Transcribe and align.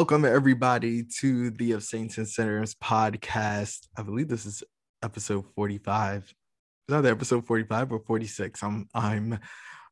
Welcome 0.00 0.24
everybody 0.24 1.02
to 1.18 1.50
the 1.50 1.72
Of 1.72 1.82
Saints 1.84 2.16
and 2.16 2.26
Sinners 2.26 2.74
podcast. 2.74 3.86
I 3.98 4.02
believe 4.02 4.28
this 4.28 4.46
is 4.46 4.64
episode 5.02 5.44
45. 5.54 6.22
Is 6.22 6.32
that 6.88 7.04
episode 7.04 7.46
45 7.46 7.92
or 7.92 8.00
46? 8.06 8.62
I'm 8.62 8.88
I'm 8.94 9.38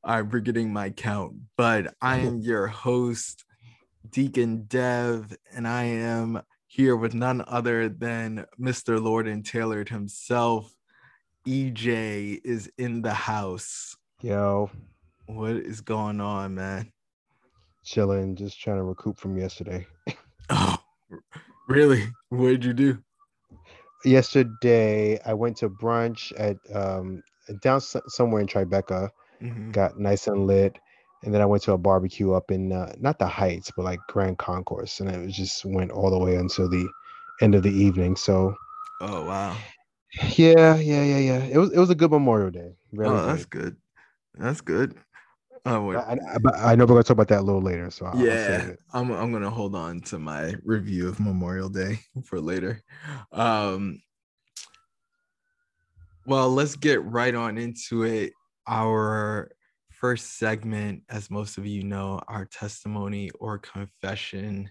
I'm 0.03 0.31
forgetting 0.31 0.73
my 0.73 0.89
count, 0.89 1.35
but 1.59 1.93
I 2.01 2.17
am 2.21 2.41
your 2.41 2.69
host, 2.69 3.45
Deacon 4.09 4.65
Dev, 4.67 5.37
and 5.55 5.69
I 5.69 5.85
am 5.85 6.41
here 6.69 6.97
with 6.97 7.13
none 7.13 7.45
other 7.47 7.91
than 7.91 8.47
Mr. 8.59 8.99
Lord 8.99 9.29
and 9.29 9.45
Tailored 9.45 9.91
himself. 9.91 10.73
EJ 11.47 12.41
is 12.47 12.73
in 12.79 13.03
the 13.03 13.13
house. 13.13 13.95
Yo, 14.23 14.71
What 15.27 15.57
is 15.57 15.83
going 15.83 16.23
on, 16.23 16.55
man? 16.55 16.93
Chilling, 17.89 18.37
just 18.37 18.61
trying 18.61 18.77
to 18.79 18.85
recoup 18.85 19.19
from 19.19 19.39
yesterday. 19.39 19.87
Oh, 20.51 20.77
really? 21.69 22.05
What 22.31 22.49
did 22.49 22.65
you 22.65 22.73
do? 22.73 22.99
yesterday, 24.05 25.19
I 25.25 25.35
went 25.35 25.57
to 25.59 25.69
brunch 25.69 26.33
at 26.39 26.57
um 26.75 27.23
down 27.63 27.77
s- 27.77 27.97
somewhere 28.09 28.41
in 28.41 28.47
Tribeca, 28.47 29.11
Mhm. 29.43 29.73
got 29.73 29.99
nice 29.99 30.27
and 30.27 30.47
lit, 30.47 30.79
and 31.25 31.35
then 31.35 31.43
I 31.43 31.47
went 31.47 31.63
to 31.65 31.73
a 31.73 31.79
barbecue 31.79 32.33
up 32.33 32.51
in 32.51 32.73
uh, 32.73 32.93
not 32.99 33.19
the 33.19 33.27
Heights, 33.27 33.73
but 33.77 33.85
like 33.85 34.01
Grand 34.09 34.39
Concourse, 34.39 35.01
and 35.01 35.11
it 35.11 35.19
was 35.25 35.37
just 35.37 35.65
went 35.65 35.91
all 35.91 36.11
the 36.11 36.19
way 36.19 36.37
until 36.37 36.69
the 36.69 36.89
end 37.41 37.55
of 37.55 37.63
the 37.63 37.71
evening. 37.73 38.17
So 38.17 38.55
Oh 39.01 39.25
wow. 39.25 39.57
yeah, 40.37 40.77
yeah, 40.77 41.05
yeah, 41.05 41.19
yeah. 41.19 41.45
It 41.45 41.59
was 41.59 41.73
it 41.73 41.79
was 41.79 41.91
a 41.91 41.95
good 41.95 42.11
Memorial 42.11 42.51
Day. 42.51 42.77
Very 42.93 43.09
oh, 43.09 43.27
that's 43.27 43.45
good. 43.45 43.61
good. 43.63 43.77
That's 44.35 44.61
good. 44.61 44.95
Oh, 45.67 45.83
what- 45.83 45.97
I, 45.97 46.19
I, 46.55 46.73
I 46.73 46.75
know 46.75 46.85
we're 46.85 46.95
gonna 46.95 47.03
talk 47.05 47.15
about 47.15 47.29
that 47.29 47.41
a 47.41 47.43
little 47.43 47.63
later, 47.63 47.91
so 47.91 48.07
I'll, 48.07 48.19
yeah, 48.19 48.59
save 48.59 48.69
it. 48.71 48.79
I'm 48.93 49.11
I'm 49.11 49.33
gonna 49.33 49.51
hold 49.51 49.75
on 49.75 50.01
to 50.03 50.19
my 50.19 50.55
review 50.65 51.09
of 51.09 51.21
Memorial 51.21 51.69
Day 51.69 52.01
for 52.25 52.41
later. 52.41 52.83
Um, 53.33 54.01
well, 56.27 56.51
let's 56.51 56.77
get 56.77 57.03
right 57.05 57.35
on 57.35 57.57
into 57.59 58.05
it. 58.05 58.33
Our 58.67 59.51
first 59.91 60.39
segment, 60.39 61.03
as 61.09 61.31
most 61.31 61.59
of 61.59 61.67
you 61.67 61.83
know, 61.83 62.21
our 62.29 62.45
testimony 62.45 63.31
or 63.41 63.59
confession. 63.59 64.71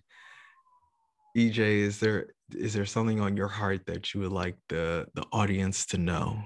EJ, 1.36 1.58
is 1.60 2.00
there 2.00 2.28
is 2.56 2.74
there 2.74 2.86
something 2.86 3.20
on 3.20 3.36
your 3.36 3.48
heart 3.48 3.86
that 3.88 4.14
you 4.14 4.22
would 4.22 4.32
like 4.32 4.58
the 4.70 5.08
the 5.16 5.24
audience 5.32 5.86
to 5.88 5.98
know? 5.98 6.42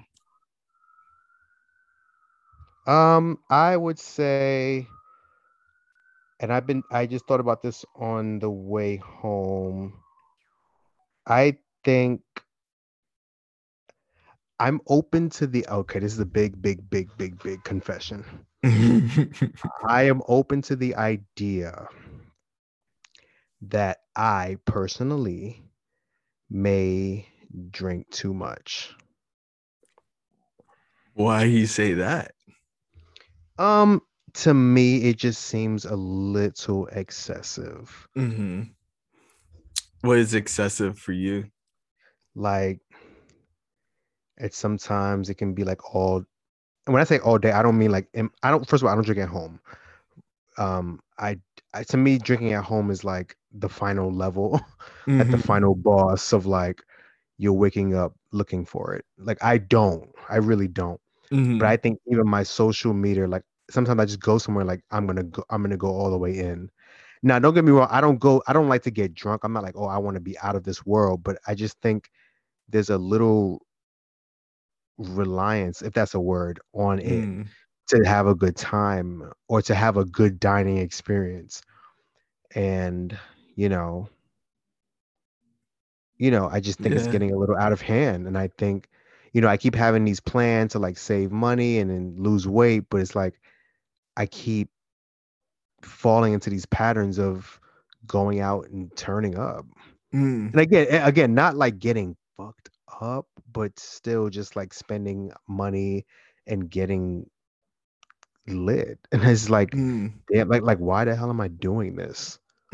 Um, 2.91 3.39
I 3.49 3.77
would 3.77 3.97
say, 3.97 4.85
and 6.41 6.51
I've 6.51 6.67
been, 6.67 6.83
I 6.91 7.05
just 7.05 7.25
thought 7.25 7.39
about 7.39 7.61
this 7.61 7.85
on 7.95 8.39
the 8.39 8.49
way 8.49 8.97
home. 8.97 9.93
I 11.25 11.59
think 11.85 12.19
I'm 14.59 14.81
open 14.89 15.29
to 15.29 15.47
the, 15.47 15.65
okay, 15.69 15.99
this 15.99 16.11
is 16.11 16.19
a 16.19 16.25
big, 16.25 16.61
big, 16.61 16.89
big, 16.89 17.07
big, 17.17 17.41
big 17.41 17.63
confession. 17.63 18.25
I 18.65 20.03
am 20.03 20.21
open 20.27 20.61
to 20.63 20.75
the 20.75 20.95
idea 20.95 21.87
that 23.69 23.99
I 24.17 24.57
personally 24.65 25.63
may 26.49 27.25
drink 27.69 28.09
too 28.09 28.33
much. 28.33 28.93
Why 31.13 31.45
you 31.45 31.67
say 31.67 31.93
that? 31.93 32.33
Um, 33.61 34.01
to 34.33 34.53
me, 34.53 35.03
it 35.09 35.17
just 35.17 35.41
seems 35.43 35.85
a 35.85 35.95
little 35.95 36.87
excessive. 36.87 38.07
hmm 38.15 38.73
What 40.01 40.19
is 40.19 40.33
excessive 40.35 40.99
for 40.99 41.11
you? 41.11 41.49
like 42.35 42.81
it's 44.37 44.57
sometimes 44.57 45.29
it 45.29 45.35
can 45.35 45.53
be 45.53 45.63
like 45.63 45.93
all 45.93 46.17
and 46.17 46.93
when 46.93 47.01
i 47.01 47.05
say 47.05 47.19
all 47.19 47.37
day 47.37 47.51
i 47.51 47.63
don't 47.63 47.77
mean 47.77 47.91
like 47.91 48.09
i 48.43 48.51
don't 48.51 48.67
first 48.67 48.83
of 48.83 48.87
all 48.87 48.93
i 48.93 48.95
don't 48.95 49.05
drink 49.05 49.21
at 49.21 49.29
home 49.29 49.59
um 50.57 50.99
i, 51.19 51.39
I 51.73 51.83
to 51.85 51.97
me 51.97 52.17
drinking 52.19 52.53
at 52.53 52.63
home 52.65 52.91
is 52.91 53.03
like 53.03 53.37
the 53.51 53.69
final 53.69 54.11
level 54.11 54.59
at 55.19 55.31
the 55.31 55.37
Mhm. 55.37 55.43
final 55.43 55.75
boss 55.75 56.33
of 56.33 56.45
like 56.45 56.83
you're 57.37 57.53
waking 57.53 57.95
up 57.95 58.15
looking 58.31 58.65
for 58.65 58.95
it 58.95 59.05
like 59.17 59.39
i 59.43 59.57
don't 59.59 60.09
i 60.29 60.37
really 60.37 60.67
don't 60.69 61.01
Mhm. 61.31 61.59
but 61.59 61.67
i 61.69 61.77
think 61.77 61.99
even 62.11 62.29
my 62.29 62.43
social 62.43 62.93
meter 62.93 63.27
like 63.27 63.43
sometimes 63.71 63.99
i 64.01 64.05
just 64.05 64.19
go 64.21 64.37
somewhere 64.37 64.65
like 64.65 64.83
i'm 64.91 65.07
gonna 65.07 65.23
go 65.23 65.43
i'm 65.49 65.61
gonna 65.63 65.77
go 65.77 65.89
all 65.89 66.11
the 66.11 66.17
way 66.17 66.37
in. 66.39 66.69
Now 67.23 67.39
don't 67.39 67.53
get 67.55 67.65
me 67.65 67.71
wrong 67.71 67.89
i 67.91 68.01
don't 68.01 68.19
go 68.19 68.41
i 68.47 68.53
don't 68.53 68.69
like 68.69 68.83
to 68.83 68.91
get 68.91 69.13
drunk 69.15 69.43
i'm 69.43 69.53
not 69.53 69.63
like 69.63 69.75
oh 69.77 69.85
i 69.87 69.97
want 69.97 70.15
to 70.15 70.21
be 70.21 70.37
out 70.39 70.55
of 70.55 70.63
this 70.63 70.85
world 70.85 71.23
but 71.23 71.37
i 71.47 71.55
just 71.55 71.79
think 71.81 72.09
there's 72.69 72.89
a 72.89 72.97
little 72.97 73.61
reliance 74.97 75.81
if 75.81 75.93
that's 75.93 76.15
a 76.15 76.19
word 76.21 76.59
on 76.73 76.99
it 76.99 77.29
Mm. 77.29 77.49
to 77.87 78.01
have 78.05 78.27
a 78.27 78.35
good 78.35 78.55
time 78.57 79.23
or 79.49 79.61
to 79.61 79.75
have 79.75 79.97
a 79.97 80.05
good 80.05 80.39
dining 80.39 80.77
experience. 80.77 81.61
And 82.55 83.17
you 83.55 83.69
know 83.69 84.09
you 86.17 86.31
know 86.31 86.49
i 86.51 86.59
just 86.59 86.81
think 86.81 86.95
it's 86.95 87.07
getting 87.07 87.33
a 87.33 87.37
little 87.37 87.57
out 87.57 87.73
of 87.73 87.81
hand 87.81 88.27
and 88.27 88.37
i 88.37 88.47
think 88.57 88.89
you 89.33 89.41
know 89.41 89.47
i 89.49 89.57
keep 89.57 89.75
having 89.75 90.05
these 90.05 90.21
plans 90.21 90.73
to 90.73 90.79
like 90.79 90.97
save 90.97 91.31
money 91.31 91.79
and 91.79 91.91
then 91.91 92.15
lose 92.17 92.47
weight 92.47 92.85
but 92.89 93.01
it's 93.01 93.15
like 93.15 93.40
i 94.17 94.25
keep 94.25 94.69
falling 95.81 96.33
into 96.33 96.49
these 96.49 96.65
patterns 96.67 97.19
of 97.19 97.59
going 98.07 98.39
out 98.39 98.67
and 98.69 98.95
turning 98.95 99.37
up 99.37 99.65
Mm. 100.13 100.51
and 100.51 100.59
again 100.61 100.87
again 101.07 101.33
not 101.33 101.55
like 101.55 101.79
getting 101.79 102.17
fucked 102.35 102.69
up 102.99 103.25
but 103.53 103.77
still 103.79 104.29
just 104.29 104.55
like 104.57 104.73
spending 104.73 105.31
money 105.47 106.05
and 106.47 106.69
getting 106.69 107.25
lit 108.47 108.99
and 109.11 109.23
it's 109.23 109.49
like 109.49 109.71
Mm. 109.71 110.11
damn 110.31 110.49
like 110.49 110.63
like 110.63 110.79
why 110.79 111.05
the 111.05 111.15
hell 111.15 111.29
am 111.29 111.39
i 111.39 111.47
doing 111.47 111.95
this 111.95 112.39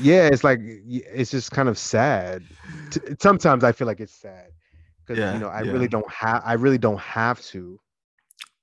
yeah 0.00 0.26
it's 0.26 0.42
like 0.44 0.58
it's 0.62 1.30
just 1.30 1.50
kind 1.52 1.68
of 1.68 1.78
sad 1.78 2.42
sometimes 3.20 3.64
i 3.64 3.72
feel 3.72 3.86
like 3.86 4.00
it's 4.00 4.14
sad 4.14 4.48
because 5.06 5.18
Yeah, 5.22 5.32
you 5.34 5.38
know 5.38 5.48
i 5.48 5.62
yeah. 5.62 5.70
really 5.72 5.88
don't 5.88 6.10
have 6.10 6.42
i 6.44 6.54
really 6.54 6.78
don't 6.78 7.00
have 7.00 7.40
to 7.42 7.78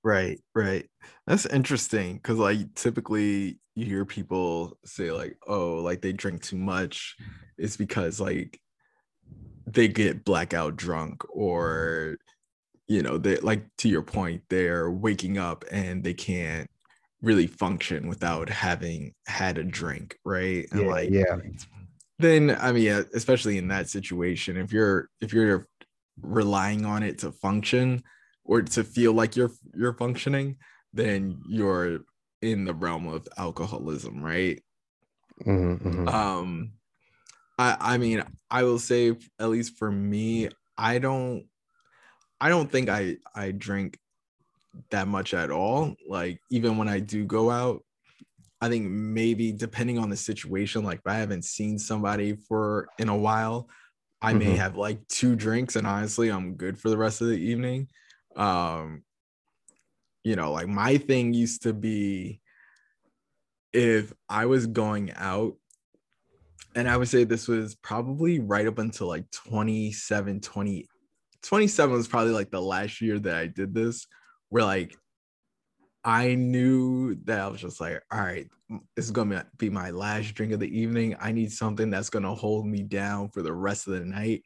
right, 0.03 0.39
right. 0.55 0.85
That's 1.27 1.45
interesting 1.45 2.15
because, 2.15 2.37
like, 2.37 2.73
typically 2.75 3.59
you 3.75 3.85
hear 3.85 4.05
people 4.05 4.77
say, 4.85 5.11
like, 5.11 5.37
oh, 5.47 5.75
like 5.75 6.01
they 6.01 6.13
drink 6.13 6.43
too 6.43 6.57
much. 6.57 7.15
It's 7.57 7.77
because, 7.77 8.19
like, 8.19 8.59
they 9.65 9.87
get 9.87 10.25
blackout 10.25 10.75
drunk 10.75 11.23
or, 11.29 12.17
you 12.87 13.01
know, 13.01 13.17
they, 13.17 13.37
like, 13.37 13.65
to 13.79 13.89
your 13.89 14.01
point, 14.01 14.43
they're 14.49 14.91
waking 14.91 15.37
up 15.37 15.65
and 15.71 16.03
they 16.03 16.13
can't 16.13 16.69
really 17.21 17.47
function 17.47 18.07
without 18.07 18.49
having 18.49 19.13
had 19.27 19.57
a 19.57 19.63
drink, 19.63 20.17
right? 20.25 20.65
And, 20.71 20.81
yeah 20.81 20.87
like, 20.87 21.09
yeah 21.09 21.37
then 22.21 22.55
i 22.61 22.71
mean 22.71 23.03
especially 23.13 23.57
in 23.57 23.67
that 23.67 23.89
situation 23.89 24.55
if 24.55 24.71
you're 24.71 25.09
if 25.19 25.33
you're 25.33 25.67
relying 26.21 26.85
on 26.85 27.03
it 27.03 27.17
to 27.17 27.31
function 27.31 28.01
or 28.51 28.61
to 28.61 28.83
feel 28.83 29.13
like 29.13 29.37
you're 29.37 29.51
you're 29.73 29.93
functioning 29.93 30.57
then 30.93 31.41
you're 31.47 31.99
in 32.41 32.65
the 32.65 32.73
realm 32.73 33.07
of 33.07 33.25
alcoholism 33.37 34.21
right 34.21 34.61
Mhm, 35.45 35.79
mhm. 35.79 36.07
um 36.13 36.73
i 37.57 37.77
i 37.79 37.97
mean 37.97 38.23
i 38.51 38.63
will 38.63 38.77
say 38.77 39.15
at 39.39 39.49
least 39.49 39.77
for 39.77 39.89
me 39.89 40.49
i 40.77 40.99
don't 40.99 41.45
i 42.41 42.49
don't 42.49 42.69
think 42.69 42.89
i 42.89 43.15
i 43.33 43.51
drink 43.51 43.97
that 44.89 45.07
much 45.07 45.33
at 45.33 45.49
all 45.49 45.95
like 46.07 46.39
even 46.49 46.77
when 46.77 46.89
i 46.89 46.99
do 46.99 47.25
go 47.25 47.49
out 47.49 47.83
i 48.59 48.67
think 48.67 48.89
maybe 48.89 49.51
depending 49.53 49.97
on 49.97 50.09
the 50.09 50.17
situation 50.17 50.83
like 50.83 50.99
if 50.99 51.07
i 51.07 51.15
haven't 51.15 51.45
seen 51.45 51.79
somebody 51.79 52.35
for 52.35 52.89
in 52.99 53.07
a 53.09 53.17
while 53.17 53.69
i 54.21 54.33
may 54.33 54.53
Mhm. 54.53 54.57
have 54.57 54.75
like 54.77 54.99
two 55.07 55.35
drinks 55.35 55.75
and 55.77 55.87
honestly 55.87 56.29
i'm 56.29 56.55
good 56.55 56.77
for 56.77 56.89
the 56.89 56.97
rest 56.97 57.21
of 57.21 57.27
the 57.27 57.37
evening 57.37 57.87
um 58.35 59.03
you 60.23 60.35
know 60.35 60.51
like 60.51 60.67
my 60.67 60.97
thing 60.97 61.33
used 61.33 61.63
to 61.63 61.73
be 61.73 62.39
if 63.73 64.13
i 64.29 64.45
was 64.45 64.67
going 64.67 65.11
out 65.15 65.55
and 66.75 66.89
i 66.89 66.95
would 66.95 67.07
say 67.07 67.23
this 67.23 67.47
was 67.47 67.75
probably 67.75 68.39
right 68.39 68.67
up 68.67 68.77
until 68.77 69.07
like 69.07 69.29
27 69.31 70.39
20 70.41 70.87
27 71.43 71.95
was 71.95 72.07
probably 72.07 72.31
like 72.31 72.51
the 72.51 72.61
last 72.61 73.01
year 73.01 73.19
that 73.19 73.35
i 73.35 73.47
did 73.47 73.73
this 73.73 74.07
where 74.49 74.63
like 74.63 74.95
I 76.03 76.35
knew 76.35 77.15
that 77.25 77.39
I 77.39 77.47
was 77.47 77.61
just 77.61 77.79
like, 77.79 78.01
all 78.11 78.19
right, 78.19 78.47
this 78.95 79.05
is 79.05 79.11
gonna 79.11 79.45
be 79.57 79.69
my 79.69 79.91
last 79.91 80.33
drink 80.33 80.51
of 80.51 80.59
the 80.59 80.79
evening. 80.79 81.15
I 81.19 81.31
need 81.31 81.51
something 81.51 81.89
that's 81.89 82.09
gonna 82.09 82.33
hold 82.33 82.65
me 82.65 82.81
down 82.81 83.29
for 83.29 83.41
the 83.41 83.53
rest 83.53 83.87
of 83.87 83.93
the 83.93 84.05
night. 84.05 84.43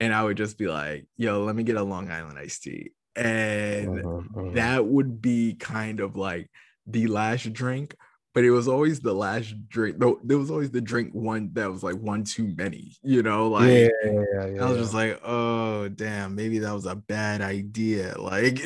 And 0.00 0.12
I 0.12 0.24
would 0.24 0.36
just 0.36 0.58
be 0.58 0.66
like, 0.66 1.06
yo, 1.16 1.44
let 1.44 1.54
me 1.54 1.62
get 1.62 1.76
a 1.76 1.82
Long 1.82 2.10
Island 2.10 2.38
iced 2.38 2.62
tea. 2.62 2.92
And 3.18 3.88
Mhm, 3.88 4.28
mhm. 4.30 4.54
that 4.54 4.86
would 4.86 5.20
be 5.20 5.54
kind 5.54 6.00
of 6.00 6.16
like 6.16 6.48
the 6.86 7.06
last 7.08 7.52
drink. 7.52 7.94
but 8.34 8.44
it 8.44 8.50
was 8.52 8.68
always 8.68 9.00
the 9.00 9.12
last 9.14 9.52
drink. 9.68 9.98
No, 9.98 10.20
there 10.22 10.38
was 10.38 10.48
always 10.50 10.70
the 10.70 10.80
drink 10.80 11.10
one 11.12 11.50
that 11.54 11.72
was 11.72 11.82
like 11.82 11.96
one 11.96 12.22
too 12.22 12.54
many, 12.56 12.94
you 13.02 13.20
know, 13.22 13.48
like 13.48 13.72
yeah, 13.72 13.88
yeah, 14.04 14.46
yeah, 14.46 14.64
I 14.64 14.68
was 14.70 14.78
just 14.78 14.94
like, 14.94 15.18
oh 15.24 15.88
damn, 15.88 16.36
maybe 16.36 16.60
that 16.60 16.72
was 16.72 16.86
a 16.86 16.94
bad 16.94 17.40
idea. 17.40 18.14
Like 18.18 18.60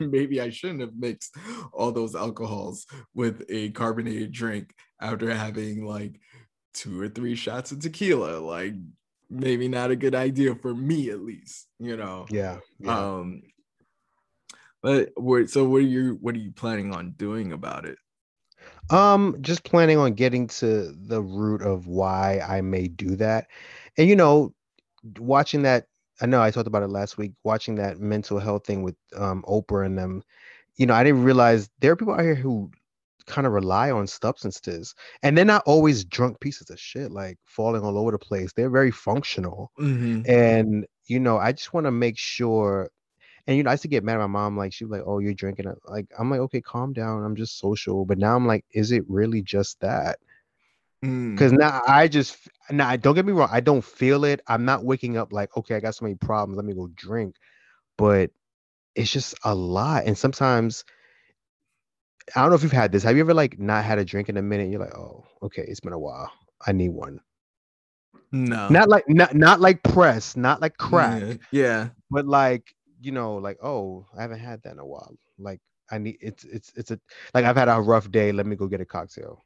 maybe 0.00 0.40
I 0.42 0.50
shouldn't 0.50 0.82
have 0.82 0.94
mixed 0.98 1.34
all 1.72 1.92
those 1.92 2.14
alcohols 2.14 2.84
with 3.14 3.42
a 3.48 3.70
carbonated 3.70 4.32
drink 4.32 4.74
after 5.00 5.32
having 5.34 5.86
like 5.86 6.20
two 6.74 7.00
or 7.00 7.08
three 7.08 7.36
shots 7.36 7.72
of 7.72 7.80
tequila. 7.80 8.38
Like 8.40 8.74
maybe 9.30 9.66
not 9.68 9.90
a 9.92 9.96
good 9.96 10.14
idea 10.14 10.54
for 10.56 10.74
me 10.74 11.08
at 11.08 11.20
least, 11.20 11.68
you 11.78 11.96
know. 11.96 12.26
yeah, 12.28 12.58
yeah. 12.80 12.98
Um 12.98 13.42
but 14.82 15.10
what 15.16 15.50
so 15.50 15.64
what 15.64 15.78
are 15.78 15.80
you 15.80 16.18
what 16.20 16.34
are 16.34 16.38
you 16.38 16.52
planning 16.52 16.94
on 16.94 17.12
doing 17.12 17.52
about 17.52 17.84
it? 17.86 17.98
Um, 18.90 19.36
just 19.40 19.64
planning 19.64 19.98
on 19.98 20.14
getting 20.14 20.46
to 20.48 20.92
the 20.92 21.22
root 21.22 21.62
of 21.62 21.86
why 21.86 22.40
I 22.40 22.60
may 22.60 22.88
do 22.88 23.16
that. 23.16 23.46
And 23.96 24.08
you 24.08 24.16
know, 24.16 24.54
watching 25.18 25.62
that, 25.62 25.86
I 26.20 26.26
know 26.26 26.42
I 26.42 26.50
talked 26.50 26.66
about 26.66 26.82
it 26.82 26.88
last 26.88 27.16
week, 27.18 27.32
watching 27.44 27.76
that 27.76 28.00
mental 28.00 28.38
health 28.38 28.66
thing 28.66 28.82
with 28.82 28.96
um 29.16 29.44
Oprah 29.48 29.86
and 29.86 29.96
them, 29.98 30.22
you 30.76 30.86
know, 30.86 30.94
I 30.94 31.04
didn't 31.04 31.24
realize 31.24 31.70
there 31.80 31.92
are 31.92 31.96
people 31.96 32.14
out 32.14 32.20
here 32.22 32.34
who 32.34 32.70
kind 33.26 33.46
of 33.46 33.52
rely 33.52 33.90
on 33.92 34.06
substances 34.06 34.94
and 35.22 35.36
they're 35.38 35.44
not 35.44 35.62
always 35.66 36.04
drunk 36.04 36.40
pieces 36.40 36.70
of 36.70 36.80
shit, 36.80 37.12
like 37.12 37.38
falling 37.46 37.82
all 37.82 37.98
over 37.98 38.10
the 38.12 38.18
place. 38.18 38.52
They're 38.52 38.70
very 38.70 38.90
functional. 38.90 39.70
Mhm. 39.78 40.28
And 40.28 40.86
you 41.06 41.20
know, 41.20 41.38
I 41.38 41.52
just 41.52 41.72
want 41.74 41.86
to 41.86 41.90
make 41.92 42.18
sure. 42.18 42.90
And 43.46 43.56
you 43.56 43.62
know, 43.62 43.70
I 43.70 43.74
used 43.74 43.82
to 43.82 43.88
get 43.88 44.04
mad 44.04 44.14
at 44.14 44.20
my 44.20 44.26
mom, 44.26 44.56
like 44.56 44.72
she 44.72 44.84
was 44.84 44.92
like, 44.92 45.02
"Oh, 45.06 45.18
you're 45.18 45.34
drinking." 45.34 45.66
it." 45.66 45.78
Like 45.86 46.06
I'm 46.18 46.30
like, 46.30 46.40
"Okay, 46.40 46.60
calm 46.60 46.92
down. 46.92 47.24
I'm 47.24 47.36
just 47.36 47.58
social." 47.58 48.04
But 48.04 48.18
now 48.18 48.36
I'm 48.36 48.46
like, 48.46 48.64
"Is 48.72 48.92
it 48.92 49.04
really 49.08 49.42
just 49.42 49.80
that?" 49.80 50.18
Mm. 51.04 51.32
Because 51.32 51.52
now 51.52 51.80
I 51.86 52.08
just 52.08 52.36
now 52.70 52.94
don't 52.96 53.14
get 53.14 53.24
me 53.26 53.32
wrong, 53.32 53.48
I 53.50 53.60
don't 53.60 53.84
feel 53.84 54.24
it. 54.24 54.40
I'm 54.46 54.64
not 54.64 54.84
waking 54.84 55.16
up 55.16 55.32
like, 55.32 55.56
"Okay, 55.56 55.74
I 55.74 55.80
got 55.80 55.94
so 55.94 56.04
many 56.04 56.16
problems. 56.16 56.56
Let 56.56 56.66
me 56.66 56.74
go 56.74 56.88
drink." 56.94 57.36
But 57.96 58.30
it's 58.94 59.10
just 59.10 59.34
a 59.44 59.54
lot, 59.54 60.04
and 60.06 60.16
sometimes 60.16 60.84
I 62.36 62.42
don't 62.42 62.50
know 62.50 62.56
if 62.56 62.62
you've 62.62 62.72
had 62.72 62.92
this. 62.92 63.02
Have 63.02 63.16
you 63.16 63.22
ever 63.22 63.34
like 63.34 63.58
not 63.58 63.84
had 63.84 63.98
a 63.98 64.04
drink 64.04 64.28
in 64.28 64.36
a 64.36 64.42
minute? 64.42 64.70
You're 64.70 64.80
like, 64.80 64.96
"Oh, 64.96 65.24
okay, 65.42 65.64
it's 65.66 65.80
been 65.80 65.92
a 65.92 65.98
while. 65.98 66.30
I 66.66 66.72
need 66.72 66.90
one." 66.90 67.20
no. 68.32 68.68
Not 68.68 68.88
like 68.88 69.08
not 69.08 69.34
not 69.34 69.60
like 69.60 69.82
press, 69.82 70.36
not 70.36 70.60
like 70.60 70.76
crack. 70.76 71.22
Yeah. 71.22 71.34
yeah. 71.50 71.88
but 72.10 72.26
like 72.26 72.74
you 73.00 73.12
know 73.12 73.36
like 73.36 73.58
oh 73.62 74.06
i 74.16 74.22
haven't 74.22 74.38
had 74.40 74.62
that 74.62 74.72
in 74.72 74.78
a 74.78 74.86
while 74.86 75.14
like 75.38 75.60
i 75.90 75.98
need 75.98 76.16
it's 76.20 76.44
it's 76.44 76.72
it's 76.76 76.90
a 76.90 77.00
like 77.34 77.44
i've 77.44 77.56
had 77.56 77.68
a 77.68 77.80
rough 77.80 78.10
day 78.10 78.32
let 78.32 78.46
me 78.46 78.56
go 78.56 78.66
get 78.66 78.80
a 78.80 78.84
cocktail 78.86 79.44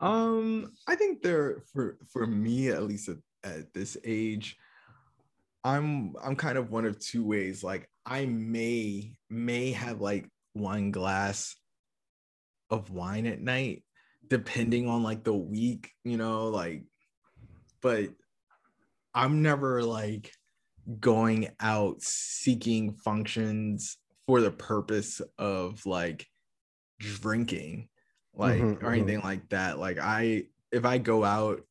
Um, 0.00 0.72
I 0.86 0.94
think 0.94 1.22
there 1.22 1.62
for 1.72 1.98
for 2.12 2.26
me 2.26 2.68
at 2.68 2.84
least 2.84 3.08
at, 3.08 3.18
at 3.44 3.72
this 3.74 3.96
age, 4.04 4.56
I'm 5.64 6.14
I'm 6.22 6.36
kind 6.36 6.58
of 6.58 6.70
one 6.70 6.84
of 6.86 6.98
two 6.98 7.24
ways. 7.24 7.64
Like 7.64 7.88
I 8.06 8.26
may 8.26 9.16
may 9.28 9.72
have 9.72 10.00
like 10.00 10.28
one 10.52 10.90
glass 10.92 11.56
of 12.70 12.90
wine 12.90 13.26
at 13.26 13.40
night, 13.40 13.84
depending 14.28 14.88
on 14.88 15.02
like 15.02 15.24
the 15.24 15.34
week, 15.34 15.92
you 16.04 16.16
know, 16.16 16.48
like 16.48 16.84
but 17.80 18.10
I'm 19.14 19.42
never 19.42 19.82
like 19.82 20.32
going 21.00 21.50
out 21.60 22.02
seeking 22.02 22.94
functions 22.94 23.98
for 24.26 24.40
the 24.40 24.50
purpose 24.50 25.20
of 25.38 25.84
like 25.86 26.26
drinking 27.00 27.88
like 28.34 28.72
Mhm, 28.72 28.82
or 28.82 28.92
mhm. 28.92 28.92
anything 28.92 29.20
like 29.20 29.48
that 29.50 29.78
like 29.78 29.98
i 30.00 30.44
if 30.72 30.84
i 30.84 30.98
go 30.98 31.24
out 31.24 31.62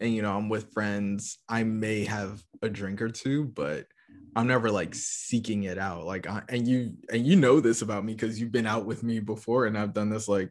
and 0.00 0.14
you 0.14 0.22
know 0.22 0.36
i'm 0.36 0.48
with 0.48 0.72
friends 0.72 1.38
i 1.48 1.62
may 1.64 2.04
have 2.04 2.42
a 2.62 2.68
drink 2.68 3.00
or 3.02 3.08
two 3.10 3.44
but 3.44 3.86
i'm 4.36 4.46
never 4.46 4.70
like 4.70 4.94
seeking 4.94 5.64
it 5.64 5.78
out 5.78 6.04
like 6.04 6.26
I, 6.26 6.42
and 6.48 6.66
you 6.68 6.94
and 7.10 7.26
you 7.26 7.36
know 7.36 7.60
this 7.60 7.82
about 7.82 8.04
me 8.04 8.14
because 8.14 8.40
you've 8.40 8.52
been 8.52 8.66
out 8.66 8.86
with 8.86 9.02
me 9.02 9.20
before 9.20 9.66
and 9.66 9.78
i've 9.78 9.94
done 9.94 10.10
this 10.10 10.28
like 10.28 10.50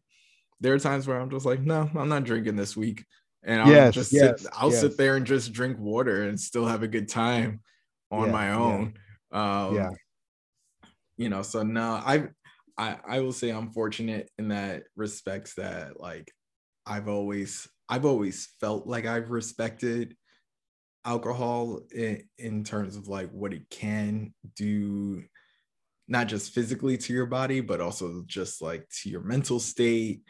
there 0.60 0.74
are 0.74 0.80
times 0.80 1.08
where 1.08 1.20
i'm 1.20 1.30
just 1.30 1.46
like 1.46 1.62
no 1.62 1.90
i'm 1.96 2.10
not 2.10 2.24
drinking 2.24 2.56
this 2.56 2.78
week 2.78 3.06
and 3.44 3.62
i'll 3.62 3.82
Yes, 3.82 3.94
just 3.94 4.12
yes, 4.12 4.18
sit 4.18 4.42
i'll 4.54 4.72
yes. 4.72 4.72
sit 4.72 4.98
there 4.98 5.16
and 5.16 5.26
just 5.26 5.54
drink 5.54 5.78
water 5.80 6.24
and 6.24 6.40
still 6.40 6.66
have 6.66 6.84
a 6.84 6.88
good 6.88 7.10
time 7.10 7.62
on 8.16 8.28
Yeah, 8.28 8.32
my 8.32 8.46
yeah. 8.48 8.56
own 8.56 8.94
um 9.32 9.76
Yeah. 9.76 9.90
you 11.18 11.30
know 11.30 11.42
so 11.42 11.64
no 11.64 12.02
i 12.06 12.28
i 12.78 12.98
i 13.08 13.20
will 13.20 13.34
say 13.34 13.50
i'm 13.50 13.72
fortunate 13.72 14.30
in 14.38 14.50
that 14.50 14.84
respects 14.96 15.56
that 15.56 16.00
like 16.00 16.32
i've 16.86 17.08
always 17.08 17.68
i've 17.90 18.06
always 18.06 18.50
felt 18.60 18.88
like 18.88 19.06
i've 19.06 19.30
respected 19.30 20.16
alcohol 21.06 21.82
in, 21.94 22.24
in 22.38 22.64
terms 22.64 22.96
of 22.96 23.08
like 23.08 23.30
what 23.32 23.54
it 23.54 23.70
can 23.70 24.34
do 24.56 25.24
not 26.08 26.28
just 26.28 26.54
physically 26.54 26.98
to 26.98 27.14
your 27.14 27.26
body 27.26 27.60
but 27.62 27.82
also 27.82 28.24
just 28.26 28.62
like 28.62 28.88
to 28.90 29.10
your 29.10 29.22
mental 29.22 29.60
state 29.60 30.22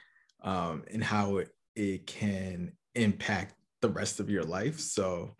um 0.44 0.84
and 0.92 1.04
how 1.04 1.38
it, 1.38 1.50
it 1.76 2.08
can 2.08 2.72
impact 2.96 3.54
the 3.82 3.90
rest 3.90 4.20
of 4.20 4.30
your 4.30 4.44
life 4.44 4.80
so 4.80 5.36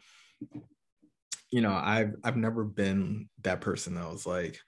you 1.52 1.62
know 1.62 1.72
i've 1.74 2.14
i've 2.24 2.38
never 2.38 2.64
been 2.64 3.30
that 3.44 3.62
person 3.62 3.96
that 3.96 4.10
was 4.10 4.26
like 4.26 4.60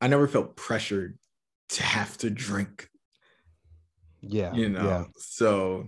i 0.00 0.06
never 0.06 0.26
felt 0.26 0.56
pressured 0.56 1.18
to 1.68 1.82
have 1.82 2.16
to 2.18 2.30
drink 2.30 2.88
yeah 4.20 4.52
you 4.54 4.68
know 4.68 4.84
yeah 4.84 5.04
so 5.16 5.86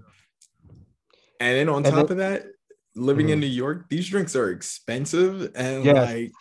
and 1.41 1.57
then 1.59 1.69
on 1.69 1.77
And 1.77 1.87
top 1.87 2.09
then- 2.09 2.13
of 2.13 2.17
that 2.19 2.47
living 2.95 3.31
in 3.31 3.39
Mhm. 3.39 3.43
new 3.43 3.47
york 3.47 3.89
these 3.89 4.09
drinks 4.09 4.37
are 4.37 4.51
expensive 4.51 5.51
and 5.55 5.85
Yes. 5.85 5.97
like 6.09 6.33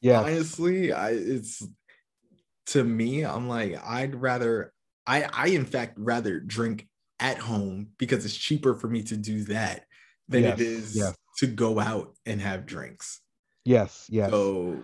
yeah 0.00 0.20
honestly 0.20 0.92
i 0.92 1.10
it's 1.10 1.62
to 2.66 2.82
me 2.82 3.24
i'm 3.24 3.48
like 3.48 3.80
i'd 3.86 4.14
rather 4.16 4.72
i 5.06 5.22
i 5.32 5.46
in 5.48 5.64
fact 5.64 5.94
rather 5.96 6.40
drink 6.40 6.88
at 7.20 7.38
home 7.38 7.90
because 7.98 8.24
it's 8.24 8.36
cheaper 8.36 8.74
for 8.74 8.88
me 8.88 9.02
to 9.04 9.16
do 9.16 9.44
that 9.44 9.86
than 10.28 10.42
Yes, 10.42 10.60
it 10.60 10.66
is 10.66 10.96
yes. 10.96 11.16
To 11.38 11.46
go 11.46 11.78
out 11.80 12.14
and 12.26 12.40
have 12.40 12.66
drinks. 12.66 13.20
Yes 13.64 14.06
yes. 14.10 14.30
So 14.30 14.82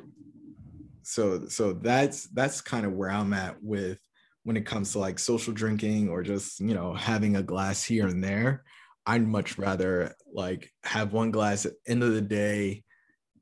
so 1.02 1.46
so 1.48 1.72
that's 1.72 2.24
that's 2.28 2.60
kind 2.60 2.84
of 2.84 2.92
where 2.92 3.08
i'm 3.10 3.32
at 3.32 3.62
with 3.62 3.98
when 4.42 4.58
it 4.58 4.66
comes 4.66 4.92
to 4.92 4.98
like 4.98 5.18
social 5.18 5.54
drinking 5.54 6.10
or 6.10 6.22
just 6.22 6.60
you 6.60 6.74
know 6.74 6.92
having 6.92 7.36
a 7.36 7.42
glass 7.42 7.82
here 7.82 8.06
and 8.06 8.22
there 8.22 8.62
i'd 9.06 9.26
much 9.26 9.56
rather 9.56 10.14
like 10.34 10.70
have 10.84 11.14
one 11.14 11.30
glass 11.30 11.64
at 11.64 11.72
the 11.86 11.92
end 11.92 12.02
of 12.02 12.12
the 12.12 12.20
day 12.20 12.84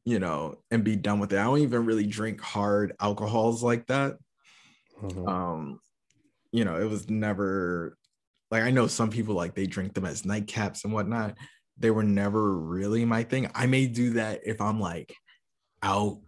you 0.04 0.20
know 0.20 0.54
and 0.70 0.84
be 0.84 0.94
done 0.94 1.18
with 1.18 1.32
it. 1.32 1.38
I 1.40 1.44
don't 1.44 1.58
even 1.58 1.84
really 1.84 2.06
drink 2.06 2.40
hard 2.40 2.94
alcohols 3.00 3.64
like 3.64 3.86
that. 3.88 4.14
Mhm. 5.02 5.28
um 5.28 5.80
you 6.52 6.64
know 6.64 6.80
it 6.80 6.88
was 6.88 7.10
never 7.10 7.98
like 8.52 8.62
i 8.62 8.70
know 8.70 8.86
some 8.86 9.10
people 9.10 9.34
like 9.34 9.54
they 9.54 9.66
drink 9.66 9.92
them 9.92 10.06
as 10.06 10.22
nightcaps 10.22 10.84
and 10.84 10.92
whatnot 10.92 11.36
they 11.78 11.90
were 11.90 12.02
never 12.02 12.56
really 12.56 13.04
my 13.04 13.22
thing. 13.22 13.50
I 13.54 13.66
may 13.66 13.86
do 13.86 14.10
that 14.14 14.40
if 14.44 14.60
i'm 14.60 14.80
like 14.80 15.14
out 15.82 16.18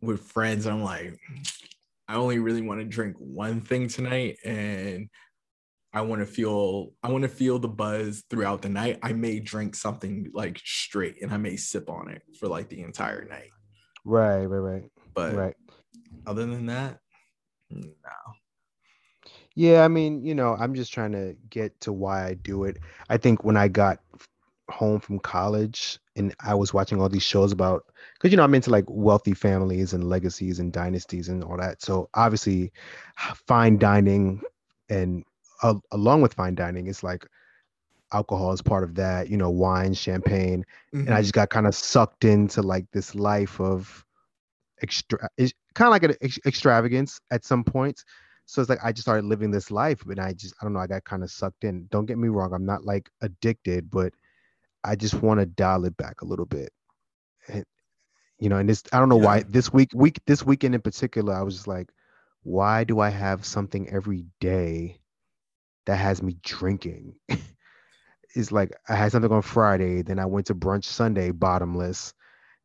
with 0.00 0.20
friends 0.20 0.66
i'm 0.66 0.82
like 0.82 1.18
i 2.06 2.14
only 2.14 2.38
really 2.38 2.60
want 2.60 2.80
to 2.80 2.84
drink 2.84 3.16
one 3.18 3.62
thing 3.62 3.88
tonight 3.88 4.36
and 4.44 5.08
i 5.94 6.02
want 6.02 6.20
to 6.20 6.26
feel 6.26 6.92
i 7.02 7.10
want 7.10 7.22
to 7.22 7.28
feel 7.28 7.58
the 7.58 7.68
buzz 7.68 8.24
throughout 8.28 8.60
the 8.60 8.68
night. 8.68 8.98
I 9.02 9.14
may 9.14 9.40
drink 9.40 9.74
something 9.74 10.30
like 10.34 10.60
straight 10.62 11.22
and 11.22 11.32
i 11.32 11.38
may 11.38 11.56
sip 11.56 11.88
on 11.88 12.10
it 12.10 12.22
for 12.38 12.48
like 12.48 12.68
the 12.68 12.82
entire 12.82 13.24
night. 13.24 13.50
Right 14.04 14.44
right 14.44 14.58
right. 14.58 14.90
But 15.14 15.34
right. 15.34 15.56
other 16.26 16.44
than 16.44 16.66
that 16.66 16.98
no. 17.70 17.90
Yeah, 19.56 19.84
I 19.84 19.88
mean, 19.88 20.24
you 20.24 20.34
know, 20.34 20.56
I'm 20.58 20.74
just 20.74 20.92
trying 20.92 21.12
to 21.12 21.36
get 21.48 21.78
to 21.82 21.92
why 21.92 22.26
I 22.26 22.34
do 22.34 22.64
it. 22.64 22.78
I 23.08 23.16
think 23.16 23.44
when 23.44 23.56
I 23.56 23.68
got 23.68 24.00
home 24.70 25.00
from 25.00 25.18
college 25.18 25.98
and 26.16 26.34
I 26.40 26.54
was 26.54 26.72
watching 26.72 27.00
all 27.00 27.08
these 27.08 27.22
shows 27.22 27.52
about, 27.52 27.84
because 28.14 28.30
you 28.30 28.36
know, 28.36 28.44
I'm 28.44 28.54
into 28.54 28.70
like 28.70 28.84
wealthy 28.88 29.34
families 29.34 29.92
and 29.92 30.08
legacies 30.08 30.58
and 30.60 30.72
dynasties 30.72 31.28
and 31.28 31.42
all 31.44 31.56
that. 31.58 31.82
So 31.82 32.08
obviously, 32.14 32.72
fine 33.46 33.78
dining 33.78 34.42
and 34.88 35.24
uh, 35.62 35.74
along 35.92 36.22
with 36.22 36.34
fine 36.34 36.54
dining, 36.54 36.86
it's 36.88 37.02
like 37.02 37.26
alcohol 38.12 38.52
is 38.52 38.62
part 38.62 38.84
of 38.84 38.94
that. 38.96 39.28
You 39.30 39.36
know, 39.36 39.50
wine, 39.50 39.94
champagne, 39.94 40.64
and 41.06 41.14
I 41.14 41.20
Mhm. 41.20 41.22
just 41.22 41.34
got 41.34 41.50
kind 41.50 41.66
of 41.66 41.74
sucked 41.74 42.24
into 42.24 42.62
like 42.62 42.86
this 42.92 43.14
life 43.14 43.60
of 43.60 44.04
extra 44.82 45.18
it's 45.36 45.52
kind 45.74 45.86
of 45.88 45.92
like 45.92 46.02
an 46.02 46.14
ex- 46.20 46.38
extravagance 46.46 47.20
at 47.30 47.44
some 47.44 47.64
points 47.64 48.04
so 48.46 48.60
it's 48.60 48.68
like 48.68 48.78
i 48.84 48.92
just 48.92 49.04
started 49.04 49.24
living 49.24 49.50
this 49.50 49.70
life 49.70 50.04
and 50.06 50.18
i 50.20 50.32
just 50.32 50.54
i 50.60 50.64
don't 50.64 50.72
know 50.72 50.80
i 50.80 50.86
got 50.86 51.04
kind 51.04 51.22
of 51.22 51.30
sucked 51.30 51.64
in 51.64 51.86
don't 51.90 52.06
get 52.06 52.18
me 52.18 52.28
wrong 52.28 52.52
i'm 52.52 52.66
not 52.66 52.84
like 52.84 53.08
addicted 53.22 53.90
but 53.90 54.12
i 54.84 54.94
just 54.96 55.14
want 55.14 55.40
to 55.40 55.46
dial 55.46 55.84
it 55.84 55.96
back 55.96 56.22
a 56.22 56.26
little 56.26 56.46
bit 56.46 56.70
and 57.48 57.64
you 58.38 58.48
know 58.48 58.56
and 58.58 58.68
this 58.68 58.82
i 58.92 58.98
don't 58.98 59.08
know 59.08 59.16
why 59.16 59.42
this 59.48 59.72
week 59.72 59.90
week 59.94 60.20
this 60.26 60.44
weekend 60.44 60.74
in 60.74 60.80
particular 60.80 61.34
i 61.34 61.42
was 61.42 61.54
just 61.54 61.68
like 61.68 61.90
why 62.42 62.84
do 62.84 63.00
i 63.00 63.08
have 63.08 63.44
something 63.44 63.88
every 63.90 64.24
day 64.40 65.00
that 65.86 65.96
has 65.96 66.22
me 66.22 66.36
drinking. 66.42 67.14
it's 68.34 68.52
like 68.52 68.72
I 68.88 68.94
had 68.94 69.12
something 69.12 69.32
on 69.32 69.42
Friday, 69.42 70.02
then 70.02 70.18
I 70.18 70.26
went 70.26 70.46
to 70.46 70.54
brunch 70.54 70.84
Sunday, 70.84 71.30
bottomless. 71.30 72.14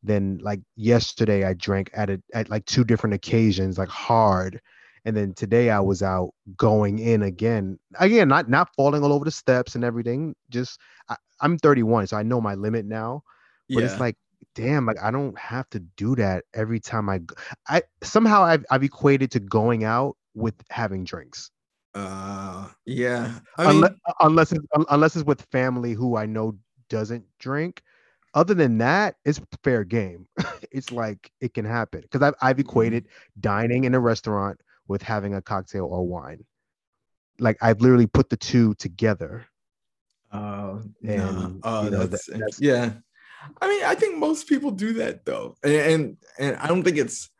Then 0.02 0.38
like 0.42 0.60
yesterday, 0.76 1.44
I 1.44 1.54
drank 1.54 1.90
at 1.94 2.10
a, 2.10 2.22
at 2.34 2.48
like 2.48 2.64
two 2.64 2.84
different 2.84 3.14
occasions, 3.14 3.78
like 3.78 3.88
hard. 3.88 4.60
And 5.04 5.16
then 5.16 5.34
today 5.34 5.70
I 5.70 5.80
was 5.80 6.02
out 6.02 6.32
going 6.56 6.98
in 6.98 7.22
again. 7.22 7.78
Again, 7.98 8.28
not 8.28 8.48
not 8.48 8.74
falling 8.76 9.02
all 9.02 9.12
over 9.12 9.24
the 9.24 9.30
steps 9.30 9.74
and 9.74 9.84
everything. 9.84 10.34
Just 10.50 10.78
I, 11.08 11.16
I'm 11.40 11.58
31, 11.58 12.08
so 12.08 12.16
I 12.16 12.22
know 12.22 12.40
my 12.40 12.54
limit 12.54 12.84
now. 12.86 13.22
But 13.68 13.80
yeah. 13.80 13.90
it's 13.90 14.00
like, 14.00 14.16
damn, 14.54 14.86
like 14.86 15.00
I 15.02 15.10
don't 15.10 15.38
have 15.38 15.68
to 15.70 15.80
do 15.80 16.16
that 16.16 16.44
every 16.54 16.80
time 16.80 17.08
I. 17.08 17.18
Go. 17.18 17.34
I 17.68 17.82
somehow 18.02 18.42
I've 18.42 18.64
I've 18.70 18.82
equated 18.82 19.30
to 19.32 19.40
going 19.40 19.84
out 19.84 20.16
with 20.34 20.54
having 20.70 21.04
drinks. 21.04 21.50
uh 21.94 22.68
yeah. 22.86 23.38
I 23.56 23.70
unless, 23.70 23.90
mean, 23.90 24.14
unless 24.20 24.52
it's 24.52 24.66
unless 24.90 25.16
it's 25.16 25.24
with 25.24 25.46
family 25.52 25.92
who 25.92 26.16
I 26.16 26.26
know 26.26 26.56
doesn't 26.88 27.24
drink. 27.38 27.82
Other 28.32 28.54
than 28.54 28.78
that, 28.78 29.16
it's 29.24 29.40
fair 29.64 29.82
game. 29.82 30.28
it's 30.70 30.92
like 30.92 31.32
it 31.40 31.54
can 31.54 31.64
happen 31.64 32.02
because 32.02 32.22
I've 32.22 32.34
I've 32.40 32.58
equated 32.58 33.08
dining 33.38 33.84
in 33.84 33.94
a 33.94 34.00
restaurant 34.00 34.60
with 34.88 35.02
having 35.02 35.34
a 35.34 35.42
cocktail 35.42 35.86
or 35.86 36.06
wine. 36.06 36.44
Like 37.38 37.56
I've 37.62 37.80
literally 37.80 38.06
put 38.06 38.28
the 38.28 38.36
two 38.36 38.74
together. 38.74 39.46
Uh. 40.30 40.78
And, 41.06 41.60
Oh, 41.62 41.84
you 41.84 41.90
know, 41.90 42.06
that's, 42.06 42.26
that- 42.26 42.38
that's- 42.38 42.60
yeah. 42.60 42.92
I 43.60 43.68
mean, 43.68 43.82
I 43.84 43.94
think 43.94 44.18
most 44.18 44.48
people 44.48 44.70
do 44.70 44.92
that 44.94 45.24
though, 45.24 45.56
and, 45.62 45.72
and 45.74 46.16
and 46.38 46.56
I 46.56 46.66
don't 46.66 46.82
think 46.82 46.98
it's 46.98 47.30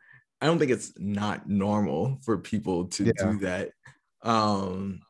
I 0.41 0.47
don't 0.47 0.57
think 0.57 0.71
it's 0.71 0.93
not 0.97 1.47
normal 1.47 2.17
for 2.23 2.39
people 2.39 2.85
to 2.87 3.03
Yeah. 3.05 3.11
do 3.31 3.37
that. 3.39 3.69
Um, 4.23 5.01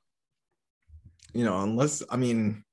you 1.33 1.45
know, 1.45 1.61
unless 1.61 2.03
I 2.09 2.17
mean, 2.17 2.65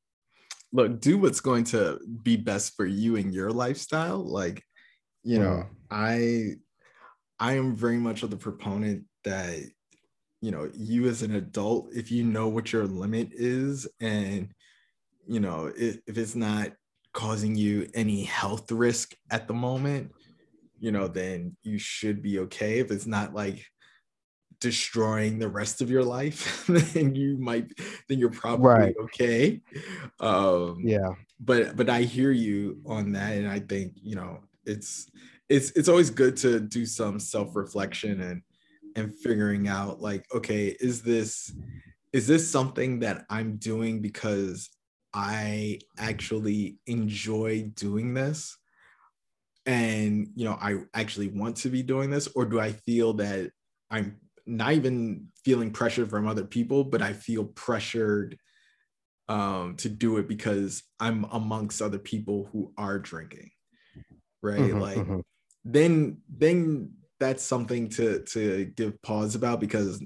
look, 0.72 1.00
do 1.00 1.16
what's 1.18 1.40
going 1.40 1.62
to 1.66 2.00
be 2.24 2.36
best 2.36 2.74
for 2.76 2.84
you 2.86 3.14
and 3.16 3.32
your 3.32 3.52
lifestyle. 3.52 4.18
Like, 4.18 4.64
you 5.22 5.38
know, 5.38 5.66
I 5.88 6.54
I 7.38 7.52
am 7.52 7.76
very 7.76 7.98
much 7.98 8.24
of 8.24 8.30
the 8.30 8.36
proponent 8.36 9.04
that 9.22 9.60
you 10.40 10.50
know 10.50 10.68
you 10.76 11.06
as 11.06 11.22
an 11.22 11.36
adult, 11.36 11.90
if 11.94 12.10
you 12.10 12.24
know 12.24 12.48
what 12.48 12.72
your 12.72 12.84
limit 12.84 13.28
is, 13.32 13.86
and 14.00 14.52
you 15.28 15.40
know 15.40 15.66
if, 15.76 15.98
if 16.06 16.18
it's 16.18 16.34
not 16.36 16.72
causing 17.14 17.56
you 17.56 17.88
any 17.94 18.24
health 18.24 18.70
risk 18.72 19.14
at 19.30 19.48
the 19.48 19.54
moment, 19.54 20.12
you 20.78 20.92
know, 20.92 21.08
then 21.08 21.56
you 21.62 21.78
should 21.78 22.22
be 22.22 22.40
okay. 22.40 22.80
If 22.80 22.90
it's 22.90 23.06
not 23.06 23.34
like 23.34 23.66
destroying 24.60 25.38
the 25.38 25.48
rest 25.48 25.80
of 25.80 25.90
your 25.90 26.04
life, 26.04 26.66
then 26.94 27.14
you 27.14 27.38
might 27.38 27.72
then 28.08 28.18
you're 28.18 28.30
probably 28.30 28.66
Right. 28.68 28.96
okay. 29.04 29.60
Um 30.20 30.84
Yeah. 30.84 31.14
but 31.40 31.76
but 31.76 31.88
I 31.90 32.02
hear 32.02 32.30
you 32.32 32.82
on 32.86 33.12
that, 33.12 33.36
and 33.36 33.48
I 33.48 33.60
think 33.60 33.94
you 33.96 34.16
know 34.16 34.40
it's 34.66 35.10
it's 35.48 35.70
it's 35.72 35.88
always 35.88 36.10
good 36.10 36.36
to 36.38 36.60
do 36.60 36.86
some 36.86 37.20
self 37.20 37.54
reflection 37.56 38.20
and 38.20 38.42
and 38.96 39.14
figuring 39.14 39.68
out 39.68 40.00
like 40.00 40.26
okay 40.34 40.76
is 40.80 41.02
this 41.02 41.52
is 42.12 42.26
this 42.26 42.50
something 42.50 43.00
that 43.00 43.26
I'm 43.30 43.56
doing 43.58 44.00
because 44.02 44.70
I 45.18 45.80
actually 45.98 46.78
enjoy 46.86 47.64
doing 47.74 48.14
this 48.14 48.56
and 49.66 50.28
you 50.34 50.44
know 50.44 50.56
I 50.60 50.84
actually 50.94 51.28
want 51.28 51.56
to 51.58 51.68
be 51.68 51.82
doing 51.82 52.10
this 52.10 52.28
or 52.34 52.44
do 52.44 52.60
I 52.60 52.72
feel 52.72 53.14
that 53.14 53.50
I'm 53.90 54.20
not 54.46 54.72
even 54.72 55.28
feeling 55.44 55.72
pressure 55.72 56.06
from 56.06 56.26
other 56.26 56.44
people 56.44 56.84
but 56.84 57.02
I 57.02 57.12
feel 57.12 57.44
pressured 57.44 58.38
um, 59.28 59.76
to 59.76 59.88
do 59.88 60.18
it 60.18 60.28
because 60.28 60.84
I'm 61.00 61.24
amongst 61.24 61.82
other 61.82 61.98
people 61.98 62.48
who 62.52 62.72
are 62.78 62.98
drinking, 62.98 63.50
right? 64.42 64.74
Mhm, 64.74 64.78
like 64.78 65.08
mhm. 65.08 65.22
then 65.64 66.22
then 66.28 66.94
that's 67.20 67.42
something 67.42 67.88
to 67.90 68.22
to 68.24 68.66
give 68.76 69.00
pause 69.02 69.34
about 69.34 69.60
because 69.60 70.02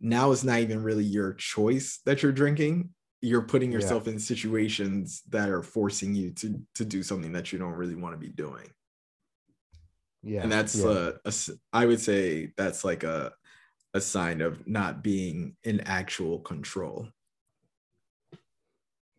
now 0.00 0.32
it's 0.32 0.44
not 0.44 0.60
even 0.60 0.82
really 0.82 1.04
your 1.04 1.34
choice 1.34 2.00
that 2.06 2.22
you're 2.22 2.32
drinking. 2.32 2.90
You're 3.24 3.42
putting 3.42 3.72
Yeah. 3.72 3.78
yourself 3.78 4.06
in 4.06 4.18
situations 4.18 5.22
that 5.30 5.48
are 5.48 5.62
forcing 5.62 6.14
you 6.14 6.30
to 6.32 6.60
to 6.74 6.84
do 6.84 7.02
something 7.02 7.32
that 7.32 7.52
you 7.52 7.58
don't 7.58 7.72
really 7.72 7.94
want 7.94 8.12
to 8.14 8.18
be 8.18 8.28
doing. 8.28 8.68
Yeah. 10.22 10.42
and 10.42 10.52
that's 10.52 10.76
yeah. 10.76 10.86
uh, 10.86 11.12
a 11.24 11.28
s- 11.28 11.50
I 11.72 11.86
would 11.86 12.00
say 12.00 12.52
that's 12.56 12.84
like 12.84 13.02
a 13.02 13.32
a 13.94 14.00
sign 14.00 14.40
of 14.40 14.66
not 14.66 15.02
being 15.02 15.56
in 15.64 15.80
actual 15.80 16.40
control. 16.40 17.08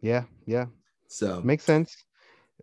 yeah, 0.01 0.25
yeah. 0.45 0.65
So 1.07 1.41
Makes 1.41 1.63
sense. 1.63 1.95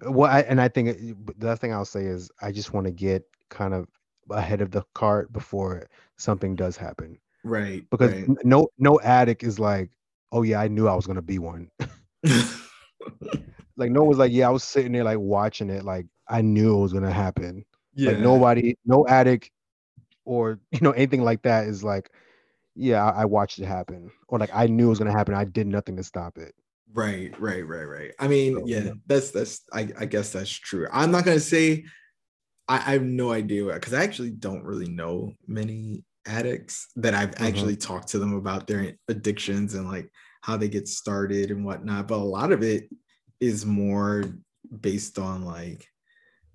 Well, 0.01 0.31
I, 0.31 0.41
and 0.43 0.61
I 0.61 0.69
think 0.69 0.99
the 1.39 1.47
last 1.47 1.61
thing 1.61 1.73
I'll 1.73 1.85
say 1.85 2.05
is 2.05 2.31
I 2.41 2.53
just 2.53 2.73
want 2.73 2.87
to 2.87 2.93
get 2.93 3.25
kind 3.49 3.75
of 3.75 3.89
ahead 4.31 4.61
of 4.61 4.71
the 4.71 4.85
cart 4.95 5.33
before 5.33 5.89
something 6.17 6.55
does 6.55 6.77
happen 6.77 7.19
right 7.45 7.85
because 7.91 8.13
right. 8.13 8.45
no 8.45 8.69
no 8.79 9.01
addict 9.01 9.43
is 9.43 9.59
like, 9.59 9.91
oh 10.33 10.43
yeah, 10.43 10.61
I 10.61 10.69
knew 10.69 10.89
I 10.89 10.95
was 10.95 11.07
gonna 11.07 11.23
be 11.23 11.39
one. 11.39 11.71
like 13.77 13.91
no 13.91 14.05
one's 14.05 14.19
like, 14.19 14.33
yeah, 14.33 14.49
I 14.49 14.51
was 14.51 14.65
sitting 14.65 14.93
there 14.93 15.05
like 15.05 15.19
watching 15.19 15.71
it, 15.71 15.85
like 15.85 16.07
I 16.29 16.41
knew 16.41 16.77
it 16.79 16.83
was 16.83 16.93
gonna 16.93 17.13
happen. 17.13 17.65
yeah 17.95 18.13
Like 18.13 18.19
nobody, 18.21 18.77
no 18.85 19.07
addict 19.07 19.51
or 20.25 20.59
you 20.73 20.81
know 20.81 20.93
anything 20.93 21.23
like 21.23 21.43
that 21.43 21.67
is 21.67 21.85
like, 21.85 22.11
yeah, 22.75 23.05
I, 23.05 23.23
I 23.23 23.25
watched 23.27 23.59
it 23.59 23.67
happen, 23.67 24.11
or 24.29 24.39
like 24.39 24.51
I 24.53 24.67
knew 24.67 24.87
it 24.87 24.91
was 24.91 24.99
gonna 24.99 25.13
happen. 25.13 25.35
I 25.35 25.45
did 25.45 25.67
nothing 25.67 25.97
to 25.97 26.03
stop 26.03 26.39
it. 26.39 26.55
Right, 26.95 27.39
right, 27.41 27.67
right, 27.67 27.85
right. 27.85 28.11
I 28.19 28.29
mean, 28.29 28.55
So, 28.55 28.67
yeah, 28.67 28.85
yeah. 28.85 28.93
that's 29.07 29.31
that's 29.31 29.63
I, 29.73 29.89
I 29.99 30.07
guess 30.07 30.33
that's 30.33 30.51
true. 30.51 30.87
I'm 30.93 31.11
not 31.11 31.25
gonna 31.25 31.41
say 31.41 31.85
I, 32.69 32.77
I 32.77 32.93
have 32.93 33.03
no 33.03 33.33
idea 33.33 33.65
because 33.65 33.93
I 33.95 34.03
actually 34.03 34.31
don't 34.31 34.65
really 34.65 34.89
know 34.89 35.33
many 35.47 36.05
addicts 36.27 36.89
that 36.97 37.15
I've 37.15 37.35
Mhm. 37.35 37.49
actually 37.49 37.77
talked 37.77 38.09
to 38.09 38.19
them 38.19 38.35
about 38.35 38.67
their 38.67 38.97
addictions 39.09 39.75
and 39.75 39.89
like 39.89 40.11
how 40.43 40.57
they 40.57 40.69
get 40.69 40.89
started 40.89 41.51
and 41.51 41.65
whatnot. 41.65 42.09
But 42.09 42.17
a 42.17 42.25
lot 42.25 42.53
of 42.53 42.63
it 42.63 42.91
is 43.41 43.67
more 43.67 44.25
based 44.81 45.19
on 45.19 45.45
like 45.45 45.87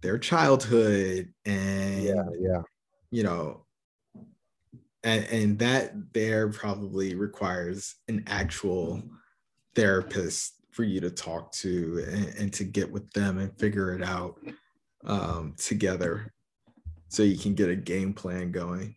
their 0.02 0.18
childhood 0.18 1.34
and 1.46 2.04
yeah, 2.04 2.24
yeah. 2.40 2.62
you 3.12 3.24
know 3.24 3.66
and 5.04 5.26
and 5.26 5.60
that 5.60 5.94
there 6.14 6.50
probably 6.50 7.16
requires 7.16 7.96
an 8.08 8.24
actual 8.28 9.02
therapist 9.76 10.54
for 10.72 10.84
you 10.84 11.00
to 11.02 11.10
talk 11.10 11.52
to 11.52 12.04
and, 12.08 12.26
and 12.38 12.54
to 12.54 12.64
get 12.64 12.92
with 12.92 13.10
them 13.12 13.38
and 13.38 13.58
figure 13.60 13.94
it 13.94 14.04
out 14.04 14.40
um, 15.06 15.56
together 15.58 16.32
so 17.10 17.24
you 17.24 17.38
can 17.38 17.56
get 17.56 17.70
a 17.70 17.76
game 17.76 18.14
plan 18.14 18.52
going 18.52 18.96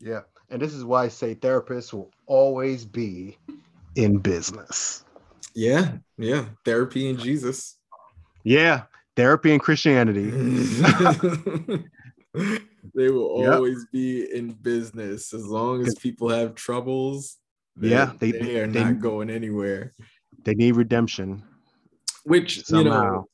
Yeah. 0.00 0.20
And 0.50 0.60
this 0.62 0.72
is 0.74 0.84
why 0.84 1.04
I 1.04 1.08
say 1.08 1.34
therapists 1.34 1.92
will 1.92 2.10
always 2.26 2.84
be 2.84 3.36
in 3.96 4.18
business. 4.18 5.04
yeah 5.54 5.96
yeah 6.18 6.44
therapy 6.64 7.08
and 7.10 7.18
jesus 7.18 7.76
Yeah. 8.44 8.82
Therapy 9.16 9.50
and 9.52 9.60
Christianity. 9.60 10.30
they 12.94 13.10
will 13.10 13.42
Yep. 13.42 13.54
always 13.54 13.84
be 13.92 14.32
in 14.32 14.52
business 14.52 15.34
as 15.34 15.44
long 15.44 15.84
as 15.84 15.94
people 15.96 16.28
have 16.28 16.54
troubles 16.54 17.38
they, 17.76 17.88
Yeah, 17.90 18.12
they, 18.20 18.30
they- 18.32 18.60
are 18.60 18.66
they- 18.68 18.84
not 18.84 19.00
going 19.00 19.28
anywhere 19.30 19.92
They 20.44 20.54
need 20.54 20.76
redemption. 20.76 21.42
which 22.24 22.58
you 22.58 22.62
Somehow. 22.64 23.02
know 23.02 23.28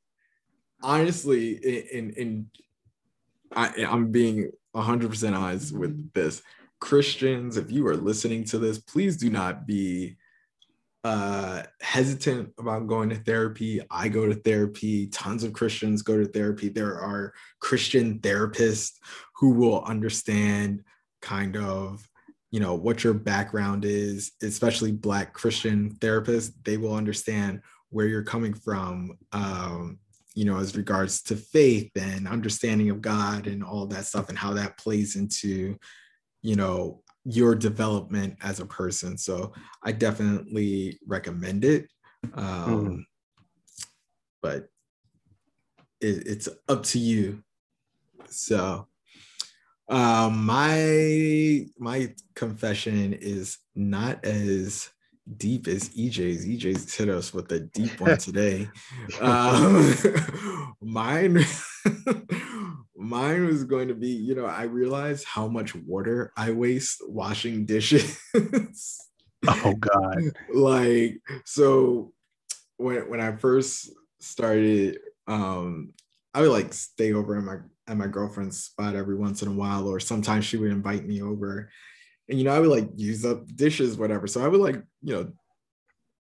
honestly 0.83 1.53
in 1.57 1.99
in, 1.99 2.11
in 2.23 2.51
I, 3.55 3.85
i'm 3.89 4.11
being 4.11 4.51
100% 4.75 5.39
honest 5.39 5.77
with 5.77 6.13
this. 6.13 6.43
Christians 6.81 7.57
if 7.57 7.71
you 7.71 7.87
are 7.87 7.97
listening 7.97 8.45
to 8.45 8.59
this 8.59 8.79
please 8.79 9.17
do 9.17 9.31
not 9.31 9.67
be 9.67 10.17
uh 11.03 11.63
hesitant 11.81 12.53
about 12.59 12.87
going 12.87 13.09
to 13.09 13.17
therapy. 13.17 13.81
I 13.91 14.09
go 14.09 14.27
to 14.27 14.35
therapy. 14.35 15.07
Tons 15.07 15.45
of 15.45 15.53
christians 15.53 16.03
go 16.03 16.19
to 16.19 16.27
therapy. 16.27 16.69
There 16.69 17.01
are 17.01 17.33
christian 17.61 18.19
therapists 18.19 18.93
who 19.37 19.51
will 19.51 19.83
understand 19.85 20.83
kind 21.23 21.57
of 21.57 22.07
you 22.51 22.61
know 22.61 22.75
what 22.75 23.03
your 23.03 23.15
background 23.15 23.85
is 23.85 24.33
especially 24.43 24.93
black 24.93 25.33
christian 25.33 25.95
therapists. 26.01 26.53
They 26.65 26.77
will 26.77 26.95
understand 26.95 27.63
where 27.91 28.07
you're 28.07 28.23
coming 28.23 28.53
from 28.53 29.17
um 29.33 29.99
you 30.35 30.45
know 30.45 30.59
as 30.59 30.77
regards 30.77 31.23
to 31.23 31.37
faith 31.37 31.91
and 31.97 32.27
understanding 32.29 32.91
of 32.91 33.01
god 33.01 33.47
and 33.47 33.63
all 33.63 33.87
that 33.87 34.05
stuff 34.05 34.29
and 34.29 34.39
how 34.39 34.53
that 34.53 34.77
plays 34.79 35.17
into 35.17 35.77
you 36.43 36.57
know 36.57 37.03
your 37.25 37.55
development 37.55 38.37
as 38.43 38.61
a 38.61 38.67
person. 38.67 39.17
So 39.17 39.53
i 39.83 39.93
definitely 39.93 40.99
recommend 41.07 41.65
it. 41.65 41.89
Um 42.35 42.65
Mhm. 42.65 43.05
but 44.43 44.69
it, 46.01 46.27
it's 46.27 46.49
up 46.69 46.83
to 46.85 46.99
you. 46.99 47.43
So 48.29 48.89
um 49.89 50.45
my 50.45 51.67
my 51.79 52.15
confession 52.35 53.15
is 53.15 53.59
not 53.75 54.25
as 54.25 54.91
deep 55.37 55.69
is 55.69 55.91
EJ's. 55.91 56.47
EJ's 56.47 56.95
hit 56.95 57.09
us 57.09 57.33
with 57.33 57.51
a 57.53 57.61
deep 57.61 58.01
one 58.01 58.19
today. 58.19 58.69
um, 59.21 59.95
mine, 60.81 61.45
mine 62.97 63.47
was 63.47 63.65
going 63.65 63.89
to 63.89 63.95
be, 63.95 64.09
you 64.09 64.35
know, 64.35 64.47
I 64.47 64.65
realized 64.65 65.25
how 65.25 65.49
much 65.49 65.75
water 65.75 66.33
I 66.37 66.53
waste 66.53 67.03
washing 67.07 67.67
dishes. 67.67 68.19
oh 69.47 69.75
God! 69.75 70.19
like 70.53 71.21
so, 71.45 72.13
when 72.77 73.09
when 73.09 73.21
I 73.21 73.37
first 73.37 73.91
started, 74.21 74.99
um, 75.27 75.93
I 76.33 76.41
would 76.41 76.51
like 76.51 76.73
stay 76.73 77.13
over 77.13 77.37
at 77.37 77.45
my 77.45 77.57
at 77.87 77.97
my 77.97 78.07
girlfriend's 78.07 78.63
spot 78.63 78.97
every 78.97 79.17
once 79.17 79.43
in 79.43 79.49
a 79.49 79.55
while, 79.55 79.87
or 79.87 80.01
sometimes 80.01 80.45
she 80.45 80.57
would 80.57 80.71
invite 80.71 81.07
me 81.07 81.23
over 81.23 81.71
and 82.29 82.39
you 82.39 82.45
know, 82.45 82.53
I 82.53 82.61
would 82.61 82.71
like 82.71 82.89
use 82.97 83.25
up 83.25 83.47
dishes, 83.55 83.97
whatever. 83.97 84.27
So 84.27 84.45
I 84.45 84.49
would 84.49 84.61
like, 84.61 84.83
you 85.03 85.15
know, 85.15 85.33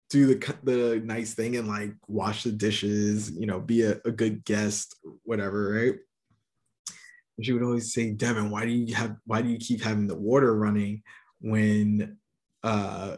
do 0.10 0.28
the 0.28 0.56
the 0.64 1.02
nice 1.04 1.34
thing 1.34 1.56
and 1.56 1.68
like 1.68 1.94
wash 2.08 2.44
the 2.44 2.52
dishes, 2.52 3.32
you 3.32 3.48
know, 3.48 3.60
be 3.60 3.84
a, 3.84 4.00
a 4.06 4.12
good 4.12 4.44
guest, 4.46 4.96
whatever, 5.24 5.74
right? 5.74 5.96
And 7.38 7.46
she 7.46 7.54
would 7.54 7.64
always 7.64 7.94
say, 7.94 8.12
Devin, 8.12 8.52
why 8.52 8.66
do 8.66 8.72
you 8.72 8.94
have 8.96 9.16
why 9.26 9.42
do 9.42 9.50
you 9.50 9.58
keep 9.58 9.82
having 9.82 10.08
the 10.08 10.16
water 10.16 10.56
running 10.56 11.04
when 11.42 12.18
uh 12.64 13.18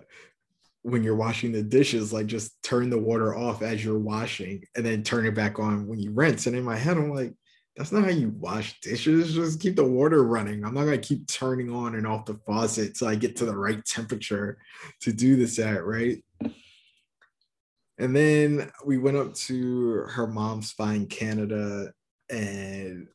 when 0.84 1.04
you're 1.04 1.16
washing 1.16 1.52
the 1.52 1.64
dishes, 1.64 2.14
like 2.14 2.28
just 2.28 2.62
turn 2.62 2.92
the 2.92 3.00
water 3.00 3.36
off 3.36 3.64
as 3.64 3.84
you're 3.84 3.98
washing 3.98 4.64
and 4.76 4.86
then 4.86 5.02
turn 5.02 5.26
it 5.26 5.34
back 5.34 5.58
on 5.58 5.88
when 5.88 5.98
you 5.98 6.12
rinse. 6.12 6.46
And 6.46 6.56
in 6.56 6.64
my 6.64 6.78
head, 6.78 6.96
I'm 6.96 7.12
like, 7.12 7.34
that's 7.76 7.92
not 7.92 8.04
how 8.04 8.10
you 8.10 8.30
wash 8.40 8.80
dishes. 8.80 9.34
Just 9.34 9.60
keep 9.60 9.76
the 9.76 9.84
water 9.84 10.24
running. 10.24 10.64
I'm 10.64 10.74
not 10.74 10.86
gonna 10.86 10.98
keep 10.98 11.28
turning 11.28 11.70
on 11.74 11.96
and 11.96 12.08
off 12.08 12.26
the 12.26 12.40
faucet 12.46 12.96
till 12.96 13.10
I 13.10 13.16
get 13.16 13.36
to 13.38 13.46
the 13.46 13.58
right 13.58 13.84
temperature 13.86 14.58
to 15.02 15.12
do 15.12 15.36
this 15.36 15.60
at, 15.60 15.86
right? 15.86 16.24
And 17.98 18.16
then 18.16 18.72
we 18.86 18.98
went 18.98 19.18
up 19.18 19.34
to 19.34 20.06
her 20.10 20.28
mom's 20.28 20.74
in 20.80 21.08
Canada, 21.08 21.92
and 22.30 23.08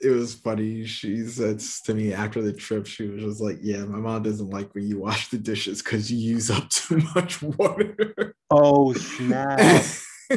it 0.00 0.10
was 0.10 0.34
funny. 0.34 0.84
She 0.86 1.24
said 1.26 1.60
to 1.84 1.94
me 1.94 2.12
after 2.12 2.42
the 2.42 2.52
trip, 2.52 2.86
she 2.86 3.08
was 3.08 3.22
just 3.22 3.40
like, 3.40 3.58
Yeah, 3.62 3.84
my 3.84 3.98
mom 3.98 4.22
doesn't 4.22 4.50
like 4.50 4.74
when 4.74 4.86
you 4.86 5.00
wash 5.00 5.28
the 5.28 5.38
dishes 5.38 5.82
because 5.82 6.10
you 6.10 6.18
use 6.18 6.50
up 6.50 6.68
too 6.70 7.00
much 7.14 7.42
water. 7.42 8.36
Oh 8.50 8.92
snap. 8.92 9.84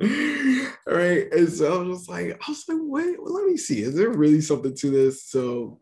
All 0.00 0.94
right. 0.94 1.32
And 1.32 1.48
so 1.48 1.74
I 1.74 1.82
was 1.82 1.98
just 1.98 2.08
like, 2.08 2.32
I 2.32 2.50
was 2.50 2.64
like, 2.68 2.78
wait, 2.80 3.20
well, 3.22 3.34
let 3.34 3.46
me 3.46 3.56
see. 3.56 3.82
Is 3.82 3.94
there 3.94 4.10
really 4.10 4.40
something 4.40 4.74
to 4.76 4.90
this? 4.90 5.24
So 5.24 5.80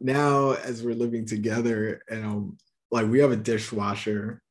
now 0.00 0.52
as 0.52 0.82
we're 0.82 0.94
living 0.94 1.24
together 1.24 2.02
and 2.10 2.24
um 2.24 2.58
like 2.90 3.06
we 3.06 3.18
have 3.18 3.32
a 3.32 3.36
dishwasher 3.36 4.42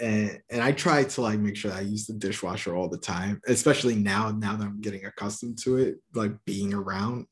and 0.00 0.40
and 0.50 0.62
I 0.62 0.72
try 0.72 1.04
to 1.04 1.20
like 1.20 1.38
make 1.38 1.56
sure 1.56 1.72
I 1.72 1.80
use 1.80 2.06
the 2.06 2.14
dishwasher 2.14 2.74
all 2.74 2.88
the 2.88 2.98
time, 2.98 3.40
especially 3.46 3.94
now, 3.94 4.30
now 4.30 4.56
that 4.56 4.64
I'm 4.64 4.80
getting 4.80 5.04
accustomed 5.04 5.58
to 5.62 5.76
it, 5.76 5.96
like 6.14 6.32
being 6.44 6.72
around. 6.74 7.26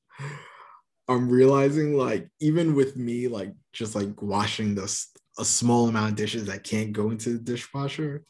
I'm 1.09 1.29
realizing 1.29 1.97
like 1.97 2.29
even 2.41 2.75
with 2.75 2.97
me 2.97 3.27
like 3.27 3.53
just 3.73 3.95
like 3.97 4.23
washing 4.23 4.75
this 4.75 5.09
a 5.39 5.45
small 5.45 5.89
amount 5.89 6.11
of 6.11 6.17
dishes 6.17 6.45
that 6.47 6.63
can't 6.63 6.93
go 6.93 7.11
into 7.11 7.31
the 7.31 7.39
dishwasher, 7.39 8.25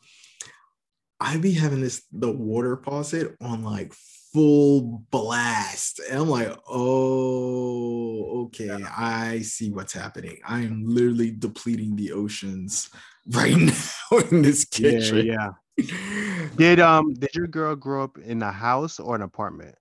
I 1.21 1.37
be 1.37 1.53
having 1.53 1.83
this 1.83 2.03
the 2.13 2.31
water 2.31 2.77
faucet 2.79 3.37
on 3.41 3.63
like 3.63 3.93
full 4.33 5.05
blast. 5.11 6.01
And 6.09 6.21
I'm 6.21 6.29
like, 6.29 6.57
oh, 6.69 8.45
okay, 8.47 8.67
yeah. 8.67 8.93
I 8.97 9.41
see 9.41 9.71
what's 9.71 9.93
happening. 9.93 10.39
I 10.47 10.61
am 10.61 10.85
literally 10.87 11.31
depleting 11.31 11.97
the 11.97 12.13
oceans 12.13 12.91
right 13.31 13.57
now 13.57 14.19
in 14.31 14.43
this 14.43 14.65
kitchen. 14.65 15.27
Yeah, 15.27 15.51
yeah. 15.77 16.47
did 16.57 16.81
um 16.81 17.15
did 17.15 17.35
your 17.35 17.47
girl 17.47 17.75
grow 17.75 18.05
up 18.05 18.19
in 18.19 18.43
a 18.43 18.53
house 18.53 19.01
or 19.01 19.15
an 19.15 19.23
apartment? 19.23 19.75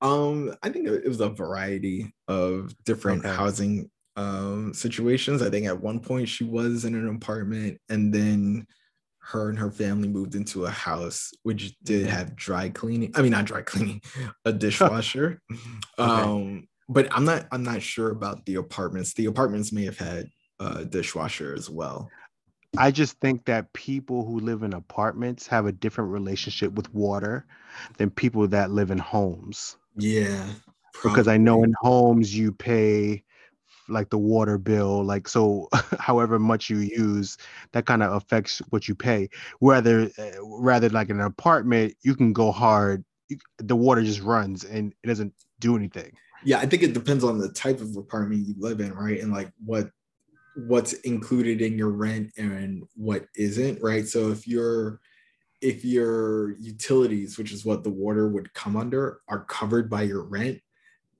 Um, 0.00 0.54
I 0.62 0.68
think 0.68 0.86
it 0.86 1.08
was 1.08 1.20
a 1.20 1.28
variety 1.28 2.12
of 2.28 2.74
different 2.84 3.24
okay. 3.24 3.34
housing 3.34 3.90
um 4.16 4.72
situations. 4.72 5.42
I 5.42 5.50
think 5.50 5.66
at 5.66 5.80
one 5.80 6.00
point 6.00 6.28
she 6.28 6.44
was 6.44 6.84
in 6.84 6.94
an 6.94 7.08
apartment 7.08 7.80
and 7.88 8.12
then 8.12 8.66
her 9.26 9.48
and 9.48 9.58
her 9.58 9.70
family 9.70 10.08
moved 10.08 10.34
into 10.34 10.66
a 10.66 10.70
house 10.70 11.32
which 11.44 11.74
did 11.82 12.02
mm-hmm. 12.02 12.14
have 12.14 12.36
dry 12.36 12.68
cleaning. 12.68 13.10
I 13.14 13.22
mean, 13.22 13.30
not 13.30 13.46
dry 13.46 13.62
cleaning, 13.66 14.02
a 14.44 14.52
dishwasher. 14.52 15.40
okay. 15.98 16.22
Um, 16.22 16.68
but 16.88 17.08
I'm 17.10 17.24
not 17.24 17.46
I'm 17.50 17.62
not 17.62 17.82
sure 17.82 18.10
about 18.10 18.44
the 18.44 18.56
apartments. 18.56 19.14
The 19.14 19.26
apartments 19.26 19.72
may 19.72 19.84
have 19.84 19.98
had 19.98 20.28
a 20.60 20.84
dishwasher 20.84 21.54
as 21.54 21.70
well. 21.70 22.10
I 22.76 22.90
just 22.90 23.18
think 23.20 23.44
that 23.46 23.72
people 23.72 24.26
who 24.26 24.40
live 24.40 24.62
in 24.62 24.72
apartments 24.72 25.46
have 25.46 25.66
a 25.66 25.72
different 25.72 26.10
relationship 26.10 26.72
with 26.72 26.92
water 26.92 27.46
than 27.96 28.10
people 28.10 28.46
that 28.48 28.72
live 28.72 28.90
in 28.90 28.98
homes. 28.98 29.76
Yeah. 29.96 30.46
Probably. 30.92 31.12
Because 31.12 31.28
I 31.28 31.36
know 31.36 31.62
in 31.62 31.74
homes 31.80 32.36
you 32.36 32.52
pay 32.52 33.22
like 33.88 34.10
the 34.10 34.18
water 34.18 34.58
bill 34.58 35.04
like 35.04 35.28
so 35.28 35.68
however 35.98 36.38
much 36.38 36.70
you 36.70 36.78
use 36.78 37.36
that 37.72 37.86
kind 37.86 38.02
of 38.02 38.12
affects 38.12 38.60
what 38.70 38.88
you 38.88 38.94
pay. 38.94 39.28
Whether 39.60 40.10
uh, 40.18 40.30
rather 40.42 40.88
like 40.88 41.10
in 41.10 41.20
an 41.20 41.26
apartment 41.26 41.94
you 42.02 42.14
can 42.14 42.32
go 42.32 42.52
hard 42.52 43.04
the 43.58 43.76
water 43.76 44.02
just 44.02 44.20
runs 44.20 44.64
and 44.64 44.92
it 45.02 45.06
doesn't 45.06 45.32
do 45.60 45.76
anything. 45.76 46.12
Yeah 46.44 46.58
i 46.58 46.66
think 46.66 46.82
it 46.82 46.92
depends 46.92 47.24
on 47.24 47.38
the 47.38 47.48
type 47.48 47.80
of 47.80 47.96
apartment 47.96 48.46
you 48.46 48.54
live 48.58 48.80
in 48.80 48.92
right 48.92 49.20
and 49.20 49.32
like 49.32 49.50
what 49.64 49.90
what's 50.54 50.92
included 50.92 51.60
in 51.60 51.76
your 51.76 51.90
rent 51.90 52.32
and 52.36 52.84
what 52.94 53.26
isn't 53.36 53.82
right? 53.82 54.06
So 54.06 54.30
if 54.30 54.46
you're 54.46 55.00
if 55.60 55.84
your 55.84 56.56
utilities 56.58 57.38
which 57.38 57.52
is 57.52 57.64
what 57.64 57.84
the 57.84 57.90
water 57.90 58.28
would 58.28 58.52
come 58.54 58.76
under 58.76 59.20
are 59.28 59.44
covered 59.44 59.88
by 59.88 60.02
your 60.02 60.22
rent 60.22 60.60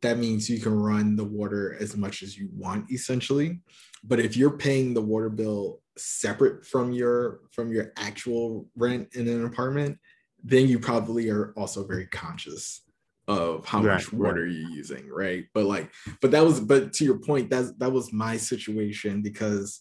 that 0.04 0.18
means 0.18 0.48
you 0.48 0.60
can 0.60 0.74
run 0.74 1.16
the 1.16 1.24
water 1.24 1.76
as 1.80 1.96
much 1.96 2.22
as 2.22 2.38
you 2.38 2.48
want 2.54 2.90
essentially. 2.90 3.60
But 4.04 4.20
if 4.20 4.36
you're 4.36 4.56
paying 4.56 4.92
the 4.92 5.02
water 5.02 5.30
bill 5.30 5.80
separate 5.96 6.66
from 6.66 6.92
your 6.92 7.40
from 7.50 7.72
your 7.72 7.92
actual 7.96 8.68
rent 8.76 9.08
in 9.14 9.28
an 9.28 9.44
apartment 9.44 9.98
then 10.46 10.68
you 10.68 10.78
probably 10.78 11.30
are 11.30 11.54
also 11.56 11.86
very 11.86 12.06
conscious 12.08 12.82
of 13.28 13.64
how 13.64 13.80
right, 13.82 13.94
much 13.94 14.12
water 14.12 14.42
right. 14.42 14.50
you're 14.50 14.70
using 14.70 15.08
right? 15.08 15.46
But 15.54 15.64
like 15.64 15.90
but 16.20 16.32
that 16.32 16.44
was 16.44 16.60
but 16.60 16.92
to 16.94 17.04
your 17.04 17.18
point 17.18 17.48
that 17.50 17.78
that 17.78 17.92
was 17.92 18.12
my 18.12 18.36
situation 18.36 19.22
because 19.22 19.80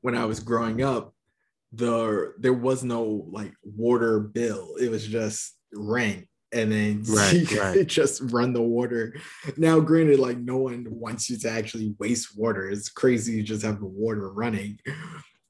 when 0.00 0.16
i 0.16 0.24
was 0.24 0.40
growing 0.40 0.82
up 0.82 1.14
the 1.76 2.34
there 2.38 2.52
was 2.52 2.84
no 2.84 3.26
like 3.30 3.52
water 3.62 4.20
bill. 4.20 4.76
It 4.80 4.90
was 4.90 5.06
just 5.06 5.56
rent 5.72 6.26
and 6.54 6.72
then 6.72 7.02
right, 7.08 7.52
right. 7.52 7.86
just 7.86 8.22
run 8.32 8.52
the 8.52 8.62
water. 8.62 9.16
Now, 9.56 9.80
granted, 9.80 10.18
like 10.18 10.38
no 10.38 10.58
one 10.58 10.86
wants 10.88 11.28
you 11.28 11.36
to 11.38 11.50
actually 11.50 11.94
waste 11.98 12.38
water. 12.38 12.68
It's 12.70 12.88
crazy 12.88 13.34
you 13.34 13.42
just 13.42 13.64
have 13.64 13.80
the 13.80 13.86
water 13.86 14.30
running. 14.32 14.78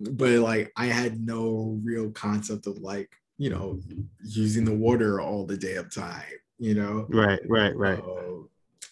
But 0.01 0.41
like 0.41 0.73
I 0.77 0.87
had 0.87 1.21
no 1.21 1.81
real 1.85 2.11
concept 2.11 2.67
of 2.67 2.79
like, 2.79 3.11
you 3.39 3.51
know, 3.51 3.81
using 4.23 4.65
the 4.65 4.75
water 4.75 5.21
all 5.21 5.47
the 5.47 5.57
day 5.57 5.75
of 5.75 5.95
time, 5.95 6.23
you 6.59 6.75
know? 6.75 7.07
Right, 7.11 7.41
right, 7.49 7.77
right. 7.77 7.99
Uh, 7.99 8.45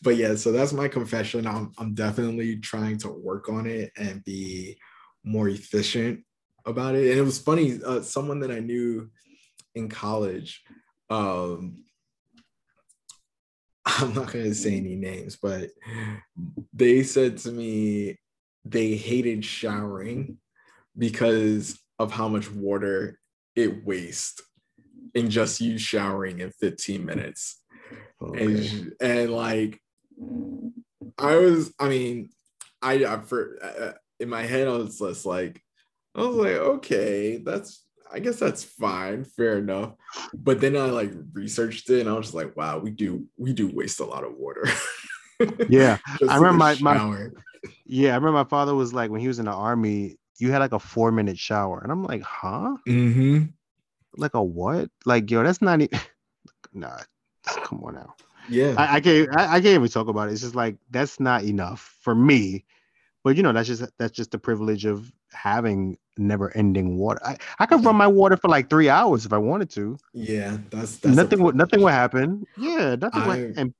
but 0.03 0.16
yeah, 0.16 0.35
so 0.35 0.53
that's 0.53 0.72
my 0.72 0.88
confession. 0.88 1.46
I'm 1.46 1.72
I'm 1.79 1.94
definitely 1.94 2.57
trying 2.57 2.98
to 2.98 3.09
work 3.09 3.48
on 3.48 3.66
it 3.66 3.92
and 3.96 4.25
be 4.25 4.79
more 5.25 5.48
efficient 5.48 6.25
about 6.66 6.94
it. 6.94 7.11
And 7.11 7.18
it 7.18 7.22
was 7.22 7.38
funny, 7.38 7.79
uh, 7.85 8.03
someone 8.03 8.40
that 8.40 8.51
I 8.51 8.59
knew 8.59 9.11
in 9.75 9.88
college, 9.88 10.62
um, 11.11 11.85
I'm 13.87 14.14
not 14.14 14.33
going 14.33 14.45
to 14.45 14.55
say 14.55 14.77
any 14.77 14.97
names, 14.97 15.37
but 15.37 15.71
they 16.73 17.03
said 17.03 17.38
to 17.38 17.53
me 17.53 18.18
they 18.64 18.95
hated 18.95 19.45
showering 19.45 20.38
because 20.97 21.79
of 21.99 22.12
how 22.12 22.29
much 22.29 22.51
water 22.51 23.18
it 23.57 23.85
wastes 23.85 24.40
in 25.14 25.31
just 25.31 25.61
you 25.61 25.79
showering 25.79 26.40
in 26.40 26.51
15 26.53 27.05
minutes. 27.05 27.61
Okay. 28.23 28.45
And, 28.45 28.92
and 29.01 29.33
like, 29.33 29.81
I 31.18 31.37
was, 31.37 31.73
I 31.79 31.88
mean, 31.88 32.31
I, 32.81 33.05
I 33.05 33.21
for 33.21 33.59
uh, 33.62 33.92
in 34.21 34.29
my 34.29 34.42
head, 34.42 34.68
I 34.68 34.73
was 34.73 34.99
just 34.99 35.27
like, 35.27 35.61
I 36.14 36.21
was 36.21 36.37
like, 36.37 36.55
okay, 36.55 37.38
that's 37.38 37.85
I 38.12 38.18
guess 38.18 38.38
that's 38.38 38.62
fine, 38.62 39.25
fair 39.25 39.59
enough. 39.59 39.94
But 40.35 40.61
then 40.61 40.77
I 40.77 40.87
like 40.87 41.12
researched 41.33 41.88
it 41.90 42.01
and 42.01 42.09
I 42.09 42.12
was 42.12 42.27
just 42.27 42.35
like, 42.35 42.57
wow, 42.57 42.79
we 42.79 42.90
do 42.90 43.27
we 43.37 43.53
do 43.53 43.68
waste 43.68 44.01
a 44.01 44.05
lot 44.05 44.25
of 44.25 44.35
water. 44.37 44.64
yeah. 45.68 45.98
I 46.29 46.37
remember 46.37 46.59
my, 46.59 46.77
my 46.81 47.29
yeah, 47.87 48.12
I 48.12 48.14
remember 48.14 48.33
my 48.33 48.44
father 48.44 48.75
was 48.75 48.92
like 48.92 49.11
when 49.11 49.20
he 49.20 49.29
was 49.29 49.38
in 49.38 49.46
the 49.46 49.53
army, 49.53 50.18
you 50.38 50.51
had 50.51 50.59
like 50.59 50.72
a 50.72 50.79
four 50.79 51.12
minute 51.12 51.38
shower. 51.38 51.81
And 51.81 51.90
I'm 51.90 52.05
like, 52.05 52.22
huh? 52.22 52.77
Mm-hmm. 52.87 53.44
Like 54.16 54.35
a 54.35 54.42
what? 54.42 54.90
Like, 55.05 55.31
yo, 55.31 55.42
that's 55.42 55.62
not 55.62 55.81
even 55.81 55.98
nah, 56.72 56.98
come 57.44 57.83
on 57.85 57.94
now. 57.94 58.14
Yeah. 58.48 58.75
I, 58.77 58.96
I 58.96 59.01
can't 59.01 59.29
I, 59.37 59.44
I 59.44 59.61
can't 59.61 59.75
even 59.75 59.88
talk 59.88 60.09
about 60.09 60.29
it. 60.29 60.33
It's 60.33 60.42
just 60.42 60.55
like 60.55 60.77
that's 60.90 61.20
not 61.20 61.44
enough 61.44 61.96
for 62.01 62.14
me. 62.14 62.64
But 63.25 63.37
you 63.37 63.42
know, 63.42 63.53
that's 63.53 63.68
just 63.68 63.85
that's 63.98 64.12
just 64.12 64.33
the 64.33 64.38
privilege 64.38 64.85
of 64.85 65.11
having 65.31 65.96
never 66.18 66.55
ending 66.57 66.96
water. 66.96 67.20
I, 67.25 67.37
I 67.59 67.66
could 67.66 67.85
run 67.85 67.96
my 67.96 68.07
water 68.07 68.37
for 68.37 68.48
like 68.48 68.68
three 68.68 68.88
hours 68.88 69.27
if 69.27 69.33
I 69.33 69.38
wanted 69.38 69.70
to. 69.70 69.96
Yeah, 70.12 70.59
that's, 70.70 70.96
that's 70.98 71.16
nothing 71.16 71.42
would 71.42 71.55
nothing 71.55 71.83
would 71.83 71.92
happen. 71.92 72.44
Yeah, 72.57 72.96
nothing 72.96 73.27
would 73.27 73.59
and 73.59 73.75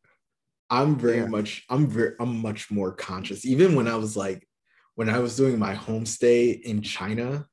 I'm 0.71 0.97
very 0.97 1.19
yeah. 1.19 1.27
much 1.27 1.65
I'm 1.69 1.87
very 1.87 2.15
I'm 2.19 2.39
much 2.39 2.71
more 2.71 2.93
conscious. 2.93 3.45
Even 3.45 3.75
when 3.75 3.87
I 3.87 3.97
was 3.97 4.17
like 4.17 4.49
when 4.95 5.09
I 5.09 5.19
was 5.19 5.37
doing 5.37 5.59
my 5.59 5.75
homestay 5.75 6.61
in 6.63 6.83
China, 6.83 7.47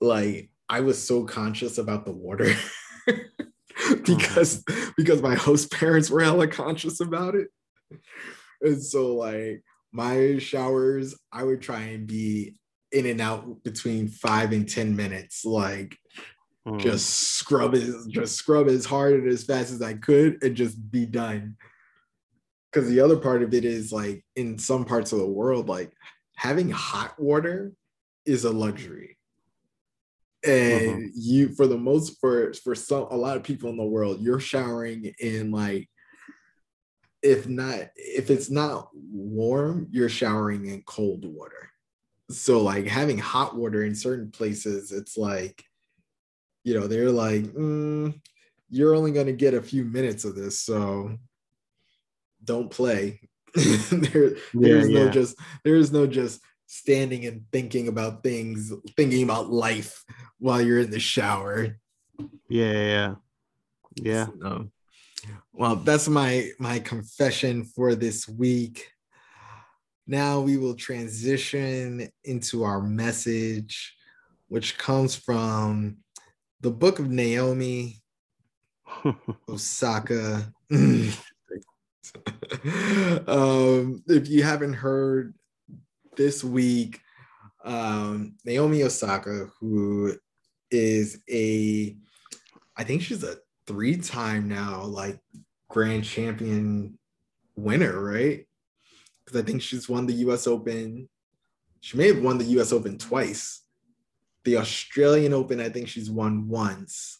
like 0.00 0.50
I 0.68 0.80
was 0.80 1.02
so 1.02 1.24
conscious 1.24 1.78
about 1.78 2.04
the 2.04 2.12
water 2.12 2.52
because 4.04 4.62
mm-hmm. 4.64 4.90
because 4.96 5.22
my 5.22 5.34
host 5.34 5.70
parents 5.78 6.10
were 6.10 6.20
hella 6.20 6.48
conscious 6.48 7.00
about 7.00 7.34
it. 7.34 7.48
And 8.60 8.82
so 8.82 9.14
like 9.14 9.62
my 9.92 10.38
showers, 10.38 11.14
I 11.32 11.44
would 11.44 11.62
try 11.62 11.80
and 11.80 12.06
be 12.06 12.56
in 12.92 13.06
and 13.06 13.20
out 13.20 13.62
between 13.64 14.08
five 14.08 14.52
and 14.52 14.68
ten 14.68 14.96
minutes, 14.96 15.44
like 15.44 15.96
mm. 16.66 16.78
just 16.78 17.08
scrub 17.08 17.74
it, 17.74 17.94
just 18.08 18.36
scrub 18.36 18.68
as 18.68 18.84
hard 18.84 19.14
and 19.14 19.28
as 19.28 19.44
fast 19.44 19.72
as 19.72 19.82
I 19.82 19.94
could 19.94 20.42
and 20.42 20.56
just 20.56 20.90
be 20.90 21.06
done. 21.06 21.56
Cause 22.72 22.86
the 22.88 23.00
other 23.00 23.16
part 23.16 23.42
of 23.42 23.54
it 23.54 23.64
is 23.64 23.92
like 23.92 24.24
in 24.36 24.58
some 24.58 24.84
parts 24.84 25.12
of 25.12 25.18
the 25.18 25.26
world, 25.26 25.68
like 25.68 25.90
having 26.36 26.70
hot 26.70 27.18
water 27.18 27.72
is 28.26 28.44
a 28.44 28.50
luxury 28.50 29.18
and 30.44 30.88
uh-huh. 30.88 31.08
you 31.14 31.48
for 31.54 31.66
the 31.66 31.76
most 31.76 32.20
for 32.20 32.52
for 32.54 32.74
some 32.74 33.06
a 33.10 33.16
lot 33.16 33.36
of 33.36 33.42
people 33.42 33.70
in 33.70 33.76
the 33.76 33.84
world 33.84 34.20
you're 34.20 34.40
showering 34.40 35.12
in 35.18 35.50
like 35.50 35.88
if 37.22 37.48
not 37.48 37.80
if 37.96 38.30
it's 38.30 38.50
not 38.50 38.88
warm 38.94 39.88
you're 39.90 40.08
showering 40.08 40.66
in 40.66 40.80
cold 40.82 41.24
water 41.24 41.67
so 42.30 42.60
like 42.60 42.86
having 42.86 43.18
hot 43.18 43.56
water 43.56 43.84
in 43.84 43.94
certain 43.94 44.30
places 44.30 44.92
it's 44.92 45.16
like 45.16 45.64
you 46.64 46.78
know 46.78 46.86
they're 46.86 47.10
like 47.10 47.42
mm, 47.42 48.12
you're 48.68 48.94
only 48.94 49.10
going 49.10 49.26
to 49.26 49.32
get 49.32 49.54
a 49.54 49.62
few 49.62 49.84
minutes 49.84 50.24
of 50.24 50.34
this 50.34 50.60
so 50.60 51.16
don't 52.44 52.70
play 52.70 53.20
there, 53.90 54.36
there's 54.54 54.88
yeah, 54.88 55.04
no 55.04 55.10
just 55.10 55.36
there's 55.64 55.90
no 55.90 56.06
just 56.06 56.40
standing 56.68 57.24
and 57.24 57.44
thinking 57.50 57.88
about 57.88 58.22
things, 58.22 58.72
thinking 58.96 59.24
about 59.24 59.50
life 59.50 60.04
while 60.38 60.60
you're 60.60 60.80
in 60.80 60.90
the 60.90 61.00
shower. 61.00 61.78
Yeah, 62.48 62.72
yeah, 62.72 63.14
yeah. 63.96 64.26
So, 64.26 64.70
well, 65.52 65.76
that's 65.76 66.08
my 66.08 66.50
my 66.58 66.78
confession 66.78 67.64
for 67.64 67.94
this 67.94 68.28
week. 68.28 68.92
Now 70.10 70.40
we 70.40 70.56
will 70.56 70.74
transition 70.74 72.08
into 72.24 72.64
our 72.64 72.80
message, 72.80 73.94
which 74.48 74.78
comes 74.78 75.14
from 75.14 75.98
the 76.62 76.70
book 76.70 76.98
of 76.98 77.10
Naomi, 77.10 78.00
Osaka. 79.48 80.50
um, 80.70 81.12
if 84.06 84.30
you 84.30 84.42
haven't 84.42 84.72
heard 84.72 85.34
this 86.16 86.42
week, 86.42 87.02
um, 87.62 88.34
Naomi 88.46 88.84
Osaka, 88.84 89.50
who 89.60 90.14
is 90.70 91.20
a, 91.30 91.94
I 92.78 92.84
think 92.84 93.02
she's 93.02 93.24
a 93.24 93.36
three 93.66 93.98
time 93.98 94.48
now, 94.48 94.84
like 94.84 95.20
grand 95.68 96.04
champion 96.04 96.98
winner, 97.56 98.02
right? 98.02 98.47
Because 99.28 99.42
I 99.42 99.44
think 99.44 99.60
she's 99.60 99.90
won 99.90 100.06
the 100.06 100.14
US 100.14 100.46
Open. 100.46 101.06
She 101.80 101.98
may 101.98 102.06
have 102.06 102.22
won 102.22 102.38
the 102.38 102.46
US 102.58 102.72
Open 102.72 102.96
twice. 102.96 103.62
The 104.44 104.56
Australian 104.56 105.34
Open, 105.34 105.60
I 105.60 105.68
think 105.68 105.86
she's 105.88 106.10
won 106.10 106.48
once. 106.48 107.18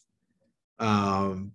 Um, 0.79 1.51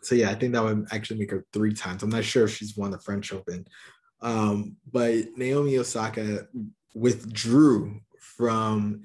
so 0.00 0.14
yeah, 0.14 0.30
I 0.30 0.36
think 0.36 0.52
that 0.52 0.62
would 0.62 0.86
actually 0.92 1.18
make 1.18 1.32
her 1.32 1.44
three 1.52 1.74
times. 1.74 2.04
I'm 2.04 2.10
not 2.10 2.22
sure 2.22 2.44
if 2.44 2.54
she's 2.54 2.76
won 2.76 2.92
the 2.92 3.00
French 3.00 3.32
Open, 3.32 3.66
um, 4.20 4.76
but 4.92 5.36
Naomi 5.36 5.76
Osaka 5.78 6.46
withdrew 6.94 7.98
from 8.20 9.02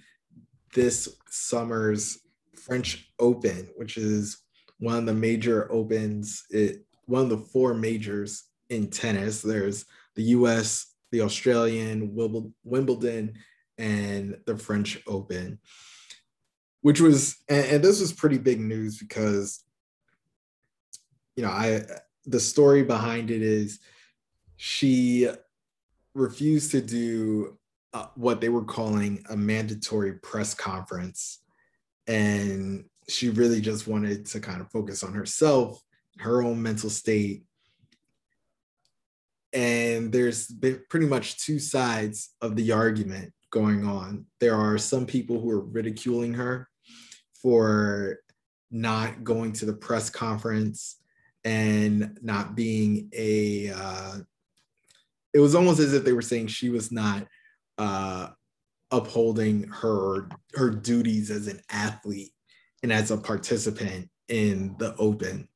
this 0.76 1.18
summer's 1.30 2.20
French 2.56 3.12
Open, 3.18 3.70
which 3.76 3.98
is 3.98 4.38
one 4.78 4.98
of 4.98 5.06
the 5.08 5.14
major 5.14 5.72
opens, 5.72 6.44
it 6.52 6.86
one 7.06 7.24
of 7.24 7.30
the 7.30 7.38
four 7.38 7.74
majors 7.74 8.44
in 8.70 8.88
tennis. 8.88 9.42
There's 9.42 9.86
the 10.16 10.24
US, 10.24 10.94
the 11.12 11.22
Australian, 11.22 12.16
Wimbledon, 12.64 13.34
and 13.78 14.38
the 14.46 14.58
French 14.58 15.02
Open, 15.08 15.60
which 16.82 17.02
was, 17.02 17.38
and, 17.50 17.84
this 17.84 18.00
was 18.00 18.14
pretty 18.14 18.38
big 18.38 18.60
news 18.60 18.98
because, 18.98 19.64
you 21.36 21.44
know, 21.44 21.50
I, 21.50 21.82
the 22.26 22.40
story 22.40 22.84
behind 22.84 23.32
it 23.32 23.42
is 23.42 23.80
she 24.58 25.28
refused 26.14 26.72
to 26.72 26.82
do 26.82 27.58
uh, 27.94 28.08
what 28.16 28.42
they 28.42 28.50
were 28.50 28.64
calling 28.64 29.24
a 29.30 29.36
mandatory 29.36 30.14
press 30.14 30.54
conference. 30.54 31.40
And 32.08 32.86
she 33.10 33.30
really 33.30 33.62
just 33.62 33.88
wanted 33.88 34.26
to 34.28 34.40
kind 34.40 34.62
of 34.62 34.72
focus 34.72 35.04
on 35.04 35.14
herself, 35.14 35.82
her 36.20 36.44
own 36.44 36.62
mental 36.62 36.90
state. 36.90 37.44
And 39.54 40.12
there's 40.12 40.52
pretty 40.90 41.08
much 41.08 41.44
two 41.44 41.60
sides 41.60 42.32
of 42.42 42.56
the 42.56 42.72
argument 42.72 43.34
going 43.52 43.86
on. 43.86 44.26
There 44.40 44.56
are 44.56 44.78
some 44.78 45.06
people 45.06 45.40
who 45.40 45.52
are 45.52 45.60
ridiculing 45.60 46.34
her 46.36 46.70
for 47.42 48.20
not 48.72 49.24
going 49.24 49.52
to 49.52 49.66
the 49.66 49.74
press 49.74 50.10
conference 50.10 50.98
and 51.44 52.18
not 52.22 52.56
being 52.56 53.10
a 53.14 53.72
uh, 53.76 54.18
it 55.34 55.40
was 55.40 55.56
almost 55.56 55.80
as 55.80 55.94
if 55.94 56.04
they 56.04 56.14
were 56.14 56.22
saying 56.22 56.48
she 56.48 56.70
was 56.70 56.92
not 56.92 57.28
uh, 57.78 58.30
upholding 58.92 59.64
her 59.68 60.30
her 60.54 60.70
duties 60.70 61.32
as 61.32 61.48
an 61.48 61.60
athlete 61.70 62.32
and 62.84 62.94
as 62.94 63.12
a 63.12 63.18
participant 63.18 64.10
in 64.28 64.76
the 64.78 64.96
open 64.98 65.48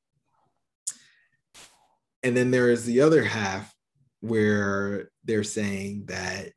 and 2.23 2.35
then 2.35 2.51
there 2.51 2.69
is 2.69 2.85
the 2.85 3.01
other 3.01 3.23
half 3.23 3.74
where 4.27 5.09
they're 5.23 5.43
saying 5.43 6.05
that 6.07 6.49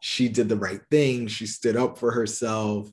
she 0.00 0.28
did 0.28 0.48
the 0.48 0.56
right 0.56 0.80
thing 0.90 1.26
she 1.26 1.46
stood 1.46 1.76
up 1.76 1.96
for 1.98 2.10
herself 2.10 2.90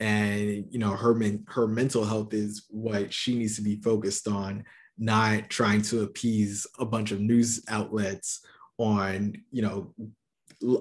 and 0.00 0.66
you 0.70 0.78
know 0.78 0.90
her 0.90 1.14
men- 1.14 1.44
her 1.48 1.66
mental 1.66 2.04
health 2.04 2.32
is 2.32 2.64
what 2.70 3.12
she 3.12 3.36
needs 3.36 3.56
to 3.56 3.62
be 3.62 3.76
focused 3.76 4.26
on 4.26 4.64
not 4.98 5.50
trying 5.50 5.82
to 5.82 6.02
appease 6.02 6.66
a 6.78 6.84
bunch 6.84 7.10
of 7.10 7.20
news 7.20 7.62
outlets 7.68 8.44
on 8.78 9.34
you 9.50 9.62
know 9.62 9.92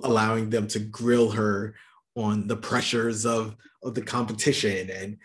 allowing 0.03 0.49
them 0.49 0.67
to 0.67 0.79
grill 0.79 1.29
her 1.29 1.75
on 2.15 2.47
the 2.47 2.55
pressures 2.55 3.25
of 3.25 3.55
of 3.83 3.93
the 3.93 4.01
competition 4.01 4.89
and 4.89 5.17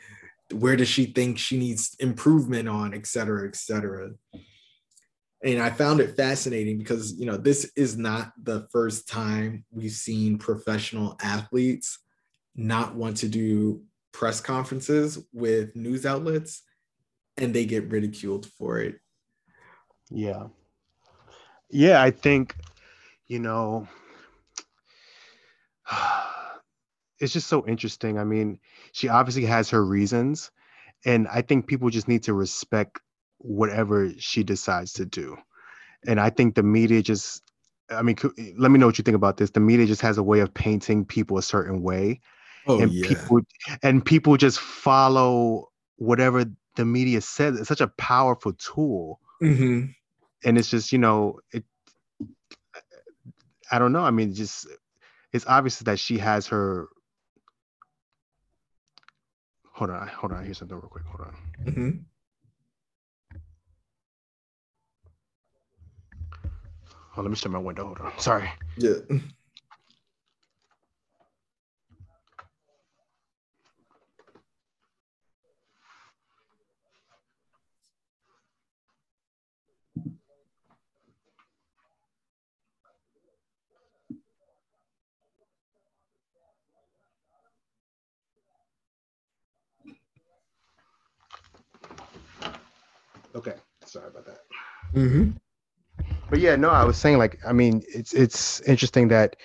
where 0.61 0.77
does 0.77 0.88
she 0.88 1.07
think 1.07 1.38
she 1.38 1.59
needs 1.59 1.95
improvement 2.01 2.69
on 2.69 2.95
et 2.95 3.07
cetera 3.07 3.47
et 3.47 3.55
cetera 3.55 4.11
and 5.44 5.61
i 5.61 5.70
found 5.70 6.01
it 6.01 6.16
fascinating 6.16 6.79
because 6.79 7.18
you 7.18 7.27
know 7.27 7.37
this 7.37 7.70
is 7.77 7.96
not 7.96 8.33
the 8.42 8.66
first 8.70 9.09
time 9.09 9.64
we've 9.70 9.90
seen 9.92 10.38
professional 10.38 11.16
athletes 11.22 11.98
not 12.57 12.94
want 12.94 13.16
to 13.16 13.29
do 13.29 13.83
press 14.12 14.40
conferences 14.40 15.18
with 15.33 15.74
news 15.77 16.05
outlets 16.05 16.62
and 17.37 17.55
they 17.55 17.64
get 17.64 17.88
ridiculed 17.90 18.46
for 18.59 18.79
it 18.79 18.96
yeah 20.11 20.46
yeah, 21.70 22.03
I 22.03 22.11
think, 22.11 22.57
you 23.27 23.38
know, 23.38 23.87
it's 27.18 27.33
just 27.33 27.48
so 27.48 27.66
interesting. 27.66 28.18
I 28.18 28.24
mean, 28.24 28.59
she 28.92 29.09
obviously 29.09 29.44
has 29.44 29.70
her 29.70 29.85
reasons, 29.85 30.51
and 31.05 31.29
I 31.29 31.42
think 31.42 31.66
people 31.66 31.90
just 31.90 32.09
need 32.09 32.22
to 32.24 32.33
respect 32.33 33.01
whatever 33.38 34.11
she 34.18 34.42
decides 34.42 34.92
to 34.94 35.07
do. 35.07 35.37
And 36.07 36.20
I 36.20 36.31
think 36.31 36.55
the 36.55 36.62
media 36.62 37.03
just, 37.03 37.42
I 37.90 38.03
mean, 38.03 38.16
let 38.57 38.70
me 38.70 38.79
know 38.79 38.87
what 38.87 38.98
you 38.98 39.03
think 39.03 39.16
about 39.16 39.37
this. 39.37 39.51
The 39.51 39.61
media 39.61 39.87
just 39.87 40.03
has 40.03 40.18
a 40.18 40.22
way 40.22 40.40
of 40.40 40.53
painting 40.53 41.05
people 41.05 41.38
a 41.38 41.42
certain 41.42 41.83
way. 41.83 42.20
Oh, 42.66 42.81
and 42.81 42.92
yeah. 42.92 43.09
people 43.09 43.40
and 43.83 44.05
people 44.05 44.37
just 44.37 44.61
follow 44.61 45.70
whatever 45.96 46.44
the 46.77 46.85
media 46.85 47.20
says. 47.20 47.59
It's 47.59 47.68
such 47.68 47.81
a 47.81 47.88
powerful 47.88 48.53
tool. 48.53 49.20
Mm-hmm 49.42 49.87
and 50.44 50.59
it's 50.59 50.70
just 50.70 50.92
you 50.92 50.98
know 50.98 51.38
it 51.53 51.64
i 53.70 53.79
don't 53.79 53.92
know 53.92 54.03
i 54.03 54.11
mean 54.11 54.33
just 54.33 54.66
it's 55.33 55.46
obvious 55.46 55.79
that 55.81 55.98
she 55.98 56.18
has 56.18 56.46
her 56.46 56.88
hold 59.72 59.90
on 59.90 60.09
hold 60.09 60.33
on 60.33 60.44
here's 60.44 60.59
something 60.59 60.77
real 60.77 60.88
quick 60.88 61.05
hold 61.05 61.29
on 61.29 61.37
mm-hmm. 61.64 61.90
Oh, 67.19 67.23
let 67.23 67.31
me 67.31 67.37
shut 67.37 67.51
my 67.51 67.59
window. 67.59 67.85
Hold 67.85 67.99
on. 68.01 68.13
Sorry. 68.21 68.49
Yeah. 68.77 68.93
Okay. 93.35 93.55
Sorry 93.85 94.07
about 94.07 94.25
that. 94.27 94.39
Mm-hmm. 94.95 95.48
But 96.31 96.41
yeah, 96.41 96.57
no, 96.57 96.71
I 96.71 96.85
was 96.85 96.99
saying 96.99 97.19
like, 97.19 97.38
I 97.47 97.53
mean, 97.53 97.83
it's 97.88 98.12
it's 98.12 98.61
interesting 98.62 99.09
that, 99.09 99.37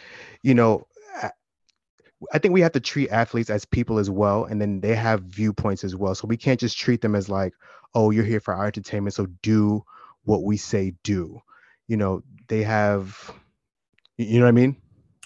you 0.41 0.53
know, 0.53 0.85
I 2.31 2.39
think 2.39 2.53
we 2.53 2.61
have 2.61 2.71
to 2.73 2.79
treat 2.79 3.09
athletes 3.09 3.49
as 3.49 3.65
people 3.65 3.99
as 3.99 4.09
well, 4.09 4.45
and 4.45 4.61
then 4.61 4.79
they 4.81 4.95
have 4.95 5.21
viewpoints 5.23 5.83
as 5.83 5.95
well. 5.95 6.15
So 6.15 6.27
we 6.27 6.37
can't 6.37 6.59
just 6.59 6.77
treat 6.77 7.01
them 7.01 7.15
as 7.15 7.29
like, 7.29 7.53
oh, 7.95 8.11
you're 8.11 8.23
here 8.23 8.39
for 8.39 8.53
our 8.53 8.67
entertainment, 8.67 9.13
so 9.13 9.27
do 9.41 9.83
what 10.23 10.43
we 10.43 10.57
say 10.57 10.93
do. 11.03 11.41
You 11.87 11.97
know, 11.97 12.23
they 12.47 12.63
have, 12.63 13.31
you 14.17 14.39
know 14.39 14.45
what 14.45 14.49
I 14.49 14.53
mean? 14.53 14.77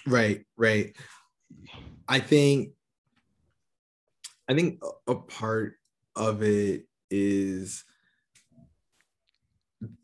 Right, 0.06 0.46
right. 0.58 0.96
I 2.08 2.20
think, 2.20 2.72
I 4.48 4.54
think 4.56 4.82
a 5.08 5.16
part 5.16 5.76
of 6.16 6.42
it 6.42 6.86
is 7.12 7.84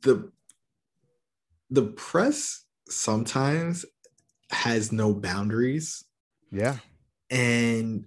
the 0.02 0.32
the 1.74 1.84
press 1.84 2.64
sometimes 2.88 3.86
has 4.52 4.92
no 4.92 5.14
boundaries 5.14 6.06
yeah. 6.54 6.78
And 7.32 8.06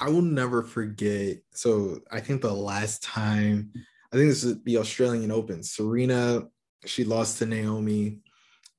I 0.00 0.08
will 0.08 0.22
never 0.22 0.62
forget. 0.62 1.38
So 1.52 2.00
I 2.10 2.20
think 2.20 2.40
the 2.40 2.52
last 2.52 3.02
time, 3.02 3.70
I 4.12 4.16
think 4.16 4.30
this 4.30 4.42
is 4.42 4.62
the 4.64 4.78
Australian 4.78 5.30
Open. 5.30 5.62
Serena, 5.62 6.44
she 6.86 7.04
lost 7.04 7.38
to 7.38 7.46
Naomi 7.46 8.18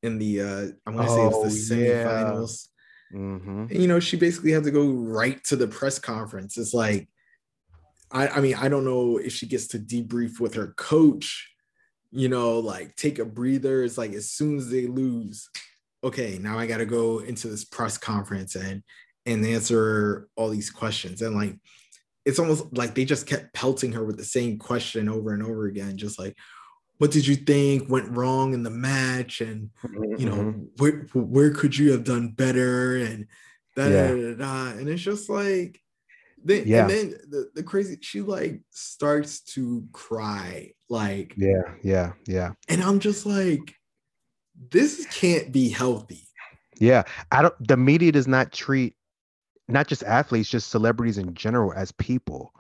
in 0.02 0.18
the 0.18 0.42
uh 0.42 0.68
I'm 0.86 0.98
gonna 0.98 1.10
oh, 1.10 1.16
say 1.16 1.26
it 1.26 1.44
was 1.44 1.70
the 1.70 1.76
semifinals. 1.76 2.68
Yeah. 3.12 3.20
Mm-hmm. 3.20 3.60
And, 3.70 3.72
you 3.76 3.88
know, 3.88 4.00
she 4.00 4.18
basically 4.18 4.52
had 4.52 4.64
to 4.64 4.72
go 4.72 4.88
right 4.90 5.42
to 5.46 5.56
the 5.56 5.68
press 5.68 6.00
conference. 6.00 6.58
It's 6.58 6.74
like, 6.74 7.08
I, 8.12 8.28
I 8.28 8.42
mean, 8.42 8.56
I 8.56 8.70
don't 8.70 8.86
know 8.86 9.18
if 9.18 9.34
she 9.34 9.46
gets 9.46 9.68
to 9.68 9.80
debrief 9.80 10.40
with 10.40 10.56
her 10.56 10.74
coach, 10.78 11.53
you 12.14 12.30
know, 12.30 12.60
like 12.60 12.96
take 12.96 13.20
a 13.20 13.26
breather. 13.26 13.84
It's 13.84 13.98
like 13.98 14.14
as 14.14 14.30
soon 14.30 14.58
as 14.58 14.70
they 14.70 14.86
lose, 14.86 15.50
okay, 16.04 16.38
now 16.40 16.60
I 16.60 16.68
got 16.68 16.78
to 16.78 16.86
go 16.86 17.20
into 17.20 17.48
this 17.48 17.66
press 17.66 17.98
conference 17.98 18.56
and 18.56 18.84
and 19.26 19.46
answer 19.46 20.28
all 20.36 20.50
these 20.50 20.70
questions. 20.70 21.22
And 21.22 21.36
like, 21.36 21.56
it's 22.26 22.40
almost 22.40 22.66
like 22.76 22.94
they 22.94 23.06
just 23.06 23.26
kept 23.26 23.54
pelting 23.54 23.94
her 23.94 24.04
with 24.04 24.18
the 24.18 24.26
same 24.26 24.60
question 24.60 25.10
over 25.10 25.34
and 25.34 25.44
over 25.44 25.66
again, 25.66 25.98
just 25.98 26.20
like, 26.20 26.36
what 26.98 27.12
did 27.12 27.26
you 27.26 27.36
think 27.36 27.90
went 27.90 28.16
wrong 28.16 28.54
in 28.54 28.64
the 28.64 28.70
match? 28.70 29.42
And 29.42 29.72
mm-hmm. 29.84 30.20
you 30.20 30.30
know, 30.30 30.36
mm-hmm. 30.36 30.62
where 30.78 31.08
where 31.14 31.52
could 31.52 31.76
you 31.76 31.92
have 31.92 32.04
done 32.04 32.30
better? 32.30 32.98
And 32.98 33.28
da, 33.76 33.88
yeah. 33.88 34.08
da, 34.08 34.16
da, 34.16 34.34
da, 34.36 34.78
and 34.78 34.88
it's 34.88 35.02
just 35.02 35.30
like 35.30 35.82
then, 36.44 36.64
yeah. 36.66 36.82
and 36.82 36.90
then 36.90 37.10
the, 37.30 37.50
the 37.56 37.64
crazy 37.64 37.98
she 38.02 38.22
like 38.22 38.62
starts 38.72 39.42
to 39.42 39.86
cry 39.92 40.72
like 40.90 41.34
yeah 41.38 41.74
yeah 41.84 42.14
yeah 42.28 42.52
and 42.70 42.82
i'm 42.84 43.00
just 43.00 43.26
like 43.26 43.76
this 44.70 45.06
can't 45.08 45.52
be 45.52 45.70
healthy 45.70 46.28
yeah 46.80 47.04
i 47.32 47.42
don't 47.42 47.56
the 47.68 47.78
media 47.78 48.12
does 48.12 48.28
not 48.28 48.52
treat 48.52 48.96
not 49.68 49.88
just 49.88 50.04
athletes, 50.04 50.50
just 50.50 50.70
celebrities 50.70 51.18
in 51.18 51.34
general 51.34 51.74
as 51.74 51.92
people. 51.94 52.52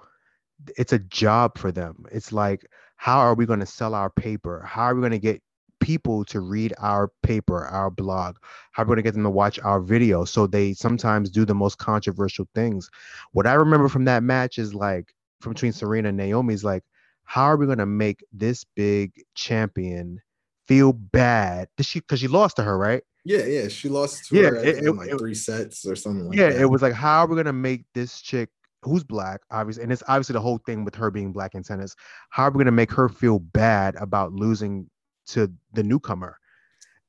It's 0.77 0.93
a 0.93 0.99
job 0.99 1.57
for 1.57 1.71
them. 1.71 2.05
It's 2.11 2.31
like, 2.31 2.65
how 2.95 3.19
are 3.19 3.35
we 3.35 3.45
going 3.45 3.59
to 3.59 3.65
sell 3.65 3.93
our 3.93 4.09
paper? 4.09 4.63
How 4.65 4.83
are 4.83 4.95
we 4.95 5.01
going 5.01 5.11
to 5.11 5.19
get 5.19 5.41
people 5.83 6.23
to 6.25 6.39
read 6.39 6.73
our 6.79 7.11
paper, 7.21 7.65
our 7.65 7.89
blog? 7.89 8.37
How 8.71 8.83
are 8.83 8.85
we 8.85 8.89
going 8.89 8.97
to 8.97 9.03
get 9.03 9.13
them 9.13 9.23
to 9.23 9.29
watch 9.29 9.59
our 9.59 9.81
video? 9.81 10.25
So 10.25 10.47
they 10.47 10.73
sometimes 10.73 11.29
do 11.29 11.45
the 11.45 11.53
most 11.53 11.77
controversial 11.77 12.47
things. 12.55 12.89
What 13.33 13.45
I 13.45 13.53
remember 13.53 13.89
from 13.89 14.05
that 14.05 14.23
match 14.23 14.57
is 14.57 14.73
like, 14.73 15.13
from 15.41 15.53
between 15.53 15.73
Serena 15.73 16.09
and 16.09 16.17
Naomi, 16.17 16.53
is 16.53 16.63
like, 16.63 16.83
how 17.25 17.43
are 17.43 17.57
we 17.57 17.65
going 17.65 17.77
to 17.79 17.85
make 17.85 18.23
this 18.31 18.63
big 18.75 19.11
champion 19.35 20.21
feel 20.67 20.93
bad? 20.93 21.67
Did 21.77 21.85
she, 21.85 21.99
because 21.99 22.19
she 22.21 22.27
lost 22.27 22.55
to 22.55 22.63
her, 22.63 22.77
right? 22.77 23.03
Yeah, 23.25 23.45
yeah, 23.45 23.67
she 23.67 23.89
lost 23.89 24.29
to 24.29 24.35
yeah, 24.35 24.49
her 24.49 24.55
it, 24.57 24.83
in 24.83 24.95
like 24.97 25.09
it, 25.09 25.17
three 25.17 25.35
sets 25.35 25.85
or 25.85 25.95
something. 25.95 26.27
Like 26.27 26.37
yeah, 26.37 26.49
that. 26.49 26.61
it 26.61 26.65
was 26.65 26.81
like, 26.81 26.93
how 26.93 27.21
are 27.21 27.27
we 27.27 27.37
gonna 27.37 27.53
make 27.53 27.85
this 27.93 28.21
chick 28.21 28.49
who's 28.81 29.03
black, 29.03 29.41
obviously, 29.49 29.83
and 29.83 29.93
it's 29.93 30.03
obviously 30.09 30.33
the 30.33 30.41
whole 30.41 30.57
thing 30.65 30.83
with 30.83 30.93
her 30.95 31.09
being 31.09 31.31
black 31.31 31.55
in 31.55 31.63
tennis. 31.63 31.95
How 32.31 32.45
are 32.45 32.51
we 32.51 32.57
gonna 32.57 32.71
make 32.71 32.91
her 32.91 33.07
feel 33.07 33.39
bad 33.39 33.95
about 33.95 34.33
losing 34.33 34.89
to 35.27 35.51
the 35.73 35.83
newcomer? 35.83 36.37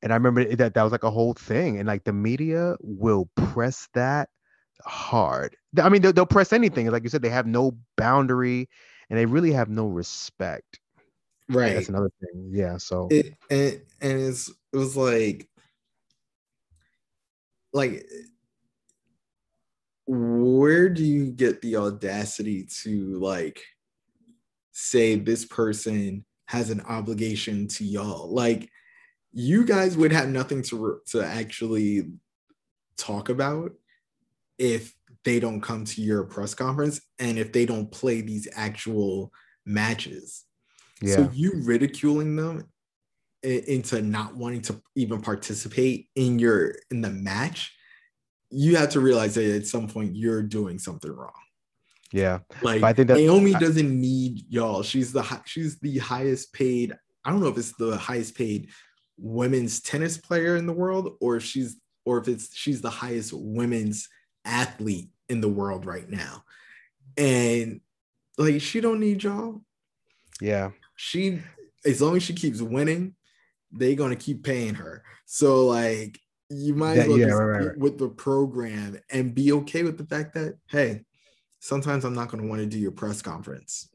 And 0.02 0.12
I 0.12 0.16
remember 0.16 0.44
that 0.56 0.74
that 0.74 0.82
was 0.82 0.92
like 0.92 1.04
a 1.04 1.10
whole 1.10 1.34
thing, 1.34 1.78
and 1.78 1.86
like 1.86 2.04
the 2.04 2.12
media 2.12 2.76
will 2.80 3.30
press 3.36 3.88
that 3.94 4.28
hard. 4.84 5.56
I 5.80 5.88
mean, 5.88 6.02
they'll, 6.02 6.12
they'll 6.12 6.26
press 6.26 6.52
anything. 6.52 6.90
Like 6.90 7.04
you 7.04 7.08
said, 7.08 7.22
they 7.22 7.30
have 7.30 7.46
no 7.46 7.76
boundary, 7.96 8.68
and 9.08 9.18
they 9.18 9.26
really 9.26 9.52
have 9.52 9.70
no 9.70 9.86
respect. 9.86 10.78
Right. 11.48 11.74
That's 11.74 11.88
another 11.88 12.10
thing. 12.20 12.50
Yeah. 12.52 12.76
So 12.78 13.08
it 13.10 13.34
and, 13.50 13.80
and 14.00 14.20
it's 14.20 14.50
it 14.72 14.76
was 14.76 14.96
like 14.96 15.48
like 17.72 18.06
where 20.06 20.88
do 20.88 21.04
you 21.04 21.30
get 21.30 21.62
the 21.62 21.76
audacity 21.76 22.66
to 22.82 23.18
like 23.20 23.60
say 24.72 25.16
this 25.16 25.44
person 25.44 26.24
has 26.46 26.70
an 26.70 26.80
obligation 26.82 27.68
to 27.68 27.84
y'all. 27.84 28.32
Like 28.32 28.70
you 29.32 29.64
guys 29.64 29.96
would 29.96 30.12
have 30.12 30.28
nothing 30.28 30.62
to 30.62 31.00
to 31.08 31.24
actually 31.24 32.10
talk 32.96 33.28
about 33.28 33.72
if 34.58 34.94
they 35.24 35.40
don't 35.40 35.60
come 35.60 35.84
to 35.84 36.02
your 36.02 36.24
press 36.24 36.54
conference 36.54 37.00
and 37.18 37.38
if 37.38 37.52
they 37.52 37.66
don't 37.66 37.90
play 37.90 38.20
these 38.20 38.46
actual 38.54 39.32
matches. 39.66 40.44
Yeah. 41.02 41.16
so 41.16 41.30
you 41.32 41.52
ridiculing 41.64 42.36
them 42.36 42.68
into 43.42 44.00
not 44.00 44.36
wanting 44.36 44.62
to 44.62 44.80
even 44.94 45.20
participate 45.20 46.08
in 46.14 46.38
your 46.38 46.76
in 46.90 47.00
the 47.02 47.10
match 47.10 47.74
you 48.50 48.76
have 48.76 48.90
to 48.90 49.00
realize 49.00 49.34
that 49.34 49.54
at 49.54 49.66
some 49.66 49.88
point 49.88 50.16
you're 50.16 50.42
doing 50.42 50.78
something 50.78 51.10
wrong 51.10 51.32
yeah. 52.14 52.38
Like 52.62 52.80
but 52.80 52.86
I 52.86 52.92
think 52.92 53.08
that 53.08 53.16
Naomi 53.16 53.56
I, 53.56 53.58
doesn't 53.58 54.00
need 54.00 54.44
y'all. 54.48 54.84
She's 54.84 55.12
the 55.12 55.24
she's 55.46 55.80
the 55.80 55.98
highest 55.98 56.52
paid 56.52 56.94
I 57.24 57.30
don't 57.30 57.40
know 57.40 57.48
if 57.48 57.58
it's 57.58 57.72
the 57.76 57.96
highest 57.96 58.36
paid 58.36 58.68
women's 59.18 59.80
tennis 59.80 60.16
player 60.16 60.54
in 60.54 60.66
the 60.66 60.72
world 60.72 61.16
or 61.20 61.36
if 61.36 61.42
she's 61.42 61.76
or 62.04 62.18
if 62.18 62.28
it's 62.28 62.54
she's 62.54 62.80
the 62.80 62.90
highest 62.90 63.32
women's 63.32 64.08
athlete 64.44 65.08
in 65.28 65.40
the 65.40 65.48
world 65.48 65.86
right 65.86 66.08
now. 66.08 66.44
And 67.16 67.80
like 68.38 68.60
she 68.60 68.80
don't 68.80 69.00
need 69.00 69.24
y'all. 69.24 69.62
Yeah. 70.40 70.70
She 70.94 71.40
as 71.84 72.00
long 72.00 72.14
as 72.14 72.22
she 72.22 72.32
keeps 72.32 72.60
winning 72.60 73.16
they're 73.72 73.96
gonna 73.96 74.14
keep 74.14 74.44
paying 74.44 74.74
her. 74.74 75.02
So 75.26 75.66
like 75.66 76.20
you 76.48 76.76
might 76.76 76.98
as 76.98 77.08
well 77.08 77.18
yeah, 77.18 77.26
right, 77.26 77.66
right. 77.66 77.78
with 77.78 77.98
the 77.98 78.08
program 78.08 79.00
and 79.10 79.34
be 79.34 79.50
okay 79.50 79.82
with 79.82 79.98
the 79.98 80.06
fact 80.06 80.34
that 80.34 80.58
hey, 80.68 81.02
sometimes 81.64 82.04
I'm 82.04 82.14
not 82.14 82.28
gonna 82.28 82.46
want 82.46 82.60
to 82.60 82.66
do 82.66 82.78
your 82.78 82.92
press 82.92 83.22
conference. 83.22 83.88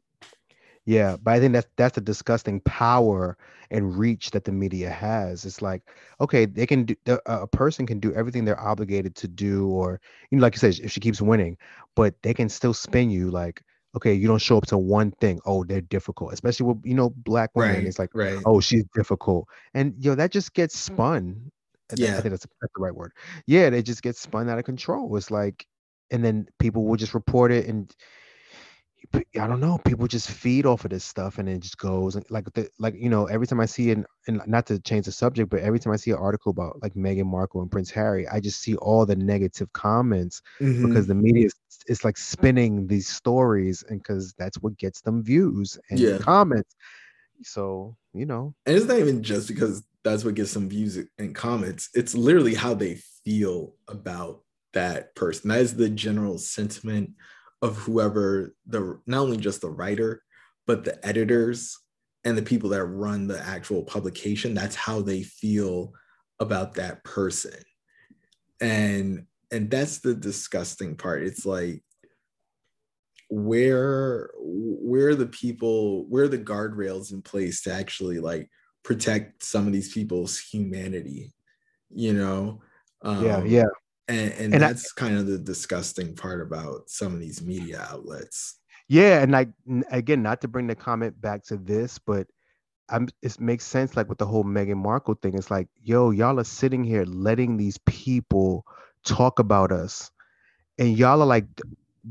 Yeah, 0.86 1.18
but 1.22 1.36
I 1.36 1.40
think 1.40 1.54
that's 1.54 1.68
that's 1.78 1.98
a 2.00 2.02
disgusting 2.02 2.62
power 2.62 3.38
and 3.70 3.96
reach 3.96 4.32
that 4.32 4.44
the 4.44 4.52
media 4.52 4.90
has. 4.90 5.46
It's 5.46 5.62
like, 5.62 5.84
okay, 6.20 6.46
they 6.46 6.66
can 6.66 6.86
do 6.86 6.96
a 7.28 7.46
person 7.46 7.86
can 7.86 8.00
do 8.00 8.12
everything 8.14 8.44
they're 8.44 8.60
obligated 8.60 9.16
to 9.18 9.28
do, 9.28 9.68
or 9.68 10.02
you 10.32 10.38
know, 10.38 10.42
like 10.42 10.56
you 10.56 10.60
said, 10.60 10.80
if 10.84 10.92
she 10.92 11.00
keeps 11.00 11.22
winning, 11.22 11.58
but 11.96 12.16
they 12.24 12.34
can 12.34 12.50
still 12.50 12.74
spin 12.74 13.12
you 13.12 13.30
like, 13.30 13.62
okay, 13.96 14.14
you 14.16 14.28
don't 14.28 14.42
show 14.42 14.58
up 14.58 14.66
to 14.68 14.78
one 14.78 15.12
thing. 15.22 15.40
Oh, 15.46 15.64
they're 15.64 15.82
difficult, 15.82 16.34
especially 16.34 16.66
with 16.66 16.78
you 16.84 16.96
know 16.96 17.12
black 17.12 17.52
women. 17.54 17.76
Right, 17.76 17.86
it's 17.86 18.00
like, 18.00 18.10
right. 18.16 18.40
oh, 18.48 18.60
she's 18.60 18.86
difficult, 18.96 19.48
and 19.76 19.94
yo, 20.00 20.16
that 20.16 20.32
just 20.32 20.56
gets 20.56 20.76
mm. 20.76 20.94
spun. 20.94 21.52
Yeah, 21.96 22.18
I 22.18 22.22
think 22.22 22.32
that's, 22.32 22.48
that's 22.62 22.74
the 22.76 22.82
right 22.82 22.94
word. 22.94 23.14
Yeah, 23.46 23.70
they 23.70 23.84
just 23.84 24.02
get 24.02 24.16
spun 24.16 24.50
out 24.50 24.60
of 24.60 24.66
control. 24.66 25.16
It's 25.18 25.32
like, 25.32 25.66
and 26.12 26.24
then 26.24 26.48
people 26.60 26.86
will 26.86 26.98
just 26.98 27.14
report 27.14 27.52
it, 27.52 27.68
and 27.68 27.94
I 29.16 29.48
don't 29.48 29.60
know. 29.60 29.80
People 29.80 30.08
just 30.08 30.30
feed 30.30 30.66
off 30.66 30.84
of 30.84 30.92
this 30.92 31.04
stuff, 31.04 31.38
and 31.38 31.50
it 31.50 31.60
just 31.60 31.78
goes 31.78 32.16
and 32.16 32.26
like 32.30 32.52
the 32.54 32.70
like 32.80 32.96
you 32.96 33.10
know 33.10 33.26
every 33.26 33.48
time 33.48 33.60
I 33.60 33.66
see 33.66 33.92
an 33.92 34.06
and 34.28 34.42
not 34.46 34.68
to 34.68 34.80
change 34.80 35.06
the 35.06 35.12
subject, 35.12 35.50
but 35.50 35.62
every 35.62 35.80
time 35.80 35.94
I 35.94 35.96
see 35.96 36.12
an 36.12 36.18
article 36.18 36.52
about 36.52 36.82
like 36.82 36.94
Meghan 36.94 37.26
Markle 37.26 37.62
and 37.62 37.72
Prince 37.72 37.90
Harry, 37.92 38.28
I 38.28 38.40
just 38.40 38.62
see 38.62 38.76
all 38.76 39.06
the 39.06 39.16
negative 39.16 39.72
comments 39.74 40.42
mm-hmm. 40.60 40.88
because 40.88 41.08
the 41.08 41.16
media 41.16 41.48
is 41.48 41.54
it's 41.88 42.04
like 42.04 42.18
spinning 42.18 42.88
these 42.88 43.08
stories, 43.08 43.84
and 43.90 44.00
because 44.00 44.34
that's 44.34 44.58
what 44.58 44.78
gets 44.78 45.02
them 45.02 45.24
views 45.24 45.78
and 45.90 46.00
yeah. 46.00 46.18
comments. 46.18 46.76
So 47.44 47.96
you 48.14 48.26
know, 48.26 48.54
and 48.66 48.76
it's 48.76 48.86
not 48.86 49.00
even 49.00 49.24
just 49.24 49.48
because 49.48 49.84
that's 50.04 50.24
what 50.24 50.36
gets 50.36 50.54
them 50.54 50.70
views 50.70 51.00
and 51.18 51.34
comments. 51.34 51.90
It's 51.94 52.16
literally 52.16 52.54
how 52.54 52.74
they 52.74 52.96
feel 53.24 53.76
about 53.88 54.42
that 54.74 55.16
person. 55.16 55.50
That 55.50 55.62
is 55.62 55.76
the 55.76 55.90
general 55.90 56.38
sentiment 56.38 57.12
of 57.62 57.78
whoever 57.78 58.56
the 58.66 59.00
not 59.06 59.22
only 59.22 59.38
just 59.38 59.62
the 59.62 59.70
writer 59.70 60.24
but 60.66 60.84
the 60.84 61.06
editors 61.06 61.78
and 62.24 62.38
the 62.38 62.44
people 62.44 62.70
that 62.70 62.86
run 62.86 63.28
the 63.28 63.42
actual 63.42 63.84
publication. 63.84 64.54
That's 64.54 64.76
how 64.76 65.02
they 65.02 65.24
feel 65.24 65.94
about 66.40 66.76
that 66.76 67.04
person. 67.04 67.56
And 68.62 69.26
and 69.52 69.70
that's 69.72 70.00
the 70.00 70.14
disgusting 70.14 70.96
part. 70.96 71.24
It's 71.24 71.46
like 71.46 71.84
where 73.30 74.30
where 74.38 75.16
the 75.16 75.28
people 75.28 76.06
where 76.08 76.28
the 76.28 76.38
guardrails 76.38 77.12
in 77.12 77.22
place 77.22 77.64
to 77.64 77.74
actually 77.74 78.20
like 78.20 78.50
protect 78.84 79.44
some 79.44 79.68
of 79.68 79.74
these 79.74 79.94
people's 79.94 80.40
humanity 80.40 81.34
you 81.90 82.14
know? 82.14 82.62
Um, 83.02 83.26
yeah 83.26 83.44
yeah 83.44 83.66
and, 84.10 84.34
and, 84.34 84.54
and 84.54 84.62
that's 84.62 84.94
I, 84.98 85.00
kind 85.00 85.18
of 85.18 85.28
the 85.28 85.38
disgusting 85.38 86.16
part 86.16 86.42
about 86.42 86.90
some 86.90 87.14
of 87.14 87.20
these 87.20 87.42
media 87.42 87.88
outlets 87.90 88.58
yeah 88.88 89.22
and 89.22 89.32
like 89.32 89.50
again 89.92 90.22
not 90.22 90.42
to 90.42 90.48
bring 90.48 90.68
the 90.68 90.76
comment 90.76 91.20
back 91.22 91.44
to 91.46 91.58
this 91.58 91.98
but 92.00 92.28
I'm, 92.92 93.08
it 93.22 93.40
makes 93.40 93.66
sense 93.66 93.96
like 93.96 94.10
with 94.10 94.18
the 94.18 94.26
whole 94.26 94.44
Meghan 94.44 94.78
Markle 94.78 95.16
thing. 95.16 95.36
It's 95.36 95.52
like, 95.52 95.68
yo, 95.82 96.12
y'all 96.12 96.40
are 96.40 96.44
sitting 96.44 96.84
here 96.84 97.06
letting 97.06 97.58
these 97.58 97.78
people 97.86 98.66
talk 99.04 99.40
about 99.40 99.72
us, 99.72 100.12
and 100.78 100.98
y'all 100.98 101.22
are 101.22 101.28
like 101.28 101.46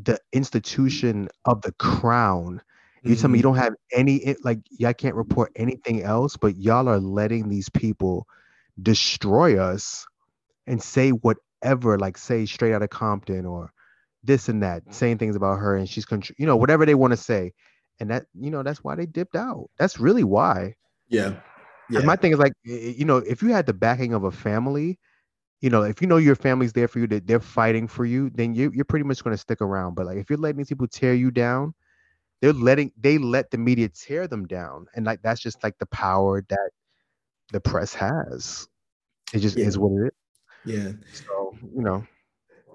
the 0.03 0.19
institution 0.33 1.29
of 1.45 1.63
the 1.63 1.73
crown. 1.73 2.61
You 3.03 3.13
mm-hmm. 3.13 3.21
tell 3.21 3.31
me 3.31 3.39
you 3.39 3.45
mm-hmm. 3.45 3.55
don't 3.55 3.63
have 3.65 3.75
any 3.93 4.37
like 4.45 4.61
y'all 4.71 4.95
can't 4.95 5.15
report 5.15 5.53
anything 5.57 6.03
else, 6.03 6.37
but 6.37 6.57
y'all 6.57 6.89
are 6.89 7.01
letting 7.01 7.49
these 7.49 7.69
people 7.69 8.27
destroy 8.81 9.59
us 9.59 10.07
and 10.67 10.83
say 10.83 11.11
whatever, 11.61 11.99
like 11.99 12.19
say 12.19 12.47
straight 12.47 12.73
out 12.73 12.83
of 12.83 12.91
Compton 12.91 13.47
or 13.47 13.73
this 14.23 14.49
and 14.49 14.63
that, 14.63 14.87
mm. 14.87 14.95
saying 14.95 15.19
things 15.19 15.37
about 15.37 15.59
her 15.59 15.77
and 15.77 15.89
she's 15.89 16.07
you 16.39 16.47
know 16.47 16.57
whatever 16.57 16.87
they 16.87 16.95
want 16.95 17.13
to 17.13 17.17
say, 17.17 17.53
and 18.01 18.11
that 18.11 18.27
you 18.39 18.51
know 18.51 18.63
that's 18.63 18.83
why 18.83 18.95
they 18.95 19.07
dipped 19.07 19.37
out. 19.37 19.71
That's 19.79 19.99
really 19.99 20.25
why. 20.25 20.75
Yeah. 21.09 21.35
Yeah. 21.91 22.01
My 22.01 22.17
thing 22.17 22.33
is 22.33 22.39
like 22.39 22.53
you 22.65 23.05
know 23.05 23.19
if 23.19 23.43
you 23.43 23.49
had 23.49 23.67
the 23.67 23.73
backing 23.73 24.13
of 24.13 24.25
a 24.25 24.31
family 24.31 24.99
you 25.61 25.71
know, 25.71 25.83
if 25.83 26.01
you 26.01 26.07
know 26.07 26.19
your 26.19 26.37
family's 26.37 26.73
there 26.73 26.87
for 26.87 27.01
you, 27.01 27.07
that 27.09 27.27
they're 27.27 27.41
fighting 27.41 27.89
for 27.89 28.05
you, 28.05 28.31
then 28.31 28.55
you, 28.55 28.71
you're 28.73 28.85
pretty 28.85 29.05
much 29.05 29.25
going 29.25 29.35
to 29.35 29.41
stick 29.41 29.61
around. 29.61 29.95
But 29.95 30.07
like, 30.07 30.19
if 30.19 30.31
you're 30.31 30.39
letting 30.39 30.59
these 30.59 30.69
people 30.69 30.87
tear 30.87 31.15
you 31.15 31.31
down, 31.31 31.75
they're 32.41 32.53
letting 32.53 32.93
they 33.01 33.19
let 33.19 33.51
the 33.51 33.59
media 33.59 33.89
tear 33.89 34.29
them 34.29 34.47
down, 34.47 34.87
and 34.95 35.05
like 35.05 35.21
that's 35.23 35.41
just 35.41 35.63
like 35.65 35.77
the 35.79 35.87
power 35.87 36.45
that 36.49 36.71
the 37.53 37.61
press 37.61 37.93
has. 37.95 38.69
It 39.35 39.41
just 39.41 39.57
yeah. 39.57 39.67
is 39.67 39.79
what 39.79 39.91
it 40.01 40.07
is. 40.07 40.13
Yeah. 40.69 40.93
So 41.13 41.57
you 41.75 41.83
know. 41.83 42.07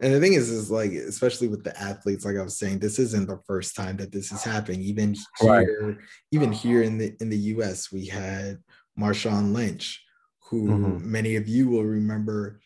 And 0.02 0.14
the 0.14 0.20
thing 0.20 0.34
is, 0.34 0.50
is 0.50 0.70
like, 0.70 0.92
especially 0.92 1.48
with 1.48 1.64
the 1.64 1.80
athletes, 1.80 2.26
like 2.26 2.36
I 2.36 2.42
was 2.42 2.58
saying, 2.58 2.80
this 2.80 3.00
isn't 3.00 3.28
the 3.28 3.40
first 3.46 3.76
time 3.76 3.96
that 3.98 4.12
this 4.12 4.34
is 4.34 4.44
happening. 4.44 4.82
Even 4.82 5.16
here, 5.40 5.88
right. 5.88 5.98
even 6.32 6.52
here 6.52 6.82
in 6.82 6.98
the 6.98 7.16
in 7.22 7.30
the 7.30 7.38
U.S., 7.38 7.92
we 7.92 8.08
had 8.08 8.58
Marshawn 9.00 9.54
Lynch, 9.54 10.04
who 10.50 10.68
mm-hmm. 10.68 11.12
many 11.12 11.36
of 11.36 11.48
you 11.48 11.70
will 11.70 11.86
remember 11.86 12.60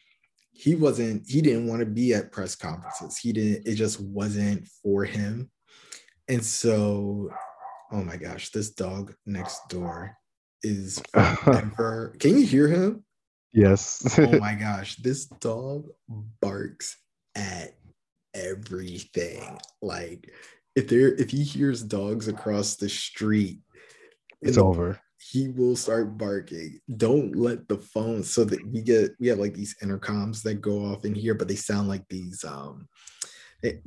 he 0.57 0.73
wasn't 0.75 1.23
he 1.27 1.41
didn't 1.41 1.67
want 1.67 1.79
to 1.79 1.85
be 1.85 2.13
at 2.13 2.31
press 2.31 2.55
conferences 2.55 3.17
he 3.17 3.31
didn't 3.31 3.67
it 3.67 3.75
just 3.75 4.01
wasn't 4.01 4.67
for 4.83 5.05
him 5.05 5.49
and 6.27 6.43
so 6.43 7.29
oh 7.91 8.03
my 8.03 8.17
gosh 8.17 8.49
this 8.49 8.71
dog 8.71 9.13
next 9.25 9.59
door 9.69 10.17
is 10.63 11.01
forever 11.43 12.15
can 12.19 12.37
you 12.37 12.45
hear 12.45 12.67
him 12.67 13.03
yes 13.53 14.17
oh 14.19 14.31
my 14.39 14.53
gosh 14.53 14.95
this 14.97 15.25
dog 15.25 15.87
barks 16.41 16.97
at 17.35 17.77
everything 18.33 19.57
like 19.81 20.31
if 20.75 20.87
there 20.87 21.13
if 21.15 21.29
he 21.29 21.43
hears 21.43 21.81
dogs 21.81 22.27
across 22.27 22.75
the 22.75 22.89
street 22.89 23.59
it's 24.41 24.57
over 24.57 24.99
he 25.31 25.49
will 25.49 25.75
start 25.75 26.17
barking. 26.17 26.79
Don't 26.95 27.35
let 27.35 27.67
the 27.67 27.77
phone 27.77 28.23
so 28.23 28.45
that 28.45 28.65
we 28.71 28.81
get 28.81 29.11
we 29.19 29.27
have 29.27 29.39
like 29.39 29.53
these 29.53 29.75
intercoms 29.83 30.41
that 30.43 30.61
go 30.61 30.85
off 30.85 31.05
in 31.05 31.15
here, 31.15 31.33
but 31.33 31.47
they 31.47 31.55
sound 31.55 31.87
like 31.87 32.07
these 32.07 32.43
um 32.43 32.87
it, 33.63 33.81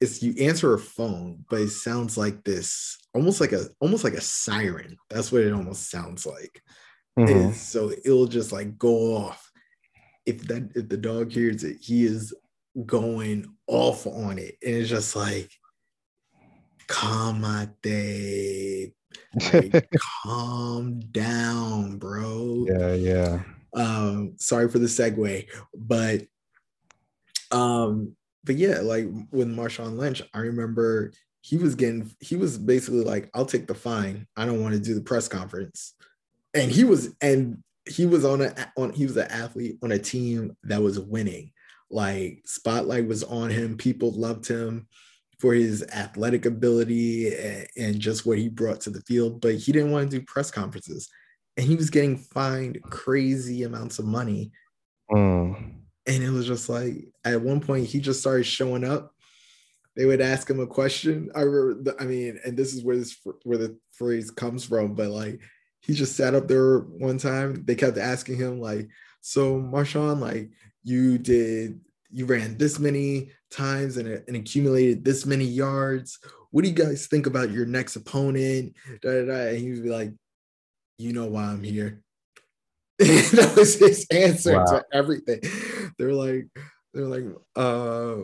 it's 0.00 0.22
you 0.22 0.34
answer 0.40 0.74
a 0.74 0.78
phone, 0.78 1.44
but 1.48 1.60
it 1.60 1.70
sounds 1.70 2.16
like 2.16 2.42
this 2.44 2.98
almost 3.14 3.40
like 3.40 3.52
a 3.52 3.66
almost 3.80 4.04
like 4.04 4.14
a 4.14 4.20
siren. 4.20 4.96
That's 5.08 5.30
what 5.30 5.42
it 5.42 5.52
almost 5.52 5.90
sounds 5.90 6.26
like. 6.26 6.62
Mm-hmm. 7.18 7.52
so 7.52 7.90
it'll 8.04 8.26
just 8.26 8.52
like 8.52 8.78
go 8.78 9.16
off. 9.16 9.50
If 10.26 10.46
that 10.48 10.70
if 10.74 10.88
the 10.88 10.96
dog 10.96 11.32
hears 11.32 11.64
it, 11.64 11.78
he 11.80 12.04
is 12.04 12.34
going 12.86 13.46
off 13.66 14.06
on 14.06 14.38
it. 14.38 14.56
And 14.62 14.74
it's 14.74 14.88
just 14.88 15.16
like 15.16 15.50
Kamate 16.88 18.92
like, 19.52 19.88
calm 20.22 21.00
down, 21.10 21.98
bro. 21.98 22.66
Yeah, 22.68 22.94
yeah. 22.94 23.42
Um, 23.74 24.34
sorry 24.36 24.68
for 24.68 24.78
the 24.78 24.86
segue, 24.86 25.46
but 25.74 26.22
um, 27.52 28.16
but 28.44 28.56
yeah, 28.56 28.80
like 28.80 29.06
with 29.30 29.48
Marshawn 29.48 29.96
Lynch, 29.96 30.22
I 30.34 30.40
remember 30.40 31.12
he 31.42 31.56
was 31.56 31.74
getting 31.74 32.10
he 32.20 32.36
was 32.36 32.58
basically 32.58 33.04
like, 33.04 33.30
I'll 33.34 33.46
take 33.46 33.66
the 33.66 33.74
fine. 33.74 34.26
I 34.36 34.44
don't 34.44 34.62
want 34.62 34.74
to 34.74 34.80
do 34.80 34.94
the 34.94 35.00
press 35.00 35.28
conference. 35.28 35.94
And 36.54 36.70
he 36.70 36.84
was 36.84 37.14
and 37.20 37.62
he 37.88 38.06
was 38.06 38.24
on 38.24 38.42
a 38.42 38.54
on 38.76 38.92
he 38.92 39.04
was 39.06 39.16
an 39.16 39.30
athlete 39.30 39.78
on 39.82 39.92
a 39.92 39.98
team 39.98 40.56
that 40.64 40.82
was 40.82 40.98
winning. 40.98 41.52
Like 41.90 42.42
spotlight 42.44 43.06
was 43.06 43.24
on 43.24 43.50
him, 43.50 43.76
people 43.76 44.12
loved 44.12 44.46
him 44.46 44.86
for 45.40 45.54
his 45.54 45.82
athletic 45.94 46.44
ability 46.44 47.34
and, 47.76 47.98
just 47.98 48.26
what 48.26 48.38
he 48.38 48.48
brought 48.48 48.80
to 48.82 48.90
the 48.90 49.00
field, 49.02 49.40
but 49.40 49.54
he 49.54 49.72
didn't 49.72 49.90
want 49.90 50.10
to 50.10 50.18
do 50.18 50.24
press 50.26 50.50
conferences. 50.50 51.08
And 51.56 51.66
he 51.66 51.76
was 51.76 51.88
getting 51.88 52.18
fined 52.18 52.80
crazy 52.82 53.62
amounts 53.62 53.98
of 53.98 54.04
money. 54.04 54.52
Mm. 55.10 55.76
And 56.06 56.22
it 56.22 56.30
was 56.30 56.46
just 56.46 56.68
like, 56.68 57.08
at 57.24 57.40
one 57.40 57.60
point, 57.60 57.86
he 57.86 58.00
just 58.00 58.20
started 58.20 58.44
showing 58.44 58.84
up. 58.84 59.14
They 59.96 60.04
would 60.04 60.20
ask 60.20 60.48
him 60.48 60.60
a 60.60 60.66
question. 60.66 61.30
I 61.34 61.40
remember, 61.40 61.94
I 61.98 62.04
mean, 62.04 62.38
and 62.44 62.56
this 62.56 62.74
is 62.74 62.84
where 62.84 62.96
this 62.96 63.16
where 63.44 63.58
the 63.58 63.78
phrase 63.92 64.30
comes 64.30 64.64
from, 64.64 64.94
but 64.94 65.08
like 65.08 65.40
he 65.80 65.94
just 65.94 66.16
sat 66.16 66.34
up 66.34 66.48
there 66.48 66.78
one 66.78 67.18
time. 67.18 67.64
They 67.64 67.74
kept 67.74 67.98
asking 67.98 68.36
him, 68.36 68.60
like, 68.60 68.88
so 69.20 69.60
Marshawn, 69.60 70.20
like 70.20 70.50
you 70.82 71.18
did 71.18 71.80
you 72.10 72.26
ran 72.26 72.58
this 72.58 72.78
many 72.78 73.30
times 73.50 73.96
and, 73.96 74.08
and 74.08 74.36
accumulated 74.36 75.04
this 75.04 75.24
many 75.24 75.44
yards. 75.44 76.18
What 76.50 76.64
do 76.64 76.70
you 76.70 76.74
guys 76.74 77.06
think 77.06 77.26
about 77.26 77.50
your 77.50 77.66
next 77.66 77.96
opponent? 77.96 78.74
Da, 79.00 79.12
da, 79.12 79.26
da. 79.26 79.48
And 79.48 79.58
he 79.58 79.70
would 79.72 79.82
be 79.84 79.90
like, 79.90 80.12
you 80.98 81.12
know 81.12 81.26
why 81.26 81.44
I'm 81.44 81.62
here. 81.62 82.02
that 82.98 83.54
was 83.56 83.76
his 83.76 84.06
answer 84.10 84.56
wow. 84.56 84.64
to 84.64 84.84
everything. 84.92 85.40
They're 85.98 86.12
like, 86.12 86.48
they're 86.92 87.06
like, 87.06 87.24
uh, 87.56 88.16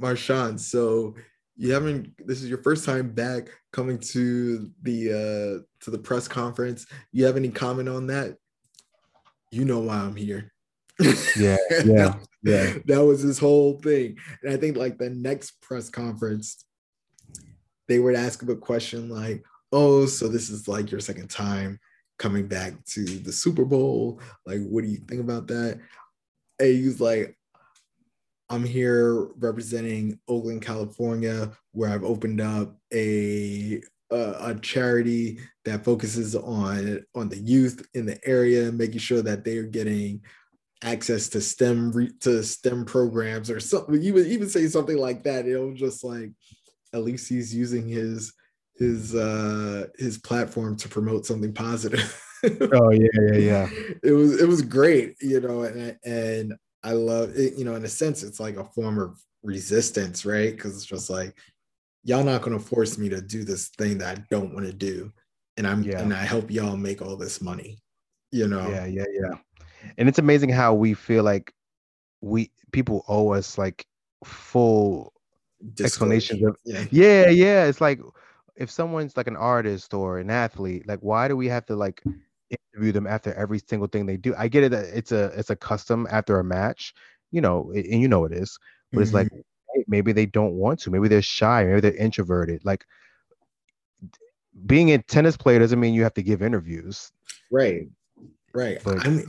Marshawn, 0.00 0.58
so 0.58 1.14
you 1.56 1.72
haven't 1.72 2.14
this 2.26 2.42
is 2.42 2.48
your 2.48 2.62
first 2.62 2.84
time 2.84 3.10
back 3.10 3.48
coming 3.72 3.98
to 3.98 4.70
the 4.82 5.10
uh 5.10 5.84
to 5.84 5.90
the 5.90 5.98
press 5.98 6.28
conference. 6.28 6.86
You 7.12 7.24
have 7.24 7.36
any 7.36 7.48
comment 7.48 7.88
on 7.88 8.06
that? 8.08 8.36
You 9.50 9.64
know 9.64 9.80
why 9.80 9.96
I'm 9.96 10.16
here. 10.16 10.52
Yeah, 11.36 11.56
yeah. 11.84 12.14
Yeah. 12.42 12.74
that 12.84 13.04
was 13.04 13.22
his 13.22 13.38
whole 13.38 13.78
thing. 13.80 14.16
And 14.42 14.52
I 14.52 14.56
think 14.56 14.76
like 14.76 14.98
the 14.98 15.10
next 15.10 15.60
press 15.62 15.88
conference, 15.88 16.64
they 17.88 17.98
would 17.98 18.14
ask 18.14 18.42
him 18.42 18.50
a 18.50 18.56
question 18.56 19.08
like, 19.08 19.42
oh, 19.72 20.06
so 20.06 20.28
this 20.28 20.50
is 20.50 20.68
like 20.68 20.90
your 20.90 21.00
second 21.00 21.28
time 21.28 21.78
coming 22.18 22.46
back 22.46 22.72
to 22.86 23.04
the 23.04 23.32
Super 23.32 23.64
Bowl. 23.64 24.20
Like, 24.44 24.60
what 24.62 24.84
do 24.84 24.90
you 24.90 24.98
think 24.98 25.20
about 25.20 25.48
that? 25.48 25.80
And 26.58 26.68
he's 26.68 27.00
like, 27.00 27.36
I'm 28.48 28.64
here 28.64 29.24
representing 29.38 30.18
Oakland, 30.28 30.62
California, 30.62 31.50
where 31.72 31.90
I've 31.90 32.04
opened 32.04 32.40
up 32.40 32.76
a 32.92 33.80
a, 34.10 34.34
a 34.40 34.58
charity 34.60 35.40
that 35.64 35.84
focuses 35.84 36.34
on 36.36 37.04
on 37.14 37.28
the 37.28 37.38
youth 37.38 37.86
in 37.94 38.06
the 38.06 38.18
area, 38.26 38.70
making 38.70 38.98
sure 38.98 39.22
that 39.22 39.44
they 39.44 39.58
are 39.58 39.64
getting 39.64 40.22
access 40.82 41.28
to 41.30 41.40
STEM 41.40 41.90
re- 41.92 42.12
to 42.20 42.42
STEM 42.42 42.84
programs 42.84 43.50
or 43.50 43.60
something. 43.60 44.00
You 44.00 44.14
would 44.14 44.26
even 44.26 44.48
say 44.48 44.66
something 44.68 44.96
like 44.96 45.24
that. 45.24 45.46
It 45.46 45.58
was 45.58 45.78
just 45.78 46.04
like 46.04 46.30
at 46.92 47.02
least 47.02 47.28
he's 47.28 47.54
using 47.54 47.88
his 47.88 48.32
his 48.76 49.14
uh 49.14 49.86
his 49.98 50.18
platform 50.18 50.76
to 50.76 50.88
promote 50.88 51.26
something 51.26 51.52
positive. 51.52 52.22
oh 52.72 52.90
yeah, 52.90 53.08
yeah, 53.32 53.38
yeah. 53.38 53.68
It 54.02 54.12
was 54.12 54.40
it 54.40 54.46
was 54.46 54.62
great, 54.62 55.16
you 55.20 55.40
know, 55.40 55.62
and 55.62 55.98
and 56.04 56.54
I 56.86 56.92
love 56.92 57.32
it, 57.36 57.58
you 57.58 57.64
know, 57.64 57.74
in 57.74 57.84
a 57.84 57.88
sense, 57.88 58.22
it's 58.22 58.40
like 58.40 58.56
a 58.56 58.64
form 58.64 58.98
of 58.98 59.20
resistance, 59.42 60.24
right? 60.24 60.54
Because 60.54 60.76
it's 60.76 60.86
just 60.86 61.10
like 61.10 61.36
y'all 62.04 62.24
not 62.24 62.42
gonna 62.42 62.58
force 62.58 62.96
me 62.96 63.08
to 63.08 63.20
do 63.20 63.44
this 63.44 63.68
thing 63.68 63.98
that 63.98 64.18
I 64.18 64.22
don't 64.30 64.54
want 64.54 64.66
to 64.66 64.72
do. 64.72 65.12
And 65.56 65.66
I'm 65.66 65.82
yeah. 65.82 66.00
and 66.00 66.14
I 66.14 66.24
help 66.24 66.50
y'all 66.50 66.76
make 66.76 67.02
all 67.02 67.16
this 67.16 67.40
money, 67.40 67.78
you 68.30 68.46
know. 68.48 68.68
Yeah, 68.68 68.86
yeah, 68.86 69.04
yeah 69.10 69.38
and 69.98 70.08
it's 70.08 70.18
amazing 70.18 70.50
how 70.50 70.74
we 70.74 70.94
feel 70.94 71.22
like 71.22 71.52
we 72.20 72.50
people 72.72 73.04
owe 73.08 73.32
us 73.32 73.58
like 73.58 73.86
full 74.24 75.12
explanations 75.80 76.42
of 76.42 76.56
yeah. 76.64 76.84
yeah 76.90 77.28
yeah 77.28 77.64
it's 77.64 77.80
like 77.80 78.00
if 78.56 78.70
someone's 78.70 79.16
like 79.16 79.26
an 79.26 79.36
artist 79.36 79.94
or 79.94 80.18
an 80.18 80.30
athlete 80.30 80.86
like 80.86 80.98
why 81.00 81.28
do 81.28 81.36
we 81.36 81.46
have 81.46 81.64
to 81.66 81.76
like 81.76 82.02
interview 82.50 82.92
them 82.92 83.06
after 83.06 83.34
every 83.34 83.58
single 83.58 83.88
thing 83.88 84.06
they 84.06 84.16
do 84.16 84.34
i 84.38 84.46
get 84.48 84.62
it 84.62 84.72
it's 84.72 85.12
a 85.12 85.26
it's 85.38 85.50
a 85.50 85.56
custom 85.56 86.06
after 86.10 86.38
a 86.38 86.44
match 86.44 86.94
you 87.32 87.40
know 87.40 87.72
and 87.74 88.00
you 88.00 88.08
know 88.08 88.24
it 88.24 88.32
is 88.32 88.58
but 88.92 88.98
mm-hmm. 88.98 89.02
it's 89.02 89.12
like 89.12 89.26
mm-hmm. 89.28 89.80
maybe 89.88 90.12
they 90.12 90.26
don't 90.26 90.54
want 90.54 90.80
to. 90.80 90.90
Maybe 90.90 91.08
they're 91.08 91.22
shy. 91.22 91.64
Maybe 91.64 91.80
they're 91.80 91.96
introverted. 91.96 92.64
Like 92.64 92.86
being 94.64 94.92
a 94.92 94.98
tennis 94.98 95.36
player 95.36 95.58
doesn't 95.58 95.80
mean 95.80 95.94
you 95.94 96.02
have 96.02 96.14
to 96.14 96.22
give 96.22 96.42
interviews. 96.42 97.12
Right. 97.50 97.88
Right. 98.54 98.78
But- 98.82 99.06
I 99.06 99.10
mean, 99.10 99.26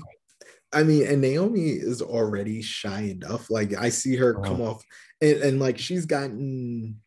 I 0.74 0.84
mean, 0.84 1.08
and 1.08 1.22
Naomi 1.22 1.70
is 1.70 2.02
already 2.02 2.62
shy 2.62 3.02
enough. 3.04 3.50
Like 3.50 3.74
I 3.74 3.90
see 3.90 4.18
her 4.18 4.34
come 4.34 4.62
Uh-huh. 4.62 4.72
off, 4.72 4.84
and, 5.22 5.38
and 5.38 5.60
like 5.60 5.78
she's 5.78 6.06
gotten, 6.06 7.00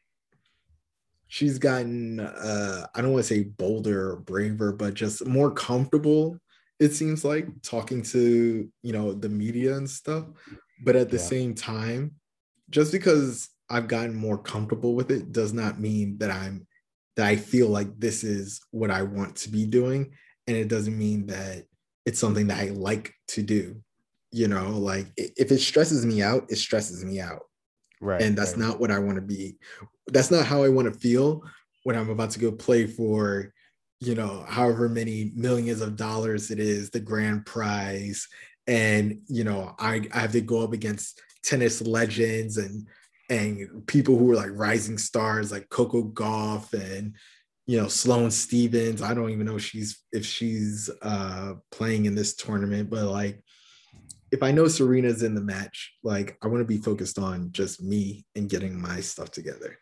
she's 1.31 1.59
gotten. 1.59 2.21
uh 2.21 2.87
I 2.95 3.01
don't 3.01 3.13
want 3.13 3.25
to 3.25 3.35
say 3.35 3.45
bolder 3.45 4.11
or 4.11 4.17
braver, 4.17 4.73
but 4.73 4.93
just 4.95 5.25
more 5.27 5.51
comfortable. 5.51 6.37
It 6.79 6.93
seems 6.93 7.25
like 7.25 7.47
talking 7.63 8.03
to 8.15 8.69
you 8.83 8.93
know 8.93 9.13
the 9.15 9.29
media 9.31 9.77
and 9.77 9.89
stuff. 9.89 10.27
But 10.85 10.97
at 10.97 11.11
the 11.11 11.17
Yeah. 11.17 11.23
same 11.35 11.55
time, 11.55 12.17
just 12.69 12.93
because 12.93 13.49
I've 13.71 13.89
gotten 13.89 14.15
more 14.15 14.39
comfortable 14.43 14.95
with 14.95 15.11
it 15.11 15.33
does 15.33 15.53
not 15.53 15.81
mean 15.81 16.19
that 16.19 16.31
I'm 16.31 16.67
that 17.17 17.27
I 17.27 17.37
feel 17.37 17.69
like 17.69 17.99
this 17.99 18.25
is 18.25 18.61
what 18.71 18.91
I 18.91 19.03
want 19.03 19.37
to 19.37 19.49
be 19.51 19.67
doing, 19.67 20.13
and 20.47 20.57
it 20.57 20.69
doesn't 20.69 20.99
mean 20.99 21.27
that 21.27 21.67
it's 22.07 22.19
something 22.19 22.49
that 22.49 22.59
I 22.59 22.71
like 22.71 23.13
to 23.29 23.43
do. 23.43 23.83
You 24.33 24.49
know, 24.49 24.71
like 24.79 25.07
if 25.17 25.53
it 25.53 25.59
stresses 25.61 26.05
me 26.07 26.23
out, 26.23 26.47
it 26.51 26.57
stresses 26.57 27.05
me 27.05 27.21
out. 27.21 27.43
Right. 28.01 28.23
And 28.23 28.37
that's 28.39 28.53
right. 28.57 28.67
not 28.67 28.81
what 28.81 28.91
I 28.91 28.99
want 28.99 29.17
to 29.17 29.23
be. 29.37 29.59
That's 30.11 30.31
not 30.31 30.47
how 30.47 30.63
I 30.63 30.69
want 30.69 30.93
to 30.93 30.99
feel 30.99 31.43
when 31.85 31.97
I'm 31.97 32.11
about 32.11 32.31
to 32.33 32.39
go 32.39 32.53
play 32.53 32.87
for, 32.87 33.53
you 34.01 34.15
know, 34.15 34.45
however 34.49 34.89
many 34.89 35.33
millions 35.35 35.81
of 35.81 35.97
dollars 35.97 36.51
it 36.51 36.59
is, 36.59 36.91
the 36.91 37.01
grand 37.01 37.47
prize. 37.47 38.27
And, 38.67 39.21
you 39.27 39.45
know, 39.45 39.75
I, 39.79 40.07
I 40.13 40.21
have 40.21 40.33
to 40.33 40.41
go 40.41 40.63
up 40.63 40.73
against 40.73 41.21
tennis 41.43 41.81
legends 41.81 42.59
and 42.59 42.87
and 43.29 43.87
people 43.87 44.19
who 44.19 44.33
are 44.33 44.37
like 44.37 44.51
rising 44.53 44.99
stars 44.99 45.53
like 45.53 45.69
Coco 45.69 46.03
Gauff 46.03 46.73
and 46.73 47.15
you 47.67 47.81
know 47.81 47.89
Sloane 47.89 48.31
Stevens. 48.31 49.03
I 49.03 49.15
don't 49.15 49.31
even 49.31 49.47
know 49.47 49.57
if 49.57 49.65
she's 49.65 50.03
if 50.13 50.27
she's 50.27 50.91
uh 51.01 51.55
playing 51.71 52.07
in 52.07 52.15
this 52.15 52.35
tournament, 52.35 52.91
but 52.91 53.05
like 53.05 53.43
if 54.33 54.43
I 54.43 54.53
know 54.53 54.69
Serena's 54.69 55.23
in 55.23 55.35
the 55.35 55.41
match, 55.41 55.95
like 56.03 56.37
I 56.43 56.49
want 56.49 56.61
to 56.61 56.65
be 56.65 56.79
focused 56.79 57.19
on 57.19 57.53
just 57.53 57.83
me 57.83 58.25
and 58.35 58.49
getting 58.49 58.81
my 58.81 59.01
stuff 59.01 59.31
together. 59.31 59.79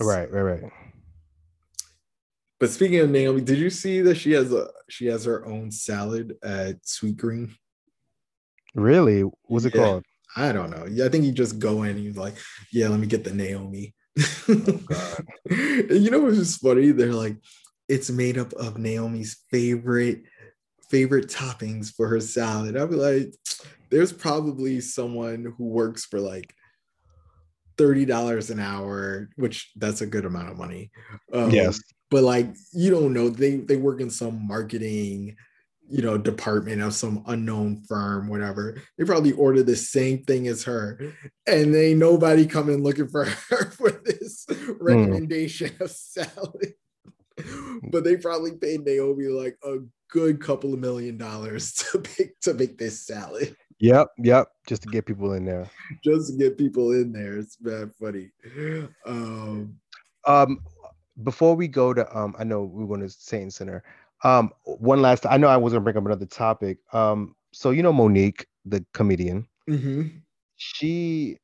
Right. 0.00 0.30
Right. 0.30 0.42
Right. 0.62 0.72
But 2.58 2.70
speaking 2.70 3.00
of 3.00 3.10
Naomi, 3.10 3.40
did 3.40 3.58
you 3.58 3.70
see 3.70 4.00
that 4.02 4.16
she 4.16 4.32
has 4.32 4.52
a 4.52 4.68
she 4.88 5.06
has 5.06 5.24
her 5.24 5.44
own 5.46 5.70
salad 5.72 6.36
at 6.44 6.82
Sweetgreen? 6.84 7.50
Really? 8.74 9.22
What's 9.44 9.64
it 9.64 9.74
Yeah. 9.74 9.80
called? 9.80 10.04
I 10.36 10.52
don't 10.52 10.70
know. 10.70 10.86
Yeah, 10.90 11.06
I 11.06 11.08
think 11.08 11.24
you 11.24 11.32
just 11.32 11.58
go 11.58 11.82
in 11.82 11.96
and 11.96 12.04
you're 12.04 12.14
like, 12.14 12.36
yeah, 12.72 12.88
let 12.88 13.00
me 13.00 13.06
get 13.06 13.24
the 13.24 13.34
Naomi. 13.34 13.94
Oh, 14.48 14.80
God. 14.86 15.26
You 15.50 16.10
know 16.10 16.20
what's 16.20 16.38
just 16.38 16.60
funny? 16.62 16.92
They're 16.92 17.12
like, 17.12 17.36
it's 17.88 18.10
made 18.10 18.38
up 18.38 18.52
of 18.54 18.78
Naomi's 18.78 19.42
favorite 19.50 20.22
favorite 20.88 21.28
toppings 21.28 21.92
for 21.92 22.06
her 22.08 22.20
salad. 22.20 22.76
I'd 22.76 22.90
be 22.90 22.96
like, 22.96 23.34
there's 23.90 24.12
probably 24.12 24.80
someone 24.80 25.52
who 25.56 25.64
works 25.64 26.04
for 26.04 26.20
like 26.20 26.54
$30 27.76 28.50
an 28.50 28.60
hour, 28.60 29.28
which 29.36 29.72
that's 29.76 30.00
a 30.00 30.06
good 30.06 30.24
amount 30.24 30.50
of 30.50 30.58
money. 30.58 30.90
Um, 31.32 31.50
Yes. 31.50 31.80
But 32.10 32.24
like, 32.24 32.54
you 32.74 32.90
don't 32.90 33.14
know, 33.14 33.30
they 33.30 33.56
they 33.56 33.76
work 33.76 34.00
in 34.00 34.10
some 34.10 34.46
marketing 34.46 35.36
you 35.92 36.00
know, 36.00 36.16
department 36.16 36.80
of 36.80 36.94
some 36.94 37.22
unknown 37.26 37.82
firm, 37.86 38.28
whatever. 38.28 38.80
They 38.96 39.04
probably 39.04 39.32
ordered 39.32 39.66
the 39.66 39.76
same 39.76 40.24
thing 40.24 40.48
as 40.48 40.64
her, 40.64 40.98
and 41.46 41.74
they 41.74 41.92
nobody 41.92 42.46
coming 42.46 42.82
looking 42.82 43.08
for 43.08 43.24
her 43.50 43.70
for 43.72 43.90
this 43.90 44.46
recommendation 44.80 45.76
of 45.80 45.90
salad. 45.90 46.74
But 47.90 48.04
they 48.04 48.16
probably 48.16 48.52
paid 48.52 48.86
Naomi 48.86 49.26
like 49.26 49.58
a 49.62 49.78
good 50.08 50.40
couple 50.40 50.72
of 50.72 50.80
million 50.80 51.18
dollars 51.18 51.72
to 51.74 52.02
make 52.18 52.40
to 52.40 52.54
make 52.54 52.78
this 52.78 53.06
salad 53.06 53.54
Yep. 53.82 54.08
Yep. 54.18 54.46
Just 54.68 54.82
to 54.82 54.88
get 54.88 55.06
people 55.06 55.32
in 55.32 55.44
there. 55.44 55.68
just 56.04 56.30
to 56.30 56.38
get 56.38 56.56
people 56.56 56.92
in 56.92 57.12
there. 57.12 57.36
It's 57.36 57.56
bad 57.56 57.90
funny. 58.00 58.30
Um, 59.04 59.76
Um, 60.24 60.60
before 61.24 61.56
we 61.56 61.66
go 61.66 61.92
to 61.92 62.16
um, 62.16 62.34
I 62.38 62.44
know 62.44 62.62
we're 62.62 62.86
going 62.86 63.00
to 63.00 63.08
saints 63.08 63.60
and 63.60 63.68
sinners. 63.68 63.82
Um, 64.22 64.52
one 64.64 65.02
last. 65.02 65.26
I 65.26 65.36
know 65.36 65.48
I 65.48 65.56
was 65.56 65.72
going 65.72 65.80
to 65.80 65.84
bring 65.84 65.96
up 65.96 66.06
another 66.06 66.26
topic. 66.26 66.78
Um, 66.92 67.34
so 67.52 67.70
you 67.70 67.82
know 67.82 67.92
Mo'Nique, 67.92 68.44
the 68.64 68.84
comedian. 68.94 69.48
mhm. 69.68 70.22
She, 70.56 71.38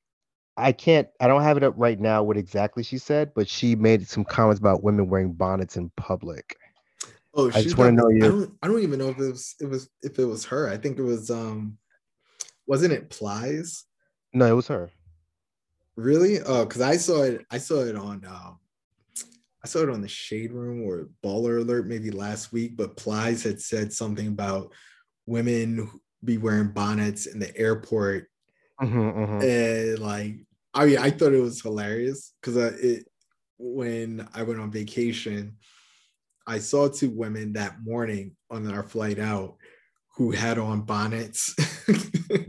I 0.57 0.71
can't. 0.71 1.09
I 1.21 1.27
don't 1.27 1.43
have 1.43 1.57
it 1.57 1.65
up 1.65 1.75
right 1.77 1.99
now. 1.99 2.23
What 2.23 2.37
exactly 2.37 2.85
she 2.85 2.99
said, 2.99 3.33
but 3.35 3.49
she 3.49 3.75
made 3.75 4.07
some 4.09 4.25
comments 4.25 4.61
about 4.61 4.85
women 4.85 5.09
wearing 5.09 5.33
bonnets 5.33 5.77
in 5.77 5.91
public. 5.97 6.57
Oh, 7.35 7.49
I 7.49 7.51
she's 7.55 7.65
just 7.65 7.79
wanna 7.79 7.93
know 7.93 8.09
your- 8.11 8.27
I 8.27 8.29
don't. 8.29 8.55
I 8.63 8.69
don't 8.69 8.83
even 8.85 9.01
know 9.01 9.09
if 9.09 9.19
it 9.19 9.29
was. 9.29 9.57
It 9.61 9.67
was 9.69 9.91
if 10.03 10.21
it 10.21 10.25
was 10.25 10.45
her. 10.45 10.69
I 10.69 10.77
think 10.77 10.99
it 11.01 11.03
was. 11.03 11.31
Um, 11.33 11.77
wasn't 12.69 12.93
it 12.93 13.11
Plies? 13.11 13.85
No, 14.33 14.47
it 14.47 14.55
was 14.55 14.69
her. 14.69 14.91
Really? 15.97 16.41
Oh, 16.41 16.65
because 16.65 16.83
I 16.83 16.97
saw 16.97 17.23
it. 17.23 17.45
I 17.51 17.59
saw 17.59 17.81
it 17.81 17.97
on. 17.97 18.25
Um, 18.25 18.59
I 19.65 19.67
saw 19.67 19.81
it 19.81 19.89
on 19.89 20.03
the 20.03 20.09
Shade 20.09 20.53
Room 20.53 20.83
or 20.83 21.09
Baller 21.25 21.61
Alert 21.61 21.89
maybe 21.89 22.13
last 22.13 22.53
week. 22.53 22.77
But 22.77 22.97
Plies 22.97 23.43
had 23.43 23.61
said 23.61 23.93
something 23.93 24.29
about 24.29 24.73
women 25.27 25.91
be 26.25 26.39
wearing 26.39 26.69
bonnets 26.71 27.27
in 27.27 27.39
the 27.39 27.57
airport, 27.57 28.29
Mhm, 28.81 29.15
mhm. 29.15 29.43
and 29.43 29.99
like, 29.99 30.37
I 30.75 30.87
mean, 30.87 30.99
I 30.99 31.11
thought 31.11 31.33
it 31.33 31.41
was 31.41 31.63
hilarious 31.63 32.33
because 32.41 32.57
it 32.57 33.09
when 33.57 34.29
I 34.35 34.43
went 34.45 34.61
on 34.61 34.71
vacation, 34.71 35.57
I 36.47 36.59
saw 36.61 36.89
two 36.89 37.11
women 37.11 37.55
that 37.55 37.83
morning 37.83 38.37
on 38.51 38.71
our 38.73 38.83
flight 38.85 39.19
out 39.19 39.57
who 40.17 40.31
had 40.31 40.59
on 40.59 40.83
bonnets. 40.83 41.55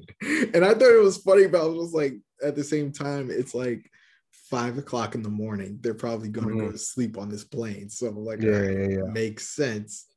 and 0.54 0.66
I 0.66 0.74
thought 0.74 0.94
it 0.96 1.04
was 1.04 1.18
funny, 1.18 1.48
but 1.48 1.62
I 1.62 1.66
was 1.66 1.94
like, 1.94 2.14
at 2.44 2.56
the 2.56 2.64
same 2.64 2.92
time, 2.92 3.30
it's 3.32 3.54
like 3.54 3.90
five 4.32 4.78
o'clock 4.78 5.16
in 5.16 5.24
the 5.24 5.30
morning. 5.30 5.80
They're 5.82 5.94
probably 5.94 6.30
going 6.30 6.50
to 6.50 6.56
go 6.56 6.72
to 6.72 6.78
sleep 6.78 7.18
on 7.18 7.30
this 7.30 7.44
plane. 7.44 7.90
So 7.90 8.08
I'm 8.08 8.18
like, 8.18 8.40
Mm-hmm. 8.40 8.48
Yeah, 8.48 8.62
yeah, 8.70 8.98
yeah. 8.98 9.14
makes 9.14 9.50
sense. 9.50 10.08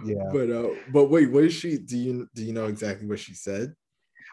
Yeah. 0.00 0.32
But 0.32 0.50
uh, 0.50 0.70
but 0.88 1.06
wait, 1.10 1.30
what 1.30 1.44
is 1.44 1.54
she? 1.54 1.78
Do 1.78 1.96
you 1.98 2.28
do 2.34 2.44
you 2.44 2.52
know 2.52 2.66
exactly 2.66 3.06
what 3.08 3.18
she 3.20 3.34
said? 3.34 3.74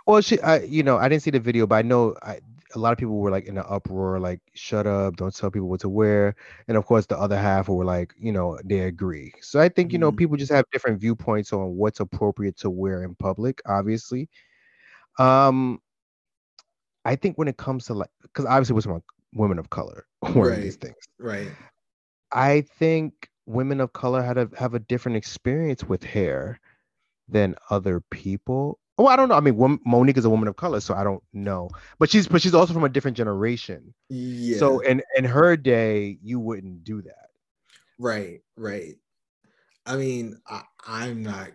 Well, 0.05 0.21
she, 0.21 0.39
I, 0.41 0.59
you 0.61 0.83
know, 0.83 0.97
I 0.97 1.09
didn't 1.09 1.23
see 1.23 1.31
the 1.31 1.39
video, 1.39 1.67
but 1.67 1.75
I 1.75 1.81
know 1.81 2.15
I, 2.21 2.39
a 2.75 2.79
lot 2.79 2.91
of 2.91 2.97
people 2.97 3.17
were 3.17 3.31
like 3.31 3.45
in 3.45 3.57
an 3.57 3.65
uproar, 3.67 4.19
like 4.19 4.41
"shut 4.53 4.85
up, 4.87 5.17
don't 5.17 5.35
tell 5.35 5.51
people 5.51 5.69
what 5.69 5.81
to 5.81 5.89
wear," 5.89 6.35
and 6.67 6.77
of 6.77 6.85
course, 6.85 7.05
the 7.05 7.17
other 7.17 7.37
half 7.37 7.67
were 7.69 7.85
like, 7.85 8.13
you 8.19 8.31
know, 8.31 8.59
they 8.65 8.79
agree. 8.81 9.33
So 9.41 9.59
I 9.59 9.69
think 9.69 9.91
you 9.91 9.99
know 9.99 10.11
Mhm. 10.11 10.17
people 10.17 10.37
just 10.37 10.51
have 10.51 10.65
different 10.71 10.99
viewpoints 11.01 11.51
on 11.53 11.75
what's 11.75 11.99
appropriate 11.99 12.57
to 12.57 12.69
wear 12.69 13.03
in 13.03 13.15
public. 13.15 13.61
Obviously, 13.65 14.29
um, 15.19 15.79
I 17.05 17.15
think 17.15 17.37
when 17.37 17.47
it 17.47 17.57
comes 17.57 17.85
to 17.85 17.93
like, 17.93 18.09
because 18.21 18.45
obviously 18.45 18.75
we're 18.75 18.91
about 18.91 19.03
women 19.33 19.59
of 19.59 19.69
color 19.69 20.05
wearing 20.35 20.61
these 20.61 20.73
Right. 20.75 20.81
things. 20.81 20.95
Right. 21.19 21.51
I 22.31 22.61
think 22.61 23.29
women 23.45 23.81
of 23.81 23.93
color 23.93 24.21
had 24.21 24.37
a 24.37 24.49
have 24.57 24.73
a 24.75 24.79
different 24.79 25.17
experience 25.17 25.83
with 25.83 26.03
hair 26.03 26.59
than 27.27 27.55
other 27.69 28.01
people. 28.11 28.79
Oh, 28.97 29.07
I 29.07 29.15
don't 29.15 29.29
know. 29.29 29.35
I 29.35 29.39
mean, 29.39 29.55
wom- 29.55 29.79
Mo'Nique 29.87 30.17
is 30.17 30.25
a 30.25 30.29
woman 30.29 30.47
of 30.49 30.57
color, 30.57 30.79
so 30.81 30.93
I 30.93 31.03
don't 31.03 31.23
know. 31.33 31.69
But 31.99 32.09
she's 32.09 32.27
but 32.27 32.41
she's 32.41 32.53
also 32.53 32.73
from 32.73 32.83
a 32.83 32.89
different 32.89 33.17
generation. 33.17 33.93
Yeah. 34.09 34.57
So 34.57 34.79
in 34.81 35.01
in 35.17 35.25
her 35.25 35.55
day, 35.57 36.19
you 36.21 36.39
wouldn't 36.39 36.83
do 36.83 37.01
that. 37.01 37.29
Right, 37.97 38.41
right. 38.57 38.95
I 39.85 39.95
mean, 39.95 40.39
I, 40.47 40.61
I'm 40.85 41.23
not. 41.23 41.49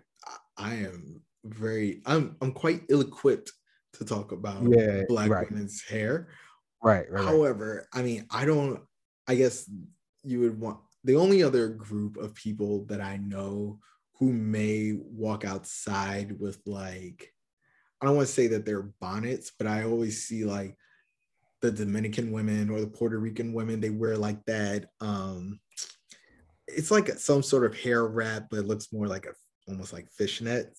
I 0.57 0.75
am 0.75 1.21
very. 1.45 2.01
I'm. 2.05 2.35
I'm 2.41 2.51
quite 2.51 2.83
ill-equipped 2.89 3.51
to 3.93 4.05
talk 4.05 4.31
about 4.31 4.63
Yeah, 4.63 5.03
black 5.07 5.29
right. 5.29 5.49
women's 5.49 5.81
hair. 5.81 6.27
Right, 6.83 7.09
right, 7.09 7.23
right. 7.23 7.25
However, 7.25 7.87
I 7.93 8.01
mean, 8.01 8.25
I 8.29 8.45
don't. 8.45 8.81
I 9.27 9.35
guess 9.35 9.69
you 10.23 10.41
would 10.41 10.59
want 10.59 10.79
the 11.03 11.15
only 11.15 11.43
other 11.43 11.69
group 11.69 12.17
of 12.17 12.35
people 12.35 12.85
that 12.85 13.01
I 13.01 13.17
know 13.17 13.79
who 14.19 14.31
may 14.31 14.93
walk 14.93 15.45
outside 15.45 16.39
with 16.39 16.59
like. 16.65 17.31
I 18.01 18.05
don't 18.05 18.17
want 18.17 18.27
to 18.27 18.33
say 18.33 18.47
that 18.47 18.65
they're 18.65 18.91
bonnets, 18.99 19.51
but 19.57 19.67
I 19.67 19.83
always 19.83 20.27
see 20.27 20.43
like 20.43 20.77
the 21.61 21.71
Dominican 21.71 22.31
women 22.31 22.69
or 22.69 22.81
the 22.81 22.87
Puerto 22.87 23.17
Rican 23.17 23.53
women. 23.53 23.79
They 23.79 23.89
wear 23.89 24.17
like 24.17 24.43
that. 24.45 24.89
Um, 24.99 25.59
it's 26.67 26.91
like 26.91 27.07
some 27.17 27.41
sort 27.41 27.65
of 27.65 27.79
hair 27.79 28.05
wrap, 28.05 28.47
but 28.51 28.59
it 28.59 28.67
looks 28.67 28.91
more 28.91 29.07
like 29.07 29.25
a 29.25 29.33
almost 29.67 29.93
like 29.93 30.11
fishnet. 30.11 30.77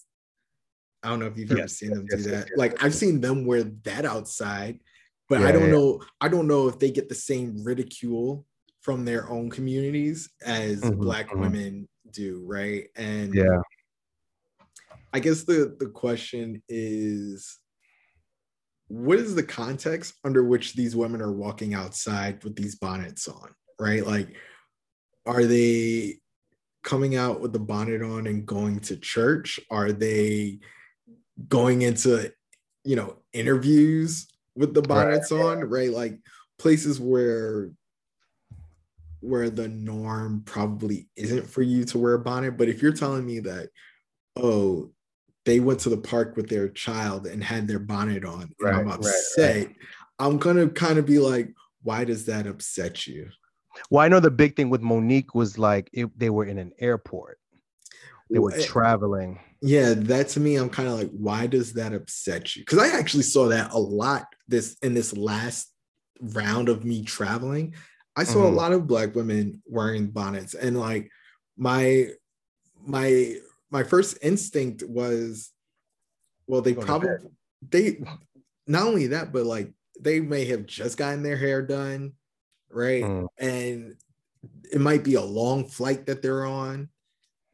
I 1.06 1.10
don't 1.10 1.20
know 1.20 1.26
if 1.26 1.38
you've 1.38 1.52
ever 1.52 1.60
Yes, 1.60 1.74
seen 1.74 1.92
them 1.92 2.08
yes, 2.10 2.24
do 2.24 2.30
yes, 2.30 2.44
that. 2.44 2.58
like 2.58 2.82
I've 2.82 2.94
seen 2.94 3.20
them 3.20 3.46
wear 3.46 3.62
that 3.62 4.04
outside, 4.04 4.80
but 5.28 5.40
I 5.40 5.52
don't 5.52 5.66
yeah. 5.66 5.70
know. 5.70 6.02
I 6.20 6.26
don't 6.26 6.48
know 6.48 6.66
if 6.66 6.80
they 6.80 6.90
get 6.90 7.08
the 7.08 7.14
same 7.14 7.62
ridicule 7.62 8.44
from 8.80 9.04
their 9.04 9.30
own 9.30 9.48
communities 9.48 10.28
as 10.44 10.82
Mhm, 10.82 10.98
black 10.98 11.30
mhm. 11.30 11.40
women 11.40 11.88
do, 12.10 12.42
right? 12.44 12.88
And 12.96 13.32
Yeah. 13.34 13.60
I 15.12 15.20
guess 15.20 15.44
the 15.44 15.76
the 15.78 15.86
question 15.86 16.60
is 16.68 17.56
what 18.88 19.18
is 19.18 19.36
the 19.36 19.44
context 19.44 20.14
under 20.24 20.42
which 20.42 20.74
these 20.74 20.96
women 20.96 21.20
are 21.22 21.32
walking 21.32 21.72
outside 21.74 22.42
with 22.42 22.56
these 22.56 22.74
bonnets 22.74 23.28
on, 23.28 23.54
right? 23.78 24.04
Like, 24.04 24.34
are 25.24 25.44
they 25.44 26.18
coming 26.82 27.16
out 27.16 27.40
with 27.40 27.52
the 27.52 27.58
bonnet 27.60 28.02
on 28.02 28.26
and 28.26 28.46
going 28.46 28.80
to 28.80 28.96
church? 28.96 29.58
Are 29.70 29.92
they 29.92 30.60
going 31.48 31.82
into, 31.82 32.32
you 32.84 32.96
know, 32.96 33.16
interviews 33.32 34.28
with 34.54 34.74
the 34.74 34.82
bonnets 34.82 35.30
right. 35.30 35.40
on, 35.40 35.60
right? 35.64 35.90
Like 35.90 36.18
places 36.58 37.00
where 37.00 37.70
where 39.20 39.50
the 39.50 39.68
norm 39.68 40.42
probably 40.44 41.08
isn't 41.16 41.48
for 41.48 41.62
you 41.62 41.84
to 41.84 41.98
wear 41.98 42.14
a 42.14 42.18
bonnet. 42.18 42.56
But 42.56 42.68
if 42.68 42.80
you're 42.80 42.92
telling 42.92 43.26
me 43.26 43.40
that, 43.40 43.70
oh, 44.36 44.90
they 45.44 45.60
went 45.60 45.80
to 45.80 45.88
the 45.88 45.96
park 45.96 46.36
with 46.36 46.48
their 46.48 46.68
child 46.68 47.26
and 47.26 47.42
had 47.42 47.66
their 47.66 47.78
bonnet 47.78 48.24
on, 48.24 48.42
and 48.42 48.54
right, 48.60 48.74
I'm 48.74 48.90
upset, 48.90 49.66
right, 49.66 49.76
I'm 50.18 50.38
gonna 50.38 50.68
kind 50.68 50.98
of 50.98 51.06
be 51.06 51.18
like, 51.18 51.52
why 51.82 52.04
does 52.04 52.26
that 52.26 52.46
upset 52.46 53.06
you? 53.06 53.28
Well, 53.90 54.04
I 54.04 54.08
know 54.08 54.20
the 54.20 54.30
big 54.30 54.56
thing 54.56 54.70
with 54.70 54.80
Mo'Nique 54.80 55.34
was 55.34 55.58
like 55.58 55.90
it, 55.92 56.18
they 56.18 56.30
were 56.30 56.44
in 56.44 56.58
an 56.58 56.72
airport. 56.78 57.38
They 58.30 58.38
were 58.38 58.54
eh, 58.54 58.64
traveling. 58.64 59.38
Yeah, 59.66 59.94
that 59.94 60.28
to 60.28 60.40
me, 60.40 60.56
I'm 60.56 60.70
kind 60.70 60.88
of 60.88 60.94
like, 60.94 61.10
why 61.10 61.46
does 61.46 61.74
that 61.74 61.92
upset 61.92 62.56
you? 62.56 62.62
Because 62.62 62.78
I 62.78 62.96
actually 62.96 63.24
saw 63.24 63.48
that 63.48 63.72
a 63.72 63.78
lot 63.78 64.26
this 64.48 64.76
in 64.82 64.94
this 64.94 65.16
last 65.16 65.72
round 66.20 66.68
of 66.68 66.84
me 66.84 67.02
traveling. 67.02 67.74
I 68.16 68.24
saw 68.24 68.38
mm-hmm. 68.38 68.54
a 68.54 68.56
lot 68.56 68.72
of 68.72 68.86
black 68.86 69.14
women 69.14 69.62
wearing 69.66 70.06
bonnets, 70.06 70.54
and 70.54 70.78
like 70.78 71.10
my 71.56 72.10
my 72.80 73.36
my 73.70 73.82
first 73.82 74.18
instinct 74.22 74.82
was, 74.86 75.50
well, 76.46 76.62
they 76.62 76.74
probably 76.74 77.10
they 77.68 78.02
not 78.66 78.86
only 78.86 79.08
that, 79.08 79.32
but 79.32 79.44
like 79.44 79.72
they 80.00 80.20
may 80.20 80.46
have 80.46 80.66
just 80.66 80.96
gotten 80.96 81.22
their 81.22 81.36
hair 81.36 81.60
done 81.62 82.12
right? 82.70 83.02
Mm. 83.02 83.26
And 83.38 83.96
it 84.72 84.80
might 84.80 85.04
be 85.04 85.14
a 85.14 85.22
long 85.22 85.66
flight 85.66 86.06
that 86.06 86.22
they're 86.22 86.44
on, 86.44 86.88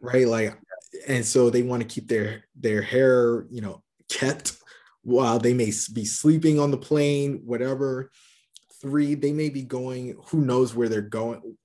right? 0.00 0.26
Like, 0.26 0.58
and 1.06 1.24
so 1.24 1.50
they 1.50 1.62
want 1.62 1.82
to 1.82 1.88
keep 1.88 2.08
their 2.08 2.44
their 2.56 2.82
hair, 2.82 3.46
you 3.50 3.60
know, 3.60 3.82
kept 4.08 4.56
while 5.02 5.38
they 5.38 5.54
may 5.54 5.72
be 5.92 6.04
sleeping 6.04 6.60
on 6.60 6.70
the 6.70 6.76
plane, 6.76 7.42
whatever. 7.44 8.10
Three, 8.80 9.14
they 9.14 9.32
may 9.32 9.48
be 9.48 9.62
going, 9.62 10.16
who 10.26 10.40
knows 10.44 10.74
where 10.74 10.88
they're 10.88 11.02
going, 11.02 11.56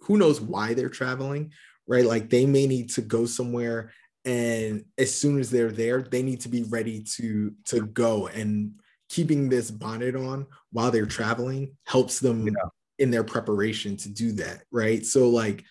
who 0.00 0.16
knows 0.16 0.40
why 0.40 0.74
they're 0.74 0.88
traveling, 0.88 1.52
right? 1.86 2.04
Like 2.04 2.30
they 2.30 2.46
may 2.46 2.66
need 2.66 2.90
to 2.90 3.00
go 3.00 3.26
somewhere 3.26 3.92
and 4.24 4.84
as 4.98 5.14
soon 5.14 5.38
as 5.38 5.50
they're 5.50 5.72
there, 5.72 6.02
they 6.02 6.22
need 6.22 6.40
to 6.40 6.48
be 6.48 6.64
ready 6.64 7.02
to 7.16 7.52
to 7.66 7.86
go 7.86 8.26
and 8.26 8.72
keeping 9.08 9.48
this 9.48 9.70
bonnet 9.70 10.14
on 10.14 10.46
while 10.70 10.90
they're 10.90 11.06
traveling 11.06 11.74
helps 11.86 12.20
them 12.20 12.46
yeah 12.46 12.52
in 12.98 13.10
their 13.10 13.24
preparation 13.24 13.96
to 13.96 14.08
do 14.08 14.32
that, 14.32 14.64
right? 14.70 15.06
So 15.06 15.28
like 15.28 15.64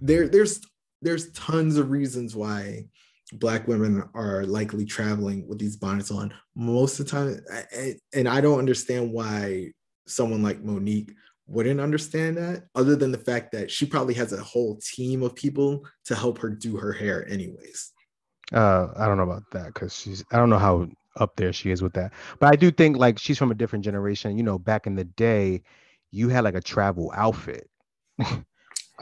there 0.00 0.28
there's 0.28 0.60
there's 1.02 1.32
tons 1.32 1.76
of 1.76 1.90
reasons 1.90 2.34
why 2.34 2.84
black 3.32 3.68
women 3.68 4.08
are 4.14 4.44
likely 4.44 4.84
traveling 4.84 5.46
with 5.46 5.58
these 5.58 5.76
bonnets 5.76 6.10
on 6.10 6.32
most 6.54 6.98
of 6.98 7.06
the 7.06 7.10
time 7.10 7.98
and 8.14 8.28
I 8.28 8.40
don't 8.40 8.58
understand 8.58 9.12
why 9.12 9.72
someone 10.06 10.42
like 10.42 10.62
Mo'Nique 10.62 11.12
wouldn't 11.46 11.80
understand 11.80 12.36
that 12.38 12.64
other 12.74 12.96
than 12.96 13.12
the 13.12 13.18
fact 13.18 13.52
that 13.52 13.70
she 13.70 13.86
probably 13.86 14.14
has 14.14 14.32
a 14.32 14.42
whole 14.42 14.78
team 14.82 15.22
of 15.22 15.34
people 15.34 15.84
to 16.06 16.14
help 16.14 16.38
her 16.38 16.50
do 16.50 16.76
her 16.76 16.92
hair 16.92 17.28
anyways. 17.28 17.92
Uh 18.52 18.88
I 18.96 19.06
don't 19.06 19.18
know 19.18 19.24
about 19.24 19.44
that 19.52 19.74
cuz 19.74 19.94
she's 19.94 20.24
I 20.32 20.38
don't 20.38 20.50
know 20.50 20.58
how 20.58 20.88
up 21.16 21.36
there 21.36 21.52
she 21.52 21.70
is 21.70 21.82
with 21.82 21.92
that. 21.94 22.12
But 22.38 22.52
I 22.52 22.56
do 22.56 22.70
think 22.70 22.96
like 22.96 23.18
she's 23.18 23.38
from 23.38 23.50
a 23.50 23.54
different 23.54 23.84
generation, 23.84 24.36
you 24.36 24.42
know, 24.42 24.58
back 24.58 24.86
in 24.86 24.94
the 24.94 25.04
day 25.04 25.62
you 26.10 26.28
had 26.28 26.44
like 26.44 26.54
a 26.54 26.60
travel 26.60 27.12
outfit. 27.14 27.68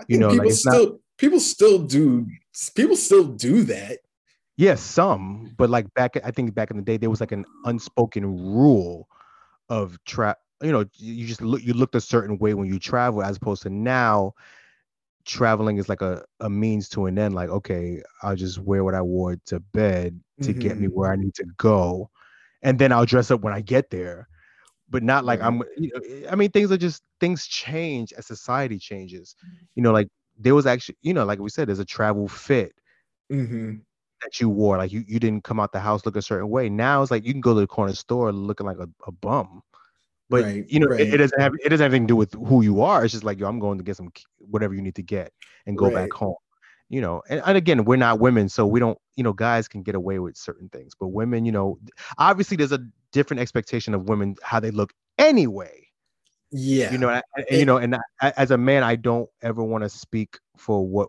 you 0.09 0.19
know, 0.19 0.31
people 0.31 0.47
like 0.47 0.55
still 0.55 0.87
not, 0.87 0.99
people 1.19 1.41
still 1.41 1.79
do 1.79 2.27
people 2.75 2.97
still 2.97 3.25
do 3.25 3.65
that. 3.65 3.99
Yes, 4.59 4.69
yeah, 4.69 4.75
some, 4.77 5.55
but 5.59 5.69
like 5.69 5.93
back, 5.95 6.17
I 6.25 6.31
think 6.31 6.55
back 6.55 6.71
in 6.71 6.79
the 6.79 6.83
day, 6.83 6.97
there 6.97 7.11
was 7.11 7.21
like 7.21 7.33
an 7.33 7.45
unspoken 7.67 8.25
rule 8.25 9.07
of 9.69 10.03
trap. 10.05 10.39
You 10.63 10.73
know, 10.73 10.85
you 10.95 11.27
just 11.27 11.43
look, 11.43 11.63
you 11.63 11.75
looked 11.75 11.95
a 11.95 12.01
certain 12.01 12.39
way 12.39 12.55
when 12.55 12.67
you 12.67 12.79
travel, 12.79 13.23
as 13.23 13.37
opposed 13.37 13.63
to 13.65 13.71
now, 13.71 14.33
traveling 15.27 15.77
is 15.77 15.91
like 15.91 16.01
a, 16.01 16.25
a 16.41 16.49
means 16.49 16.89
to 16.91 17.05
an 17.05 17.19
end. 17.19 17.35
Like, 17.35 17.51
okay, 17.51 18.03
I'll 18.23 18.37
just 18.37 18.59
wear 18.59 18.83
what 18.83 18.95
I 18.95 19.03
wore 19.03 19.37
to 19.47 19.61
bed 19.61 20.19
to 20.41 20.51
mm-hmm. 20.51 20.59
get 20.59 20.79
me 20.79 20.87
where 20.87 21.13
I 21.13 21.17
need 21.17 21.35
to 21.35 21.45
go, 21.59 22.09
and 22.63 22.79
then 22.79 22.93
I'll 22.93 23.05
dress 23.05 23.31
up 23.31 23.43
when 23.43 23.53
I 23.53 23.61
get 23.61 23.91
there 23.91 24.29
but 24.89 25.03
not 25.03 25.25
like 25.25 25.41
I'm. 25.41 25.63
You 25.77 25.91
know, 25.93 26.31
I 26.31 26.37
mean, 26.37 26.51
things 26.53 26.71
are 26.71 26.77
just 26.77 27.03
things 27.19 27.47
change 27.47 28.13
as 28.13 28.25
society 28.25 28.79
changes. 28.79 29.35
You 29.75 29.83
know, 29.83 29.93
like 29.93 30.09
there 30.39 30.55
was 30.55 30.67
actually, 30.67 30.97
you 31.03 31.15
know, 31.15 31.25
like 31.25 31.39
we 31.39 31.51
said, 31.51 31.69
there's 31.69 31.79
a 31.79 31.85
travel 31.85 32.29
fit 32.29 32.73
mm-hmm. 33.33 33.77
that 34.23 34.41
you 34.41 34.49
wore. 34.49 34.77
Like 34.77 34.93
you, 34.93 35.05
you 35.07 35.19
didn't 35.19 35.45
come 35.45 35.61
out 35.61 35.73
the 35.73 35.81
house 35.81 36.05
look 36.05 36.17
a 36.17 36.23
certain 36.23 36.49
way. 36.49 36.69
Now 36.69 37.03
it's 37.03 37.11
like 37.11 37.25
you 37.25 37.33
can 37.33 37.41
go 37.41 37.55
to 37.55 37.61
the 37.61 37.67
corner 37.67 37.95
store 37.95 38.33
looking 38.33 38.67
like 38.67 38.79
a, 38.79 38.89
a 39.07 39.13
bum. 39.13 39.63
But 40.29 40.43
right, 40.43 40.65
you 40.69 40.81
know, 40.81 40.89
right. 40.89 41.01
it, 41.01 41.15
it, 41.15 41.17
doesn't 41.19 41.41
have 41.41 41.53
it 41.65 41.69
doesn't 41.69 41.85
have 41.85 41.93
anything 41.93 42.09
to 42.09 42.13
do 42.13 42.17
with 42.17 42.33
who 42.33 42.63
you 42.63 42.83
are. 42.83 43.05
It's 43.05 43.13
just 43.13 43.25
like 43.25 43.39
yo, 43.39 43.49
I'm 43.49 43.61
going 43.61 43.79
to 43.79 43.85
get 43.85 43.97
some 43.97 44.11
whatever 44.39 44.75
you 44.75 44.83
need 44.83 44.97
to 44.97 45.03
get 45.03 45.33
and 45.67 45.79
go 45.79 45.87
right. 45.87 45.95
back 45.95 46.13
home 46.13 46.35
you 46.89 47.01
know 47.01 47.23
and, 47.29 47.43
and 47.45 47.57
again 47.57 47.85
we're 47.85 47.97
not 47.97 48.21
women 48.21 48.49
so 48.49 48.67
we 48.67 48.79
don't 48.81 48.99
you 49.17 49.25
know 49.25 49.33
guys 49.33 49.67
can 49.67 49.83
get 49.83 49.95
away 49.95 50.19
with 50.19 50.37
certain 50.37 50.69
things 50.69 50.93
but 50.99 51.09
women 51.09 51.45
you 51.45 51.53
know 51.53 51.79
obviously 52.19 52.57
there's 52.57 52.73
a 52.73 52.85
different 53.13 53.41
expectation 53.41 53.95
of 53.95 54.09
women 54.09 54.37
how 54.43 54.61
they 54.61 54.71
look 54.71 54.93
anyway 55.19 55.86
yeah 56.53 56.93
you 56.93 56.99
know 56.99 57.09
and, 57.09 57.23
you 57.51 57.65
know 57.65 57.79
and 57.79 57.97
I, 58.21 58.33
as 58.37 58.51
a 58.51 58.59
man 58.59 58.83
i 58.83 58.97
don't 58.97 59.29
ever 59.43 59.63
want 59.63 59.85
to 59.85 59.89
speak 59.89 60.39
for 60.57 60.87
what 60.87 61.09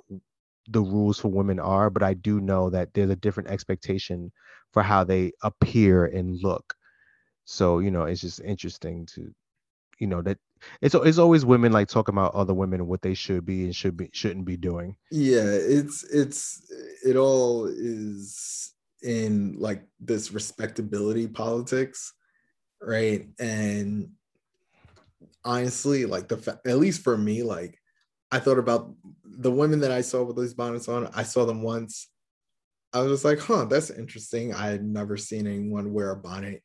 the 0.69 0.81
rules 0.81 1.19
for 1.19 1.29
women 1.29 1.59
are 1.59 1.89
but 1.89 2.03
i 2.03 2.13
do 2.13 2.41
know 2.41 2.69
that 2.69 2.93
there's 2.93 3.09
a 3.09 3.15
different 3.15 3.49
expectation 3.49 4.31
for 4.73 4.83
how 4.83 5.03
they 5.03 5.31
appear 5.43 6.05
and 6.05 6.41
look 6.41 6.73
so 7.45 7.79
you 7.79 7.91
know 7.91 8.03
it's 8.03 8.21
just 8.21 8.41
interesting 8.41 9.05
to 9.05 9.33
you 9.99 10.07
know 10.07 10.21
that 10.21 10.37
it's 10.81 10.95
it's 10.95 11.17
always 11.17 11.45
women 11.45 11.71
like 11.71 11.87
talking 11.87 12.13
about 12.13 12.35
other 12.35 12.53
women 12.53 12.81
and 12.81 12.89
what 12.89 13.01
they 13.01 13.13
should 13.13 13.45
be 13.45 13.63
and 13.65 13.75
should 13.75 13.97
be 13.97 14.09
shouldn't 14.13 14.45
be 14.45 14.57
doing. 14.57 14.95
Yeah, 15.11 15.45
it's 15.45 16.03
it's 16.03 16.71
it 17.05 17.15
all 17.15 17.67
is 17.67 18.73
in 19.01 19.57
like 19.59 19.83
this 19.99 20.31
respectability 20.31 21.27
politics, 21.27 22.13
right? 22.81 23.27
And 23.39 24.11
honestly, 25.43 26.05
like 26.05 26.27
the 26.27 26.37
fa- 26.37 26.59
at 26.65 26.77
least 26.77 27.03
for 27.03 27.17
me, 27.17 27.43
like 27.43 27.79
I 28.31 28.39
thought 28.39 28.59
about 28.59 28.93
the 29.23 29.51
women 29.51 29.79
that 29.81 29.91
I 29.91 30.01
saw 30.01 30.23
with 30.23 30.37
these 30.37 30.53
bonnets 30.53 30.87
on. 30.87 31.09
I 31.13 31.23
saw 31.23 31.45
them 31.45 31.63
once. 31.63 32.09
I 32.93 33.01
was 33.01 33.23
like, 33.25 33.39
huh, 33.39 33.65
that's 33.65 33.89
interesting. 33.89 34.53
I 34.53 34.67
had 34.67 34.83
never 34.83 35.17
seen 35.17 35.47
anyone 35.47 35.93
wear 35.93 36.11
a 36.11 36.15
bonnet 36.15 36.63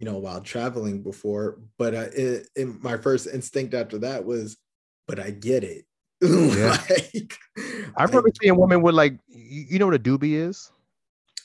you 0.00 0.06
know, 0.06 0.18
while 0.18 0.40
traveling 0.40 1.02
before. 1.02 1.58
But 1.78 1.94
uh, 1.94 2.06
it, 2.16 2.48
it, 2.56 2.82
my 2.82 2.96
first 2.96 3.28
instinct 3.32 3.74
after 3.74 3.98
that 3.98 4.24
was, 4.24 4.56
but 5.06 5.20
I 5.20 5.30
get 5.30 5.62
it. 5.62 5.84
Yeah. 6.22 6.76
like, 6.90 7.34
I 7.96 8.04
remember 8.04 8.28
I, 8.28 8.38
seeing 8.42 8.56
women 8.56 8.82
with 8.82 8.94
like, 8.94 9.18
you 9.28 9.78
know 9.78 9.86
what 9.86 9.94
a 9.94 9.98
doobie 9.98 10.34
is? 10.34 10.70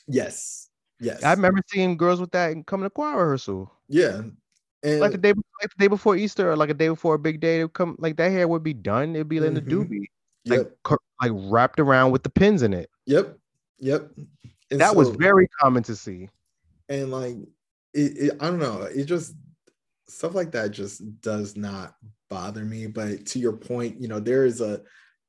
Yes. 0.06 0.68
Yes. 1.00 1.22
I 1.22 1.32
remember 1.32 1.60
seeing 1.70 1.96
girls 1.96 2.20
with 2.20 2.32
that 2.32 2.52
and 2.52 2.66
coming 2.66 2.84
to 2.84 2.90
choir 2.90 3.16
rehearsal. 3.16 3.72
Yeah. 3.88 4.22
And 4.86 5.00
like 5.00 5.12
the 5.12 5.18
day, 5.18 5.32
like 5.60 5.70
the 5.76 5.84
day 5.84 5.88
before 5.88 6.16
Easter, 6.16 6.50
or 6.50 6.56
like 6.56 6.70
a 6.70 6.74
day 6.74 6.88
before 6.88 7.14
a 7.14 7.18
big 7.18 7.40
day, 7.40 7.58
to 7.58 7.68
come 7.68 7.96
like 7.98 8.16
that 8.16 8.30
hair 8.30 8.46
would 8.46 8.62
be 8.62 8.72
done. 8.72 9.16
It'd 9.16 9.28
be 9.28 9.36
mm-hmm. 9.36 9.46
in 9.46 9.54
the 9.54 9.60
mm-hmm. 9.60 9.82
doobie, 9.82 10.04
yep. 10.44 10.76
like 10.88 10.98
like 11.20 11.32
wrapped 11.34 11.80
around 11.80 12.12
with 12.12 12.22
the 12.22 12.30
pins 12.30 12.62
in 12.62 12.72
it. 12.72 12.88
Yep, 13.06 13.36
yep. 13.80 14.10
And 14.70 14.80
that 14.80 14.92
so, 14.92 14.98
was 14.98 15.10
very 15.10 15.48
common 15.60 15.82
to 15.84 15.96
see. 15.96 16.28
And 16.88 17.10
like 17.10 17.36
it, 17.94 18.16
it, 18.16 18.36
I 18.40 18.46
don't 18.46 18.60
know. 18.60 18.82
It 18.82 19.06
just 19.06 19.34
stuff 20.08 20.34
like 20.34 20.52
that 20.52 20.70
just 20.70 21.20
does 21.20 21.56
not 21.56 21.96
bother 22.30 22.64
me. 22.64 22.86
But 22.86 23.26
to 23.26 23.40
your 23.40 23.54
point, 23.54 24.00
you 24.00 24.06
know, 24.06 24.20
there 24.20 24.46
is 24.46 24.60
a 24.60 24.82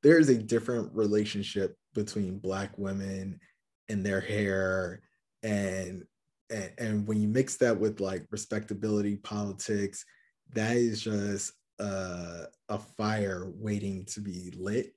there 0.04 0.20
is 0.20 0.28
a 0.28 0.38
different 0.38 0.94
relationship 0.94 1.76
between 1.94 2.38
black 2.38 2.78
women 2.78 3.40
and 3.88 4.06
their 4.06 4.20
hair 4.20 5.02
and 5.42 6.04
and, 6.50 6.72
and 6.78 7.06
when 7.06 7.20
you 7.20 7.28
mix 7.28 7.56
that 7.56 7.78
with 7.78 8.00
like 8.00 8.26
respectability 8.30 9.16
politics 9.16 10.04
that 10.54 10.76
is 10.76 11.02
just 11.02 11.52
a, 11.78 12.44
a 12.68 12.78
fire 12.78 13.50
waiting 13.54 14.04
to 14.06 14.20
be 14.20 14.52
lit 14.58 14.94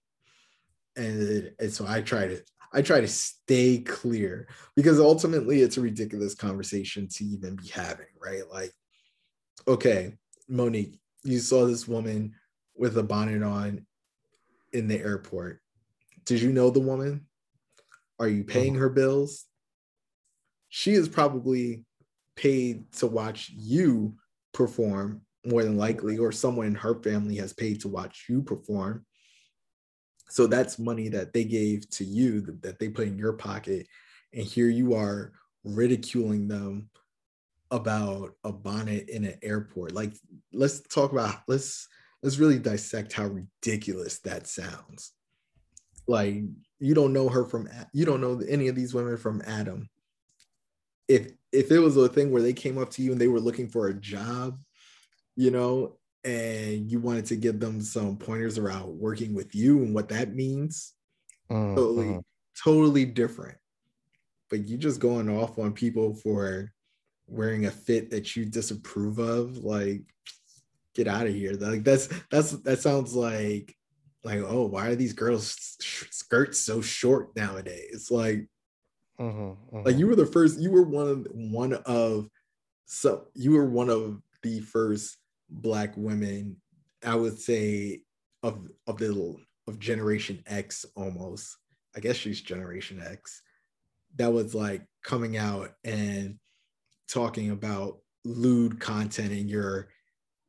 and, 0.95 1.51
and 1.59 1.71
so 1.71 1.85
i 1.87 2.01
try 2.01 2.27
to 2.27 2.41
I 2.73 2.81
try 2.81 3.01
to 3.01 3.07
stay 3.07 3.79
clear 3.79 4.47
because 4.75 4.99
ultimately 4.99 5.61
it's 5.61 5.77
a 5.77 5.81
ridiculous 5.81 6.35
conversation 6.35 7.07
to 7.11 7.25
even 7.25 7.57
be 7.57 7.67
having, 7.67 8.07
right? 8.21 8.43
Like, 8.49 8.71
okay, 9.67 10.13
Mo'Nique, 10.49 10.97
you 11.23 11.39
saw 11.39 11.65
this 11.65 11.87
woman 11.87 12.33
with 12.75 12.97
a 12.97 13.03
bonnet 13.03 13.43
on 13.43 13.85
in 14.71 14.87
the 14.87 14.99
airport. 14.99 15.59
Did 16.25 16.41
you 16.41 16.53
know 16.53 16.69
the 16.69 16.79
woman? 16.79 17.27
Are 18.19 18.29
you 18.29 18.43
paying 18.43 18.75
uh-huh. 18.75 18.83
her 18.83 18.89
bills? 18.89 19.45
She 20.73 20.93
is 20.93 21.09
probably 21.09 21.83
paid 22.37 22.91
to 22.93 23.05
watch 23.05 23.51
you 23.53 24.15
perform 24.53 25.21
more 25.45 25.63
than 25.63 25.75
likely, 25.75 26.17
or 26.17 26.31
someone 26.31 26.67
in 26.67 26.75
her 26.75 26.95
family 27.03 27.35
has 27.35 27.51
paid 27.51 27.81
to 27.81 27.89
watch 27.89 28.25
you 28.29 28.41
perform. 28.41 29.05
So 30.29 30.47
that's 30.47 30.79
money 30.79 31.09
that 31.09 31.33
they 31.33 31.43
gave 31.43 31.89
to 31.91 32.05
you 32.05 32.57
that 32.61 32.79
they 32.79 32.87
put 32.87 33.07
in 33.07 33.17
your 33.17 33.33
pocket. 33.33 33.85
And 34.33 34.45
here 34.45 34.69
you 34.69 34.93
are 34.93 35.33
ridiculing 35.65 36.47
them 36.47 36.89
about 37.69 38.35
a 38.45 38.53
bonnet 38.53 39.09
in 39.09 39.25
an 39.25 39.39
airport. 39.43 39.91
Like, 39.91 40.13
let's 40.53 40.79
talk 40.79 41.11
about 41.11 41.41
let's 41.49 41.85
let's 42.23 42.37
really 42.37 42.59
dissect 42.59 43.11
how 43.11 43.25
ridiculous 43.25 44.19
that 44.19 44.47
sounds. 44.47 45.11
Like, 46.07 46.43
you 46.79 46.93
don't 46.93 47.13
know 47.13 47.27
her 47.27 47.43
from 47.43 47.67
you 47.93 48.05
don't 48.05 48.21
know 48.21 48.41
any 48.47 48.69
of 48.69 48.75
these 48.75 48.93
women 48.93 49.17
from 49.17 49.41
Adam. 49.45 49.89
If 51.11 51.31
if 51.51 51.71
it 51.71 51.79
was 51.79 51.97
a 51.97 52.07
thing 52.07 52.31
where 52.31 52.41
they 52.41 52.53
came 52.53 52.77
up 52.77 52.89
to 52.91 53.01
you 53.01 53.11
and 53.11 53.19
they 53.19 53.27
were 53.27 53.39
looking 53.39 53.67
for 53.67 53.87
a 53.87 53.93
job, 53.93 54.57
you 55.35 55.51
know, 55.51 55.97
and 56.23 56.89
you 56.89 56.99
wanted 56.99 57.25
to 57.25 57.35
give 57.35 57.59
them 57.59 57.81
some 57.81 58.17
pointers 58.17 58.57
around 58.57 58.87
working 58.87 59.33
with 59.33 59.53
you 59.53 59.79
and 59.79 59.93
what 59.93 60.09
that 60.09 60.33
means, 60.33 60.93
mm-hmm. 61.51 61.75
totally, 61.75 62.19
totally 62.63 63.05
different. 63.05 63.57
But 64.49 64.67
you 64.67 64.77
just 64.77 64.99
going 64.99 65.29
off 65.29 65.57
on 65.59 65.73
people 65.73 66.13
for 66.15 66.71
wearing 67.27 67.65
a 67.65 67.71
fit 67.71 68.11
that 68.11 68.35
you 68.35 68.45
disapprove 68.45 69.19
of, 69.19 69.57
like 69.57 70.03
get 70.95 71.07
out 71.07 71.27
of 71.27 71.33
here. 71.33 71.53
Like 71.53 71.83
that's 71.83 72.07
that's 72.29 72.51
that 72.51 72.79
sounds 72.79 73.13
like 73.13 73.75
like 74.23 74.39
oh 74.39 74.67
why 74.67 74.87
are 74.87 74.95
these 74.95 75.13
girls 75.13 75.77
skirts 76.11 76.59
so 76.59 76.81
short 76.81 77.35
nowadays? 77.35 78.09
Like 78.11 78.47
mm-hmm, 79.21 79.75
mm-hmm. 79.75 79.85
like 79.85 79.97
you 79.97 80.07
were 80.07 80.15
the 80.15 80.25
first. 80.25 80.59
You 80.59 80.71
were 80.71 80.83
one 80.83 81.07
of 81.07 81.27
one 81.33 81.73
of 81.85 82.29
so 82.85 83.27
you 83.33 83.51
were 83.51 83.69
one 83.69 83.89
of 83.89 84.21
the 84.43 84.59
first 84.59 85.17
black 85.49 85.93
women. 85.95 86.57
I 87.05 87.15
would 87.15 87.39
say 87.39 88.01
of 88.43 88.67
of 88.87 88.97
the 88.97 89.37
of 89.67 89.79
Generation 89.79 90.43
X 90.47 90.85
almost. 90.95 91.57
I 91.95 91.99
guess 91.99 92.15
she's 92.15 92.41
Generation 92.41 93.01
X. 93.05 93.41
That 94.17 94.33
was 94.33 94.55
like 94.55 94.85
coming 95.03 95.37
out 95.37 95.71
and 95.83 96.37
talking 97.07 97.51
about 97.51 97.99
lewd 98.23 98.79
content 98.79 99.31
in 99.31 99.47
your 99.47 99.89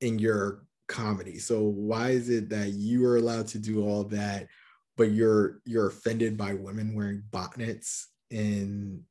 in 0.01 0.19
your 0.19 0.65
comedy. 0.89 1.39
So 1.39 1.63
why 1.63 2.11
is 2.11 2.29
it 2.29 2.49
that 2.51 2.71
you 2.71 3.07
are 3.07 3.17
allowed 3.17 3.49
to 3.49 3.59
do 3.59 3.85
all 3.85 4.05
that, 4.05 4.49
but 4.97 5.11
you're 5.13 5.61
you're 5.65 5.89
offended 5.89 6.37
by 6.37 6.55
women 6.55 6.95
wearing 6.95 7.23
bonnets 7.31 8.09
in 8.33 9.05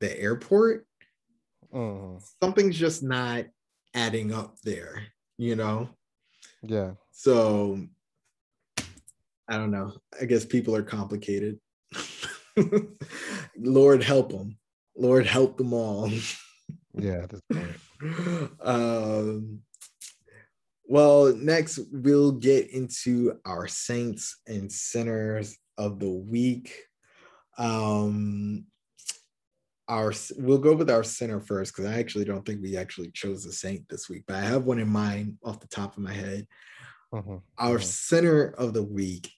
the 0.00 0.18
airport? 0.18 0.86
Mm. 1.74 2.22
Something's 2.42 2.78
just 2.78 3.02
not 3.02 3.46
adding 3.94 4.32
up 4.32 4.56
there, 4.62 5.02
you 5.36 5.56
know? 5.56 5.90
Yeah. 6.62 6.92
So 7.12 7.80
I 9.48 9.56
don't 9.56 9.70
know. 9.70 9.92
I 10.20 10.24
guess 10.24 10.44
people 10.44 10.74
are 10.74 10.82
complicated. 10.82 11.58
Lord 13.56 14.02
help 14.02 14.30
them. 14.30 14.58
Lord 14.96 15.26
help 15.26 15.56
them 15.56 15.72
all. 15.72 16.10
yeah, 16.94 17.26
um 18.60 19.60
well, 20.88 21.34
next 21.34 21.80
we'll 21.90 22.32
get 22.32 22.70
into 22.70 23.38
our 23.44 23.66
saints 23.66 24.40
and 24.46 24.70
sinners 24.70 25.56
of 25.78 25.98
the 25.98 26.10
week. 26.10 26.84
Um, 27.58 28.66
our 29.88 30.12
we'll 30.36 30.58
go 30.58 30.74
with 30.74 30.90
our 30.90 31.04
sinner 31.04 31.40
first 31.40 31.74
because 31.74 31.90
I 31.90 31.98
actually 31.98 32.24
don't 32.24 32.44
think 32.44 32.60
we 32.60 32.76
actually 32.76 33.10
chose 33.12 33.46
a 33.46 33.52
saint 33.52 33.88
this 33.88 34.08
week, 34.08 34.24
but 34.26 34.36
I 34.36 34.40
have 34.40 34.64
one 34.64 34.78
in 34.78 34.88
mind 34.88 35.38
off 35.44 35.60
the 35.60 35.68
top 35.68 35.96
of 35.96 36.02
my 36.02 36.12
head. 36.12 36.46
Uh-huh, 37.12 37.38
our 37.58 37.76
uh-huh. 37.76 37.84
sinner 37.84 38.54
of 38.58 38.74
the 38.74 38.82
week, 38.82 39.30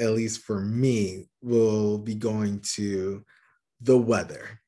at 0.00 0.10
least 0.10 0.42
for 0.42 0.60
me, 0.60 1.28
will 1.42 1.98
be 1.98 2.14
going 2.14 2.60
to 2.74 3.24
the 3.80 3.96
weather 3.96 4.60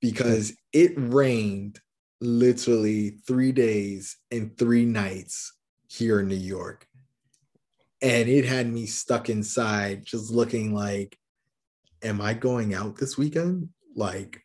because 0.00 0.56
it 0.72 0.92
rained 0.96 1.80
literally 2.20 3.10
three 3.26 3.52
days 3.52 4.16
and 4.30 4.56
three 4.56 4.84
nights 4.84 5.52
here 5.88 6.20
in 6.20 6.28
New 6.28 6.34
York. 6.34 6.86
And 8.02 8.28
it 8.28 8.44
had 8.44 8.70
me 8.70 8.86
stuck 8.86 9.30
inside, 9.30 10.04
just 10.04 10.30
looking 10.30 10.74
like, 10.74 11.16
am 12.06 12.20
I 12.20 12.34
going 12.34 12.74
out 12.74 12.96
this 12.96 13.18
weekend? 13.18 13.68
Like, 13.94 14.40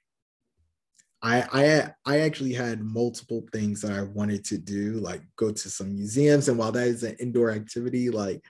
I 1.22 1.44
I 1.54 2.14
I 2.14 2.20
actually 2.22 2.54
had 2.54 2.82
multiple 2.82 3.46
things 3.54 3.82
that 3.82 3.92
I 3.92 4.02
wanted 4.02 4.44
to 4.46 4.58
do, 4.58 4.94
like 4.94 5.22
go 5.36 5.52
to 5.52 5.70
some 5.70 5.94
museums. 5.94 6.50
And 6.50 6.58
while 6.58 6.72
that 6.72 6.88
is 6.88 7.04
an 7.04 7.16
indoor 7.20 7.52
activity, 7.52 8.10
like 8.10 8.44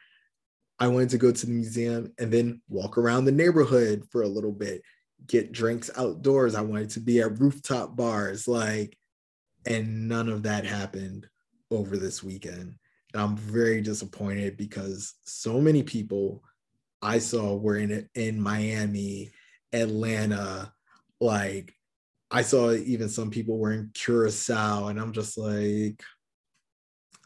I 0.79 0.87
wanted 0.87 1.09
to 1.09 1.17
go 1.17 1.31
to 1.31 1.45
the 1.45 1.51
museum 1.51 2.13
and 2.17 2.31
then 2.31 2.61
walk 2.69 2.97
around 2.97 3.25
the 3.25 3.31
neighborhood 3.31 4.05
for 4.11 4.23
a 4.23 4.27
little 4.27 4.53
bit, 4.53 4.81
get 5.27 5.51
drinks 5.51 5.91
outdoors. 5.97 6.55
I 6.55 6.61
wanted 6.61 6.91
to 6.91 7.01
be 7.01 7.19
at 7.19 7.39
rooftop 7.39 7.95
bars. 7.95 8.47
Like 8.47 8.97
and 9.65 10.07
none 10.07 10.29
of 10.29 10.43
that 10.43 10.65
happened 10.65 11.27
over 11.69 11.97
this 11.97 12.23
weekend. 12.23 12.75
And 13.13 13.21
I'm 13.21 13.35
very 13.37 13.81
disappointed 13.81 14.57
because 14.57 15.13
so 15.25 15.59
many 15.59 15.83
people 15.83 16.43
I 17.01 17.19
saw 17.19 17.55
were 17.55 17.77
in 17.77 18.09
in 18.15 18.39
Miami, 18.39 19.31
Atlanta, 19.73 20.73
like 21.19 21.73
I 22.29 22.41
saw 22.41 22.71
even 22.71 23.09
some 23.09 23.29
people 23.29 23.57
were 23.57 23.73
in 23.73 23.91
Curacao, 23.93 24.87
and 24.87 24.99
I'm 24.99 25.11
just 25.11 25.37
like, 25.37 26.01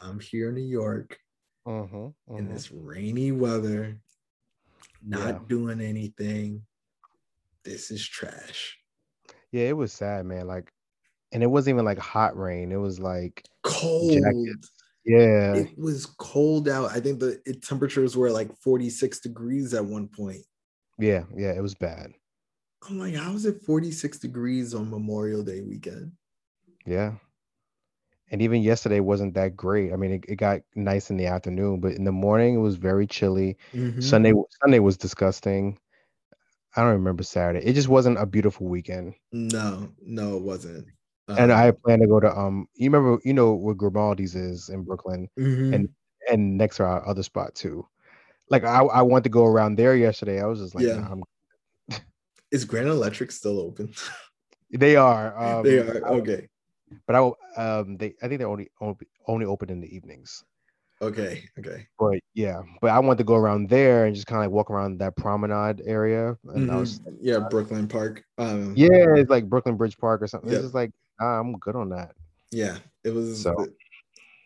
I'm 0.01 0.19
here 0.19 0.49
in 0.49 0.55
New 0.55 0.61
York 0.61 1.19
uh-huh, 1.65 2.05
uh-huh. 2.05 2.36
in 2.36 2.47
this 2.51 2.71
rainy 2.71 3.32
weather, 3.32 3.97
not 5.05 5.28
yeah. 5.28 5.39
doing 5.47 5.82
anything. 5.82 6.63
This 7.63 7.91
is 7.91 8.05
trash. 8.05 8.78
Yeah, 9.51 9.65
it 9.65 9.78
was 9.78 9.93
sad, 9.93 10.26
man. 10.26 10.47
Like 10.47 10.71
and 11.32 11.43
it 11.43 11.47
wasn't 11.47 11.76
even 11.76 11.86
like 11.86 11.99
hot 11.99 12.38
rain. 12.38 12.71
It 12.71 12.78
was 12.78 12.99
like 12.99 13.43
cold. 13.61 14.13
Jackets. 14.13 14.71
Yeah, 15.06 15.53
it 15.56 15.78
was 15.78 16.06
cold 16.06 16.68
out. 16.68 16.91
I 16.91 16.99
think 16.99 17.20
the 17.20 17.39
it, 17.45 17.62
temperatures 17.62 18.18
were 18.18 18.32
like 18.32 18.56
46 18.58 19.20
degrees 19.20 19.74
at 19.74 19.86
one 19.86 20.08
point. 20.08 20.41
Yeah, 20.97 21.24
yeah, 21.36 21.51
it 21.51 21.62
was 21.62 21.76
bad. 21.76 22.12
I'm 22.89 22.99
like, 22.99 23.16
how 23.16 23.34
is 23.34 23.45
it 23.45 23.62
46 23.64 24.20
degrees 24.20 24.74
on 24.74 24.89
Memorial 24.89 25.43
Day 25.43 25.62
weekend? 25.62 26.12
Yeah. 26.86 27.14
And 28.32 28.41
even 28.41 28.64
yesterday 28.64 28.99
wasn't 28.99 29.36
that 29.36 29.56
great. 29.56 29.93
I 29.93 29.95
mean, 29.95 30.14
it, 30.14 30.26
it 30.28 30.36
got 30.36 30.62
nice 30.76 31.10
in 31.10 31.18
the 31.18 31.28
afternoon, 31.28 31.80
but 31.80 31.93
in 31.93 32.03
the 32.03 32.12
morning 32.12 32.56
it 32.56 32.60
was 32.60 32.76
very 32.76 33.06
chilly. 33.06 33.58
Mm-hmm. 33.74 34.01
Sunday 34.01 34.34
Sunday 34.62 34.80
was 34.80 34.97
disgusting. 34.97 35.78
I 36.76 36.82
don't 36.82 36.91
remember 36.91 37.24
Saturday. 37.24 37.66
It 37.66 37.74
just 37.74 37.88
wasn't 37.88 38.18
a 38.20 38.26
beautiful 38.26 38.68
weekend. 38.68 39.14
No, 39.32 39.89
no, 40.01 40.38
it 40.38 40.43
wasn't. 40.43 40.88
Uh-huh. 41.28 41.41
And 41.41 41.51
I 41.51 41.71
plan 41.71 41.99
to 41.99 42.07
go 42.07 42.19
to 42.19 42.30
um. 42.30 42.67
You 42.76 42.89
remember, 42.91 43.19
you 43.23 43.34
know 43.34 43.53
where 43.53 43.73
Grimaldi's 43.73 44.36
is 44.36 44.69
in 44.69 44.84
Brooklyn, 44.84 45.28
mm-hmm. 45.39 45.73
and 45.73 45.89
and 46.32 46.57
next 46.57 46.78
to 46.78 46.84
our 46.84 47.07
other 47.07 47.23
spot 47.23 47.55
too. 47.55 47.88
Like 48.49 48.63
I, 48.63 48.82
I 48.82 49.01
want 49.01 49.23
to 49.23 49.30
go 49.30 49.45
around 49.45 49.76
there 49.76 49.95
yesterday. 49.95 50.41
I 50.41 50.45
was 50.45 50.59
just 50.59 50.76
like, 50.76 50.86
yeah. 50.86 51.07
Nah, 51.89 51.97
is 52.51 52.63
Grand 52.63 52.89
Electric 52.89 53.32
still 53.32 53.59
open? 53.59 53.93
they 54.71 54.95
are. 54.95 55.36
Um, 55.38 55.63
they 55.63 55.80
are 55.80 56.05
okay. 56.05 56.47
But 57.07 57.15
I 57.15 57.32
um 57.57 57.97
they 57.97 58.13
I 58.21 58.28
think 58.28 58.39
they're 58.39 58.47
only 58.47 58.69
only 59.28 59.45
open 59.45 59.71
in 59.71 59.82
the 59.82 59.93
evenings. 59.95 60.43
Okay. 61.01 61.43
Okay. 61.59 61.88
But 61.99 62.19
yeah, 62.36 62.61
but 62.82 62.91
I 62.91 62.99
want 62.99 63.17
to 63.17 63.23
go 63.23 63.36
around 63.36 63.69
there 63.69 64.05
and 64.05 64.15
just 64.15 64.28
kind 64.28 64.41
of 64.41 64.45
like 64.45 64.55
walk 64.55 64.71
around 64.71 64.99
that 64.99 65.15
promenade 65.17 65.82
area. 65.86 66.38
And 66.53 66.69
mm-hmm. 66.69 66.80
was, 66.80 67.01
yeah, 67.19 67.39
Brooklyn 67.49 67.88
Park. 67.88 68.23
Um, 68.38 68.73
yeah, 68.78 69.15
it's 69.15 69.30
like 69.30 69.49
Brooklyn 69.49 69.76
Bridge 69.76 69.97
Park 69.97 70.21
or 70.21 70.28
something. 70.28 70.49
Yep. 70.49 70.57
It's 70.57 70.65
just 70.65 70.76
like 70.76 70.91
I'm 71.20 71.57
good 71.59 71.76
on 71.76 71.89
that. 71.89 72.11
Yeah, 72.51 72.78
it 73.03 73.13
was. 73.13 73.41
So 73.41 73.68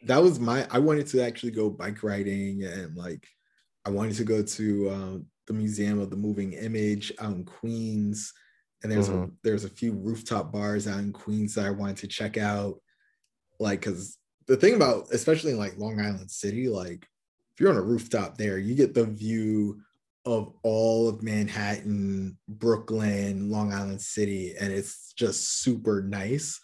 that 0.04 0.22
was 0.22 0.40
my. 0.40 0.68
I 0.72 0.80
wanted 0.80 1.08
to 1.08 1.24
actually 1.24 1.52
go 1.52 1.70
bike 1.70 2.04
riding 2.04 2.64
and 2.64 2.96
like, 2.96 3.28
I 3.86 3.90
wanted 3.90 4.16
to 4.16 4.24
go 4.24 4.42
to 4.42 4.90
uh, 4.90 5.18
the 5.48 5.54
Museum 5.54 6.00
of 6.00 6.10
the 6.10 6.16
Moving 6.16 6.54
Image 6.54 7.12
out 7.20 7.34
in 7.34 7.44
Queens, 7.44 8.34
and 8.84 8.92
there's 8.92 9.10
mm-hmm. 9.10 9.24
a 9.24 9.30
there's 9.44 9.66
a 9.66 9.70
few 9.70 9.94
rooftop 9.94 10.52
bars 10.52 10.88
out 10.88 11.00
in 11.00 11.12
Queens 11.12 11.56
that 11.56 11.66
I 11.66 11.72
wanted 11.72 11.98
to 11.98 12.08
check 12.08 12.38
out, 12.38 12.80
like 13.60 13.82
because 13.82 14.18
the 14.48 14.58
thing 14.58 14.76
about 14.76 15.08
especially 15.12 15.54
like 15.54 15.78
Long 15.78 16.00
Island 16.00 16.32
City, 16.32 16.70
like 16.70 17.06
if 17.54 17.60
you're 17.60 17.72
on 17.72 17.78
a 17.78 17.82
rooftop 17.82 18.38
there, 18.38 18.58
you 18.58 18.76
get 18.76 18.94
the 18.94 19.06
view 19.06 19.82
of 20.34 20.54
all 20.64 21.10
of 21.10 21.24
Manhattan, 21.24 22.38
Brooklyn, 22.48 23.50
Long 23.50 23.74
Island 23.74 24.02
City, 24.02 24.56
and 24.60 24.72
it's 24.72 25.14
just 25.14 25.62
super 25.62 26.02
nice. 26.02 26.60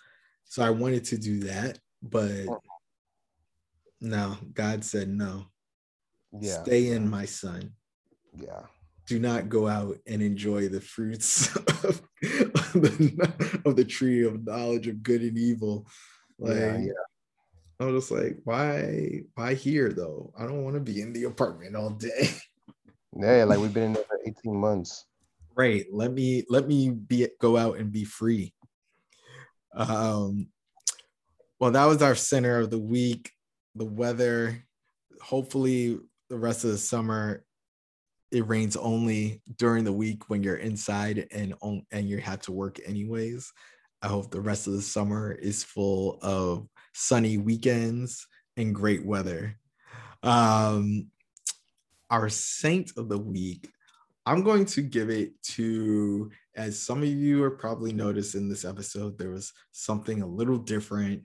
So 0.46 0.64
I 0.64 0.70
wanted 0.70 1.04
to 1.06 1.18
do 1.18 1.42
that, 1.42 1.80
but 2.02 2.46
no, 4.00 4.38
God 4.54 4.84
said 4.86 5.10
no. 5.10 5.46
Yeah. 6.40 6.64
Stay 6.64 6.90
in, 6.90 7.10
my 7.10 7.26
son. 7.26 7.72
Yeah. 8.38 8.64
Do 9.08 9.20
not 9.20 9.50
go 9.50 9.68
out 9.68 9.98
and 10.08 10.22
enjoy 10.22 10.68
the 10.68 10.82
fruits 10.82 11.56
of, 11.56 12.02
the, 12.22 13.62
of 13.66 13.76
the 13.76 13.86
tree 13.86 14.26
of 14.26 14.46
knowledge 14.46 14.88
of 14.88 15.04
good 15.04 15.22
and 15.22 15.38
evil. 15.38 15.88
Like 16.40 16.56
Yeah, 16.56 16.78
yeah. 16.78 16.92
I 17.80 17.86
was 17.86 18.04
just 18.04 18.12
like, 18.12 18.38
why 18.46 19.22
why 19.34 19.54
here 19.54 19.92
though? 19.92 20.34
I 20.38 20.44
don't 20.44 20.64
want 20.64 20.76
to 20.76 20.80
be 20.80 21.02
in 21.02 21.12
the 21.14 21.26
apartment 21.26 21.76
all 21.76 21.90
day. 21.90 22.30
Yeah, 23.16 23.46
like 23.46 23.60
we've 23.60 23.74
been 23.74 23.84
in 23.84 23.94
there 23.94 24.04
for 24.04 24.20
18 24.26 24.56
months. 24.56 25.06
Right. 25.56 25.86
Let 25.92 26.12
me 26.12 26.44
let 26.50 26.68
me 26.68 26.90
be 26.90 27.28
go 27.40 27.56
out 27.56 27.78
and 27.78 27.92
be 27.92 28.04
free. 28.04 28.54
Um 29.74 30.48
well 31.60 31.72
that 31.72 31.86
was 31.86 32.02
our 32.02 32.16
sinner 32.16 32.60
of 32.60 32.70
the 32.70 32.80
week. 32.80 33.32
The 33.76 33.86
weather. 33.86 34.66
Hopefully 35.22 36.00
the 36.30 36.38
rest 36.38 36.66
of 36.66 36.72
the 36.72 36.78
summer 36.78 37.46
it 38.32 38.48
rains 38.48 38.76
only 38.76 39.42
during 39.58 39.86
the 39.86 39.94
week 39.94 40.30
when 40.30 40.44
you're 40.44 40.58
inside 40.58 41.28
and 41.32 41.54
on, 41.62 41.86
and 41.92 42.10
you 42.10 42.18
have 42.18 42.42
to 42.42 42.52
work 42.52 42.80
anyways. 42.86 43.54
I 44.02 44.08
hope 44.08 44.30
the 44.30 44.42
rest 44.42 44.68
of 44.68 44.74
the 44.74 44.82
summer 44.82 45.32
is 45.32 45.64
full 45.64 46.20
of 46.22 46.68
sunny 46.94 47.38
weekends 47.38 48.28
and 48.58 48.76
great 48.76 49.06
weather. 49.06 49.58
Um, 50.22 51.08
our 52.16 52.30
saint 52.30 52.94
of 52.96 53.10
the 53.10 53.18
week, 53.18 53.70
I'm 54.26 54.42
going 54.42 54.66
to 54.68 54.82
give 54.82 55.10
it 55.10 55.34
to, 55.56 56.32
as 56.56 56.82
some 56.82 57.04
of 57.04 57.10
you 57.10 57.44
are 57.44 57.52
probably 57.52 57.92
noticed 57.92 58.36
in 58.36 58.48
this 58.48 58.64
episode, 58.64 59.18
there 59.18 59.32
was 59.32 59.52
something 59.74 60.22
a 60.22 60.28
little 60.28 60.58
different. 60.58 61.24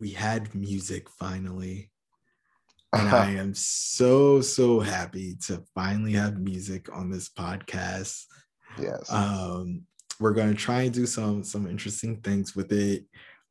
We 0.00 0.10
had 0.10 0.54
music 0.54 1.10
finally. 1.10 1.90
And 2.94 3.08
I 3.14 3.32
am 3.32 3.52
so, 3.54 4.40
so 4.40 4.80
happy 4.80 5.36
to 5.46 5.62
finally 5.74 6.12
have 6.12 6.40
music 6.40 6.88
on 6.90 7.10
this 7.10 7.28
podcast. 7.28 8.24
Yes. 8.80 9.12
Um, 9.12 9.82
we're 10.18 10.32
going 10.32 10.48
to 10.48 10.54
try 10.54 10.82
and 10.82 10.94
do 10.94 11.04
some 11.04 11.44
some 11.44 11.66
interesting 11.66 12.22
things 12.22 12.56
with 12.56 12.72
it. 12.72 13.04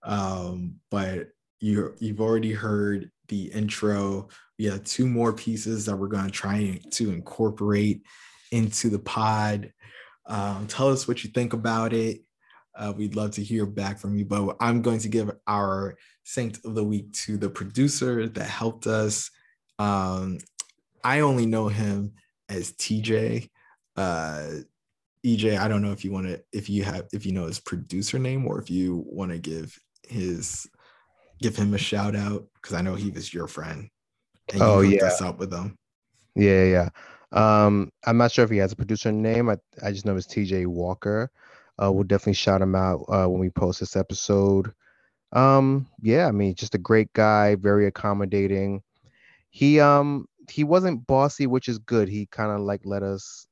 Um, 0.03 0.77
but 0.89 1.27
you 1.61 1.95
you've 1.99 2.19
already 2.19 2.51
heard 2.51 3.09
the 3.29 3.45
intro. 3.45 4.27
We 4.59 4.65
have 4.65 4.83
two 4.83 5.07
more 5.07 5.31
pieces 5.31 5.85
that 5.85 5.95
we're 5.95 6.07
going 6.07 6.25
to 6.25 6.31
try 6.31 6.79
to 6.91 7.11
incorporate 7.11 8.01
into 8.51 8.89
the 8.89 8.99
pod. 8.99 9.71
Um, 10.25 10.67
tell 10.67 10.89
us 10.89 11.07
what 11.07 11.23
you 11.23 11.29
think 11.29 11.53
about 11.53 11.93
it. 11.93 12.21
Uh, 12.75 12.93
we'd 12.95 13.15
love 13.15 13.31
to 13.31 13.43
hear 13.43 13.65
back 13.65 13.99
from 13.99 14.17
you. 14.17 14.25
But 14.25 14.57
I'm 14.59 14.81
going 14.81 14.99
to 14.99 15.09
give 15.09 15.31
our 15.47 15.95
Saint 16.23 16.59
of 16.65 16.75
the 16.75 16.83
Week 16.83 17.11
to 17.13 17.37
the 17.37 17.49
producer 17.49 18.27
that 18.27 18.43
helped 18.43 18.87
us. 18.87 19.29
Um, 19.79 20.39
I 21.03 21.21
only 21.21 21.45
know 21.45 21.67
him 21.67 22.13
as 22.49 22.71
TJ. 22.73 23.49
Uh, 23.95 24.47
EJ, 25.25 25.57
I 25.59 25.67
don't 25.67 25.81
know 25.81 25.91
if 25.91 26.03
you 26.03 26.11
want 26.11 26.27
to, 26.27 26.41
if 26.51 26.69
you 26.69 26.83
have, 26.83 27.07
if 27.13 27.25
you 27.25 27.31
know 27.31 27.45
his 27.45 27.59
producer 27.59 28.17
name, 28.17 28.47
or 28.47 28.59
if 28.59 28.69
you 28.69 29.03
want 29.07 29.31
to 29.31 29.37
give 29.37 29.77
his, 30.07 30.67
give 31.41 31.55
him 31.55 31.73
a 31.73 31.77
shout 31.77 32.15
out 32.15 32.45
because 32.55 32.73
I 32.75 32.81
know 32.81 32.95
he 32.95 33.09
was 33.09 33.33
your 33.33 33.47
friend. 33.47 33.89
And 34.51 34.59
you 34.59 34.65
Oh, 34.65 34.79
yeah. 34.81 35.05
us 35.05 35.21
up 35.21 35.39
with 35.39 35.53
him. 35.53 35.75
Yeah, 36.35 36.63
yeah. 36.63 36.89
Um, 37.33 37.89
I'm 38.05 38.17
not 38.17 38.31
sure 38.31 38.43
if 38.45 38.51
he 38.51 38.57
has 38.57 38.71
a 38.71 38.75
producer 38.75 39.11
name. 39.11 39.49
I, 39.49 39.57
I 39.83 39.91
just 39.91 40.05
know 40.05 40.15
it's 40.15 40.27
TJ 40.27 40.67
Walker. 40.67 41.31
Uh, 41.81 41.91
we'll 41.91 42.03
definitely 42.03 42.33
shout 42.33 42.61
him 42.61 42.75
out 42.75 43.05
uh, 43.07 43.25
when 43.27 43.39
we 43.39 43.49
post 43.49 43.79
this 43.79 43.95
episode. 43.95 44.71
Um, 45.31 45.87
yeah, 46.01 46.27
I 46.27 46.31
mean, 46.31 46.53
just 46.55 46.75
a 46.75 46.77
great 46.77 47.11
guy, 47.13 47.55
very 47.55 47.87
accommodating. 47.87 48.81
He 49.49 49.79
um 49.79 50.25
he 50.49 50.63
wasn't 50.65 51.07
bossy, 51.07 51.47
which 51.47 51.69
is 51.69 51.79
good. 51.79 52.09
He 52.09 52.25
kind 52.27 52.51
of 52.51 52.59
like 52.61 52.81
let 52.83 53.03
us. 53.03 53.47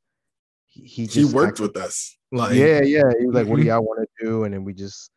He, 0.68 0.82
he 0.86 1.06
He 1.06 1.26
worked 1.26 1.60
acted- 1.60 1.76
with 1.76 1.78
us. 1.78 2.18
Like, 2.32 2.56
yeah, 2.56 2.82
yeah. 2.82 3.04
He 3.20 3.26
was 3.26 3.36
like, 3.36 3.48
"What 3.48 3.58
do 3.58 3.64
y'all 3.66 3.82
want 3.84 4.02
to 4.20 4.26
do?" 4.26 4.44
And 4.44 4.54
then 4.54 4.64
we 4.66 4.74
just, 4.74 5.10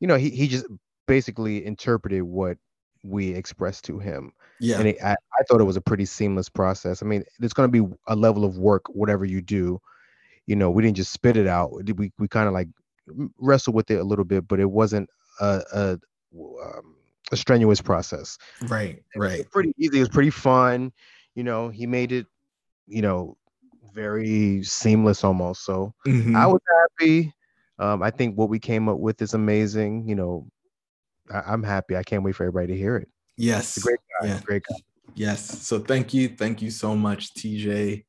you 0.00 0.08
know, 0.08 0.16
he 0.16 0.30
he 0.30 0.48
just 0.48 0.66
basically 1.10 1.66
interpreted 1.66 2.22
what 2.22 2.56
we 3.02 3.34
expressed 3.34 3.84
to 3.84 3.98
him 3.98 4.32
yeah, 4.60 4.78
and 4.78 4.88
it, 4.88 5.02
I, 5.02 5.12
I 5.12 5.42
thought 5.44 5.60
it 5.60 5.64
was 5.64 5.76
a 5.76 5.80
pretty 5.80 6.04
seamless 6.04 6.50
process. 6.50 7.02
I 7.02 7.06
mean, 7.06 7.24
there's 7.38 7.54
going 7.54 7.70
to 7.72 7.82
be 7.82 7.94
a 8.08 8.14
level 8.14 8.44
of 8.44 8.58
work, 8.58 8.82
whatever 8.90 9.24
you 9.24 9.40
do. 9.40 9.80
You 10.46 10.54
know, 10.54 10.70
we 10.70 10.82
didn't 10.82 10.98
just 10.98 11.12
spit 11.12 11.36
it 11.38 11.46
out. 11.46 11.72
We 11.96 12.12
we 12.18 12.28
kind 12.28 12.46
of 12.46 12.52
like 12.52 12.68
wrestled 13.38 13.74
with 13.74 13.90
it 13.90 14.00
a 14.00 14.04
little 14.04 14.24
bit, 14.24 14.46
but 14.46 14.60
it 14.60 14.70
wasn't 14.70 15.08
a 15.40 15.62
a, 15.72 15.98
um, 16.62 16.96
a 17.32 17.36
strenuous 17.36 17.80
process. 17.80 18.36
right, 18.68 19.02
It 19.14 19.18
right. 19.18 19.38
was 19.38 19.46
pretty 19.46 19.72
easy. 19.78 19.96
It 19.96 20.00
was 20.00 20.08
pretty 20.10 20.30
fun. 20.30 20.92
You 21.34 21.44
know, 21.44 21.70
he 21.70 21.86
made 21.86 22.12
it, 22.12 22.26
you 22.86 23.02
know, 23.02 23.36
very 23.94 24.62
seamless 24.62 25.24
almost. 25.24 25.64
So 25.64 25.94
Mhm. 26.06 26.36
I 26.36 26.46
was 26.46 26.60
happy. 26.98 27.32
Um, 27.78 28.02
I 28.02 28.10
think 28.10 28.36
what 28.36 28.50
we 28.50 28.58
came 28.58 28.88
up 28.88 28.98
with 28.98 29.22
is 29.22 29.32
amazing. 29.34 30.06
You 30.06 30.16
know, 30.16 30.46
I, 31.32 31.42
I'm 31.46 31.62
happy. 31.62 31.96
I 31.96 32.02
can't 32.02 32.22
wait 32.22 32.34
for 32.34 32.44
everybody 32.44 32.68
to 32.68 32.78
hear 32.78 32.96
it. 32.96 33.08
yes, 33.36 33.78
great 33.78 33.98
guy. 34.20 34.28
Yeah. 34.28 34.40
Great 34.44 34.62
guy. 34.68 34.76
Yes. 35.14 35.66
So 35.66 35.78
thank 35.78 36.14
you. 36.14 36.28
Thank 36.28 36.62
you 36.62 36.70
so 36.70 36.94
much, 36.94 37.34
TJ, 37.34 38.04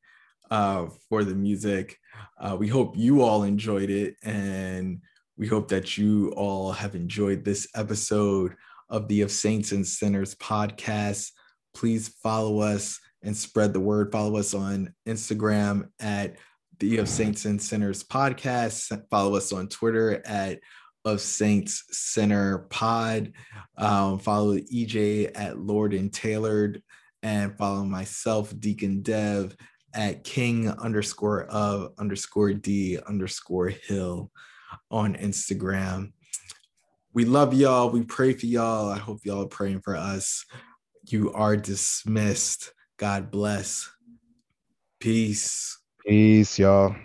uh, 0.50 0.88
for 1.10 1.24
the 1.24 1.36
music. 1.36 1.98
Uh, 2.40 2.56
we 2.60 2.68
hope 2.68 2.96
you 2.96 3.22
all 3.22 3.44
enjoyed 3.44 3.90
it. 3.90 4.16
And 4.24 5.02
we 5.38 5.48
hope 5.48 5.68
that 5.70 5.98
you 5.98 6.32
all 6.36 6.72
have 6.72 6.94
enjoyed 6.96 7.44
this 7.44 7.68
episode 7.76 8.56
of 8.90 9.08
the 9.08 9.22
Of 9.22 9.32
Saints 9.32 9.72
and 9.72 9.86
Sinners 9.86 10.36
podcast. 10.36 11.32
Please 11.74 12.10
follow 12.22 12.60
us 12.60 13.00
and 13.24 13.36
spread 13.36 13.74
the 13.74 13.80
word. 13.80 14.12
Follow 14.12 14.38
us 14.38 14.54
on 14.54 14.94
Instagram 15.08 15.90
at 16.00 16.36
the 16.80 16.98
Of 16.98 17.08
Saints 17.10 17.46
and 17.46 17.62
Sinners 17.62 18.04
podcast. 18.04 19.02
Follow 19.10 19.36
us 19.36 19.54
on 19.54 19.70
Twitter 19.70 20.22
at 20.26 20.60
Of 21.04 21.22
Saints 21.22 21.84
Center 21.92 22.60
Pod. 22.70 23.34
Um, 23.78 24.20
follow 24.20 24.58
EJ 24.58 25.32
at 25.36 25.58
Lord 25.58 25.94
and 25.94 26.14
Tailored, 26.14 26.82
and 27.24 27.58
follow 27.58 27.84
myself, 27.84 28.54
Deacon 28.60 29.02
Dev, 29.02 29.56
at 29.94 30.24
King 30.24 30.70
underscore 30.70 31.46
of 31.46 31.94
underscore 31.98 32.54
D 32.54 33.00
underscore 33.08 33.70
Hill 33.70 34.32
on 34.90 35.16
Instagram. 35.16 36.14
We 37.14 37.26
love 37.26 37.54
y'all. 37.54 37.90
We 37.90 38.04
pray 38.04 38.34
for 38.34 38.46
y'all. 38.46 38.90
I 38.90 38.98
hope 38.98 39.20
y'all 39.24 39.44
are 39.44 39.48
praying 39.48 39.82
for 39.82 39.96
us. 39.96 40.46
You 41.10 41.34
are 41.34 41.58
dismissed. 41.58 42.74
God 42.98 43.32
bless. 43.32 43.90
Peace. 45.00 45.78
Peace, 46.08 46.58
y'all. 46.58 46.96